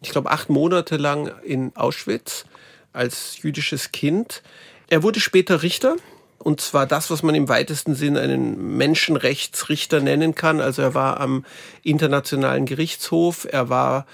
ich 0.00 0.10
glaube, 0.10 0.30
acht 0.30 0.48
Monate 0.48 0.96
lang 0.96 1.32
in 1.44 1.74
Auschwitz 1.76 2.44
als 2.92 3.42
jüdisches 3.42 3.92
Kind. 3.92 4.42
Er 4.88 5.02
wurde 5.02 5.20
später 5.20 5.62
Richter. 5.62 5.96
Und 6.38 6.62
zwar 6.62 6.86
das, 6.86 7.10
was 7.10 7.22
man 7.22 7.34
im 7.34 7.50
weitesten 7.50 7.94
Sinn 7.94 8.16
einen 8.16 8.78
Menschenrechtsrichter 8.78 10.00
nennen 10.00 10.34
kann. 10.34 10.62
Also 10.62 10.80
er 10.80 10.94
war 10.94 11.20
am 11.20 11.44
Internationalen 11.82 12.64
Gerichtshof, 12.64 13.46
er 13.50 13.68
war 13.68 14.06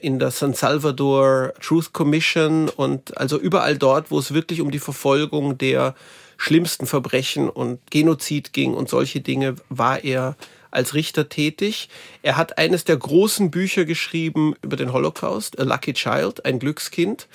in 0.00 0.18
der 0.18 0.30
San 0.30 0.54
Salvador 0.54 1.52
Truth 1.60 1.92
Commission 1.92 2.68
und 2.68 3.16
also 3.16 3.38
überall 3.38 3.76
dort, 3.76 4.10
wo 4.10 4.18
es 4.18 4.34
wirklich 4.34 4.60
um 4.60 4.70
die 4.70 4.78
Verfolgung 4.78 5.58
der 5.58 5.94
schlimmsten 6.36 6.86
Verbrechen 6.86 7.48
und 7.48 7.78
Genozid 7.90 8.52
ging 8.52 8.74
und 8.74 8.88
solche 8.88 9.20
Dinge, 9.20 9.56
war 9.68 10.02
er 10.02 10.36
als 10.70 10.94
Richter 10.94 11.28
tätig. 11.28 11.88
Er 12.22 12.36
hat 12.36 12.58
eines 12.58 12.84
der 12.84 12.96
großen 12.96 13.50
Bücher 13.50 13.84
geschrieben 13.84 14.54
über 14.62 14.76
den 14.76 14.92
Holocaust, 14.92 15.58
A 15.58 15.64
Lucky 15.64 15.92
Child, 15.92 16.44
ein 16.44 16.58
Glückskind. 16.58 17.28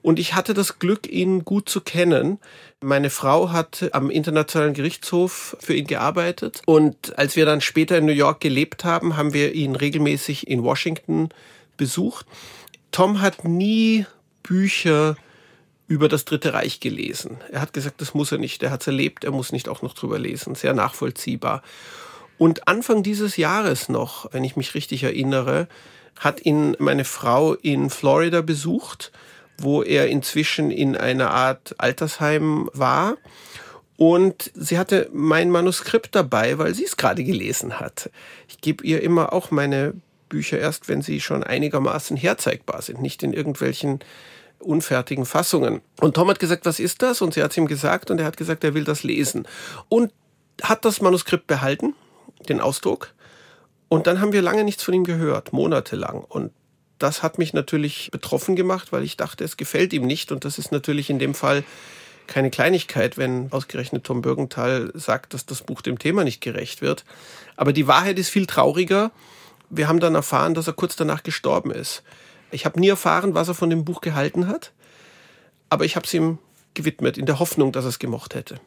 Und 0.00 0.18
ich 0.18 0.34
hatte 0.34 0.52
das 0.52 0.80
Glück, 0.80 1.08
ihn 1.08 1.44
gut 1.44 1.68
zu 1.68 1.80
kennen. 1.80 2.38
Meine 2.80 3.08
Frau 3.08 3.50
hat 3.50 3.88
am 3.92 4.10
Internationalen 4.10 4.74
Gerichtshof 4.74 5.56
für 5.60 5.74
ihn 5.74 5.86
gearbeitet. 5.86 6.60
Und 6.66 7.16
als 7.16 7.36
wir 7.36 7.46
dann 7.46 7.60
später 7.60 7.98
in 7.98 8.06
New 8.06 8.12
York 8.12 8.40
gelebt 8.40 8.84
haben, 8.84 9.16
haben 9.16 9.32
wir 9.32 9.54
ihn 9.54 9.76
regelmäßig 9.76 10.48
in 10.48 10.64
Washington 10.64 11.28
besucht. 11.76 12.26
Tom 12.90 13.20
hat 13.20 13.44
nie 13.44 14.06
Bücher 14.42 15.16
über 15.88 16.08
das 16.08 16.24
Dritte 16.24 16.54
Reich 16.54 16.80
gelesen. 16.80 17.38
Er 17.50 17.60
hat 17.60 17.72
gesagt, 17.72 18.00
das 18.00 18.14
muss 18.14 18.32
er 18.32 18.38
nicht. 18.38 18.62
Er 18.62 18.70
hat 18.70 18.82
es 18.82 18.86
erlebt, 18.86 19.24
er 19.24 19.30
muss 19.30 19.52
nicht 19.52 19.68
auch 19.68 19.82
noch 19.82 19.94
drüber 19.94 20.18
lesen. 20.18 20.54
Sehr 20.54 20.74
nachvollziehbar. 20.74 21.62
Und 22.38 22.66
Anfang 22.66 23.02
dieses 23.02 23.36
Jahres 23.36 23.88
noch, 23.88 24.32
wenn 24.32 24.44
ich 24.44 24.56
mich 24.56 24.74
richtig 24.74 25.04
erinnere, 25.04 25.68
hat 26.18 26.44
ihn 26.44 26.76
meine 26.78 27.04
Frau 27.04 27.54
in 27.54 27.90
Florida 27.90 28.40
besucht, 28.40 29.12
wo 29.58 29.82
er 29.82 30.08
inzwischen 30.08 30.70
in 30.70 30.96
einer 30.96 31.30
Art 31.30 31.74
Altersheim 31.78 32.68
war. 32.72 33.16
Und 33.96 34.50
sie 34.54 34.78
hatte 34.78 35.08
mein 35.12 35.50
Manuskript 35.50 36.14
dabei, 36.14 36.58
weil 36.58 36.74
sie 36.74 36.84
es 36.84 36.96
gerade 36.96 37.22
gelesen 37.22 37.78
hat. 37.78 38.10
Ich 38.48 38.60
gebe 38.60 38.84
ihr 38.84 39.02
immer 39.02 39.32
auch 39.32 39.50
meine 39.50 39.94
Bücher 40.32 40.58
erst, 40.58 40.88
wenn 40.88 41.02
sie 41.02 41.20
schon 41.20 41.44
einigermaßen 41.44 42.16
herzeigbar 42.16 42.80
sind, 42.80 43.02
nicht 43.02 43.22
in 43.22 43.34
irgendwelchen 43.34 44.00
unfertigen 44.58 45.26
Fassungen. 45.26 45.82
Und 46.00 46.14
Tom 46.14 46.28
hat 46.28 46.40
gesagt, 46.40 46.64
was 46.64 46.80
ist 46.80 47.02
das? 47.02 47.20
Und 47.20 47.34
sie 47.34 47.42
hat 47.42 47.50
es 47.50 47.58
ihm 47.58 47.66
gesagt 47.66 48.10
und 48.10 48.18
er 48.18 48.24
hat 48.24 48.38
gesagt, 48.38 48.64
er 48.64 48.72
will 48.72 48.84
das 48.84 49.02
lesen. 49.02 49.46
Und 49.90 50.10
hat 50.62 50.84
das 50.86 51.02
Manuskript 51.02 51.46
behalten, 51.46 51.94
den 52.48 52.60
Ausdruck. 52.60 53.12
Und 53.88 54.06
dann 54.06 54.20
haben 54.20 54.32
wir 54.32 54.40
lange 54.40 54.64
nichts 54.64 54.82
von 54.82 54.94
ihm 54.94 55.04
gehört, 55.04 55.52
monatelang. 55.52 56.24
Und 56.24 56.52
das 56.98 57.22
hat 57.22 57.36
mich 57.36 57.52
natürlich 57.52 58.10
betroffen 58.10 58.56
gemacht, 58.56 58.90
weil 58.90 59.02
ich 59.02 59.18
dachte, 59.18 59.44
es 59.44 59.58
gefällt 59.58 59.92
ihm 59.92 60.06
nicht. 60.06 60.32
Und 60.32 60.46
das 60.46 60.58
ist 60.58 60.72
natürlich 60.72 61.10
in 61.10 61.18
dem 61.18 61.34
Fall 61.34 61.62
keine 62.26 62.50
Kleinigkeit, 62.50 63.18
wenn 63.18 63.52
ausgerechnet 63.52 64.04
Tom 64.04 64.22
Bürgenthal 64.22 64.92
sagt, 64.94 65.34
dass 65.34 65.44
das 65.44 65.60
Buch 65.60 65.82
dem 65.82 65.98
Thema 65.98 66.24
nicht 66.24 66.40
gerecht 66.40 66.80
wird. 66.80 67.04
Aber 67.56 67.74
die 67.74 67.86
Wahrheit 67.86 68.18
ist 68.18 68.30
viel 68.30 68.46
trauriger 68.46 69.10
wir 69.72 69.88
haben 69.88 70.00
dann 70.00 70.14
erfahren, 70.14 70.54
dass 70.54 70.66
er 70.66 70.74
kurz 70.74 70.96
danach 70.96 71.22
gestorben 71.22 71.70
ist. 71.70 72.02
Ich 72.50 72.66
habe 72.66 72.78
nie 72.78 72.88
erfahren, 72.88 73.34
was 73.34 73.48
er 73.48 73.54
von 73.54 73.70
dem 73.70 73.84
Buch 73.84 74.02
gehalten 74.02 74.46
hat, 74.46 74.72
aber 75.70 75.84
ich 75.86 75.96
habe 75.96 76.06
es 76.06 76.12
ihm 76.12 76.38
gewidmet, 76.74 77.16
in 77.16 77.26
der 77.26 77.38
Hoffnung, 77.38 77.72
dass 77.72 77.84
er 77.84 77.88
es 77.88 77.98
gemocht 77.98 78.34
hätte. 78.34 78.60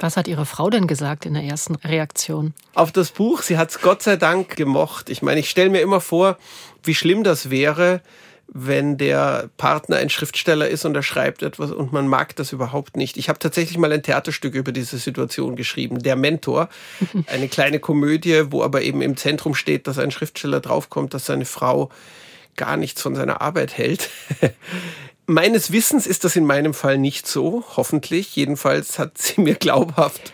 Was 0.00 0.16
hat 0.16 0.26
Ihre 0.26 0.46
Frau 0.46 0.70
denn 0.70 0.86
gesagt 0.86 1.24
in 1.24 1.34
der 1.34 1.44
ersten 1.44 1.76
Reaktion? 1.76 2.54
Auf 2.74 2.90
das 2.90 3.10
Buch, 3.10 3.42
sie 3.42 3.58
hat 3.58 3.70
es 3.70 3.80
Gott 3.80 4.02
sei 4.02 4.16
Dank 4.16 4.56
gemocht. 4.56 5.08
Ich 5.08 5.22
meine, 5.22 5.40
ich 5.40 5.50
stelle 5.50 5.70
mir 5.70 5.82
immer 5.82 6.00
vor, 6.00 6.36
wie 6.82 6.94
schlimm 6.94 7.22
das 7.22 7.50
wäre, 7.50 8.00
wenn 8.48 8.96
der 8.96 9.50
Partner 9.56 9.96
ein 9.96 10.10
Schriftsteller 10.10 10.68
ist 10.68 10.84
und 10.84 10.94
er 10.94 11.02
schreibt 11.02 11.42
etwas 11.42 11.70
und 11.70 11.92
man 11.92 12.06
mag 12.06 12.36
das 12.36 12.52
überhaupt 12.52 12.96
nicht. 12.96 13.16
Ich 13.16 13.28
habe 13.28 13.38
tatsächlich 13.38 13.78
mal 13.78 13.92
ein 13.92 14.02
Theaterstück 14.02 14.54
über 14.54 14.72
diese 14.72 14.98
Situation 14.98 15.56
geschrieben, 15.56 16.00
Der 16.00 16.16
Mentor, 16.16 16.68
eine 17.26 17.48
kleine 17.48 17.80
Komödie, 17.80 18.44
wo 18.50 18.62
aber 18.62 18.82
eben 18.82 19.02
im 19.02 19.16
Zentrum 19.16 19.54
steht, 19.54 19.86
dass 19.86 19.98
ein 19.98 20.10
Schriftsteller 20.10 20.60
draufkommt, 20.60 21.14
dass 21.14 21.26
seine 21.26 21.44
Frau 21.44 21.90
gar 22.56 22.76
nichts 22.76 23.02
von 23.02 23.16
seiner 23.16 23.40
Arbeit 23.40 23.76
hält. 23.76 24.10
Meines 25.26 25.72
Wissens 25.72 26.06
ist 26.06 26.24
das 26.24 26.36
in 26.36 26.44
meinem 26.44 26.74
Fall 26.74 26.98
nicht 26.98 27.26
so, 27.26 27.64
hoffentlich. 27.76 28.36
Jedenfalls 28.36 28.98
hat 28.98 29.16
sie 29.18 29.40
mir 29.40 29.54
glaubhaft 29.54 30.32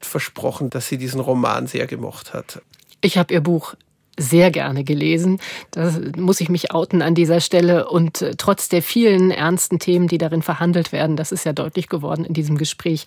versprochen, 0.00 0.70
dass 0.70 0.88
sie 0.88 0.98
diesen 0.98 1.20
Roman 1.20 1.66
sehr 1.66 1.86
gemocht 1.86 2.34
hat. 2.34 2.60
Ich 3.00 3.18
habe 3.18 3.32
ihr 3.32 3.40
Buch 3.40 3.74
sehr 4.18 4.50
gerne 4.50 4.84
gelesen. 4.84 5.40
Da 5.70 5.92
muss 6.16 6.40
ich 6.40 6.48
mich 6.48 6.72
outen 6.72 7.02
an 7.02 7.14
dieser 7.14 7.40
Stelle. 7.40 7.88
Und 7.88 8.22
äh, 8.22 8.34
trotz 8.36 8.68
der 8.68 8.82
vielen 8.82 9.30
ernsten 9.30 9.78
Themen, 9.78 10.08
die 10.08 10.18
darin 10.18 10.42
verhandelt 10.42 10.92
werden, 10.92 11.16
das 11.16 11.32
ist 11.32 11.44
ja 11.44 11.52
deutlich 11.52 11.88
geworden 11.88 12.24
in 12.24 12.34
diesem 12.34 12.56
Gespräch, 12.56 13.04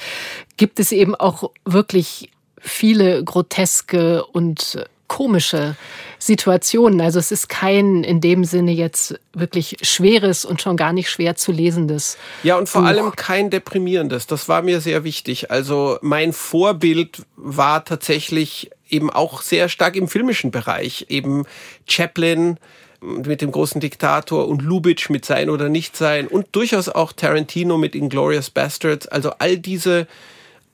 gibt 0.58 0.80
es 0.80 0.92
eben 0.92 1.16
auch 1.16 1.52
wirklich 1.66 2.30
viele 2.60 3.24
groteske 3.24 4.26
und 4.26 4.76
äh, 4.76 4.86
komische 5.08 5.76
Situationen. 6.20 7.02
Also 7.02 7.20
es 7.20 7.32
ist 7.32 7.50
kein 7.50 8.04
in 8.04 8.22
dem 8.22 8.46
Sinne 8.46 8.72
jetzt 8.72 9.20
wirklich 9.34 9.78
schweres 9.82 10.46
und 10.46 10.62
schon 10.62 10.78
gar 10.78 10.94
nicht 10.94 11.10
schwer 11.10 11.36
zu 11.36 11.52
lesendes. 11.52 12.18
Ja, 12.44 12.58
und 12.58 12.70
vor 12.70 12.82
Buch. 12.82 12.88
allem 12.88 13.16
kein 13.16 13.50
deprimierendes. 13.50 14.28
Das 14.28 14.48
war 14.48 14.62
mir 14.62 14.80
sehr 14.80 15.04
wichtig. 15.04 15.50
Also 15.50 15.98
mein 16.02 16.32
Vorbild 16.32 17.24
war 17.36 17.84
tatsächlich 17.84 18.70
eben 18.90 19.10
auch 19.10 19.42
sehr 19.42 19.70
stark 19.70 19.96
im 19.96 20.08
filmischen 20.08 20.52
Bereich. 20.52 21.06
Eben 21.10 21.46
Chaplin 21.88 22.58
mit 23.02 23.42
dem 23.42 23.52
großen 23.52 23.80
Diktator 23.80 24.48
und 24.48 24.62
Lubitsch 24.62 25.10
mit 25.10 25.26
Sein 25.26 25.50
oder 25.50 25.70
Nichtsein 25.70 26.28
und 26.28 26.48
durchaus 26.52 26.90
auch 26.90 27.14
Tarantino 27.14 27.78
mit 27.78 27.96
Inglorious 27.96 28.50
Bastards. 28.50 29.08
Also 29.08 29.32
all 29.40 29.58
diese 29.58 30.08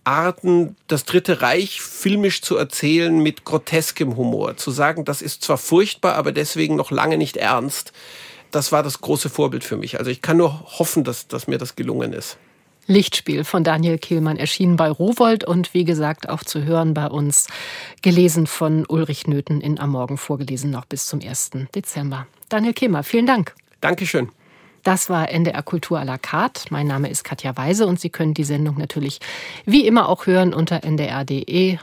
Arten, 0.05 0.75
das 0.87 1.05
Dritte 1.05 1.41
Reich 1.41 1.81
filmisch 1.81 2.41
zu 2.41 2.57
erzählen 2.57 3.17
mit 3.17 3.43
groteskem 3.43 4.15
Humor. 4.15 4.57
Zu 4.57 4.71
sagen, 4.71 5.05
das 5.05 5.21
ist 5.21 5.43
zwar 5.43 5.57
furchtbar, 5.57 6.15
aber 6.15 6.31
deswegen 6.31 6.75
noch 6.75 6.91
lange 6.91 7.17
nicht 7.17 7.37
ernst. 7.37 7.91
Das 8.51 8.71
war 8.71 8.83
das 8.83 9.01
große 9.01 9.29
Vorbild 9.29 9.63
für 9.63 9.77
mich. 9.77 9.99
Also 9.99 10.11
ich 10.11 10.21
kann 10.21 10.37
nur 10.37 10.61
hoffen, 10.79 11.03
dass, 11.03 11.27
dass 11.27 11.47
mir 11.47 11.57
das 11.57 11.75
gelungen 11.75 12.13
ist. 12.13 12.37
Lichtspiel 12.87 13.43
von 13.43 13.63
Daniel 13.63 13.97
Kehlmann 13.97 14.37
erschienen 14.37 14.75
bei 14.75 14.89
Rowold 14.89 15.43
und 15.43 15.73
wie 15.73 15.85
gesagt 15.85 16.29
auch 16.29 16.43
zu 16.43 16.63
hören 16.63 16.93
bei 16.93 17.07
uns, 17.07 17.47
gelesen 18.01 18.45
von 18.47 18.85
Ulrich 18.87 19.27
Nöthen 19.27 19.61
in 19.61 19.79
Am 19.79 19.89
Morgen 19.91 20.17
vorgelesen 20.17 20.69
noch 20.69 20.85
bis 20.85 21.07
zum 21.07 21.21
1. 21.21 21.51
Dezember. 21.73 22.27
Daniel 22.49 22.73
Kehlmann, 22.73 23.03
vielen 23.03 23.25
Dank. 23.25 23.55
Dankeschön. 23.81 24.29
Das 24.83 25.09
war 25.09 25.29
NDR 25.31 25.63
Kultur 25.63 25.99
à 25.99 26.03
la 26.03 26.19
carte. 26.19 26.65
Mein 26.69 26.85
Name 26.85 27.09
ist 27.09 27.23
Katja 27.23 27.57
Weise 27.57 27.87
und 27.87 27.99
Sie 27.99 28.11
können 28.11 28.35
die 28.35 28.43
Sendung 28.43 28.77
natürlich 28.77 29.19
wie 29.65 29.87
immer 29.87 30.07
auch 30.07 30.27
hören 30.27 30.53
unter 30.53 30.83
ndr.de-kultur 30.83 31.79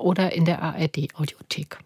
oder 0.00 0.32
in 0.32 0.44
der 0.44 0.62
ARD 0.62 1.08
Audiothek. 1.14 1.78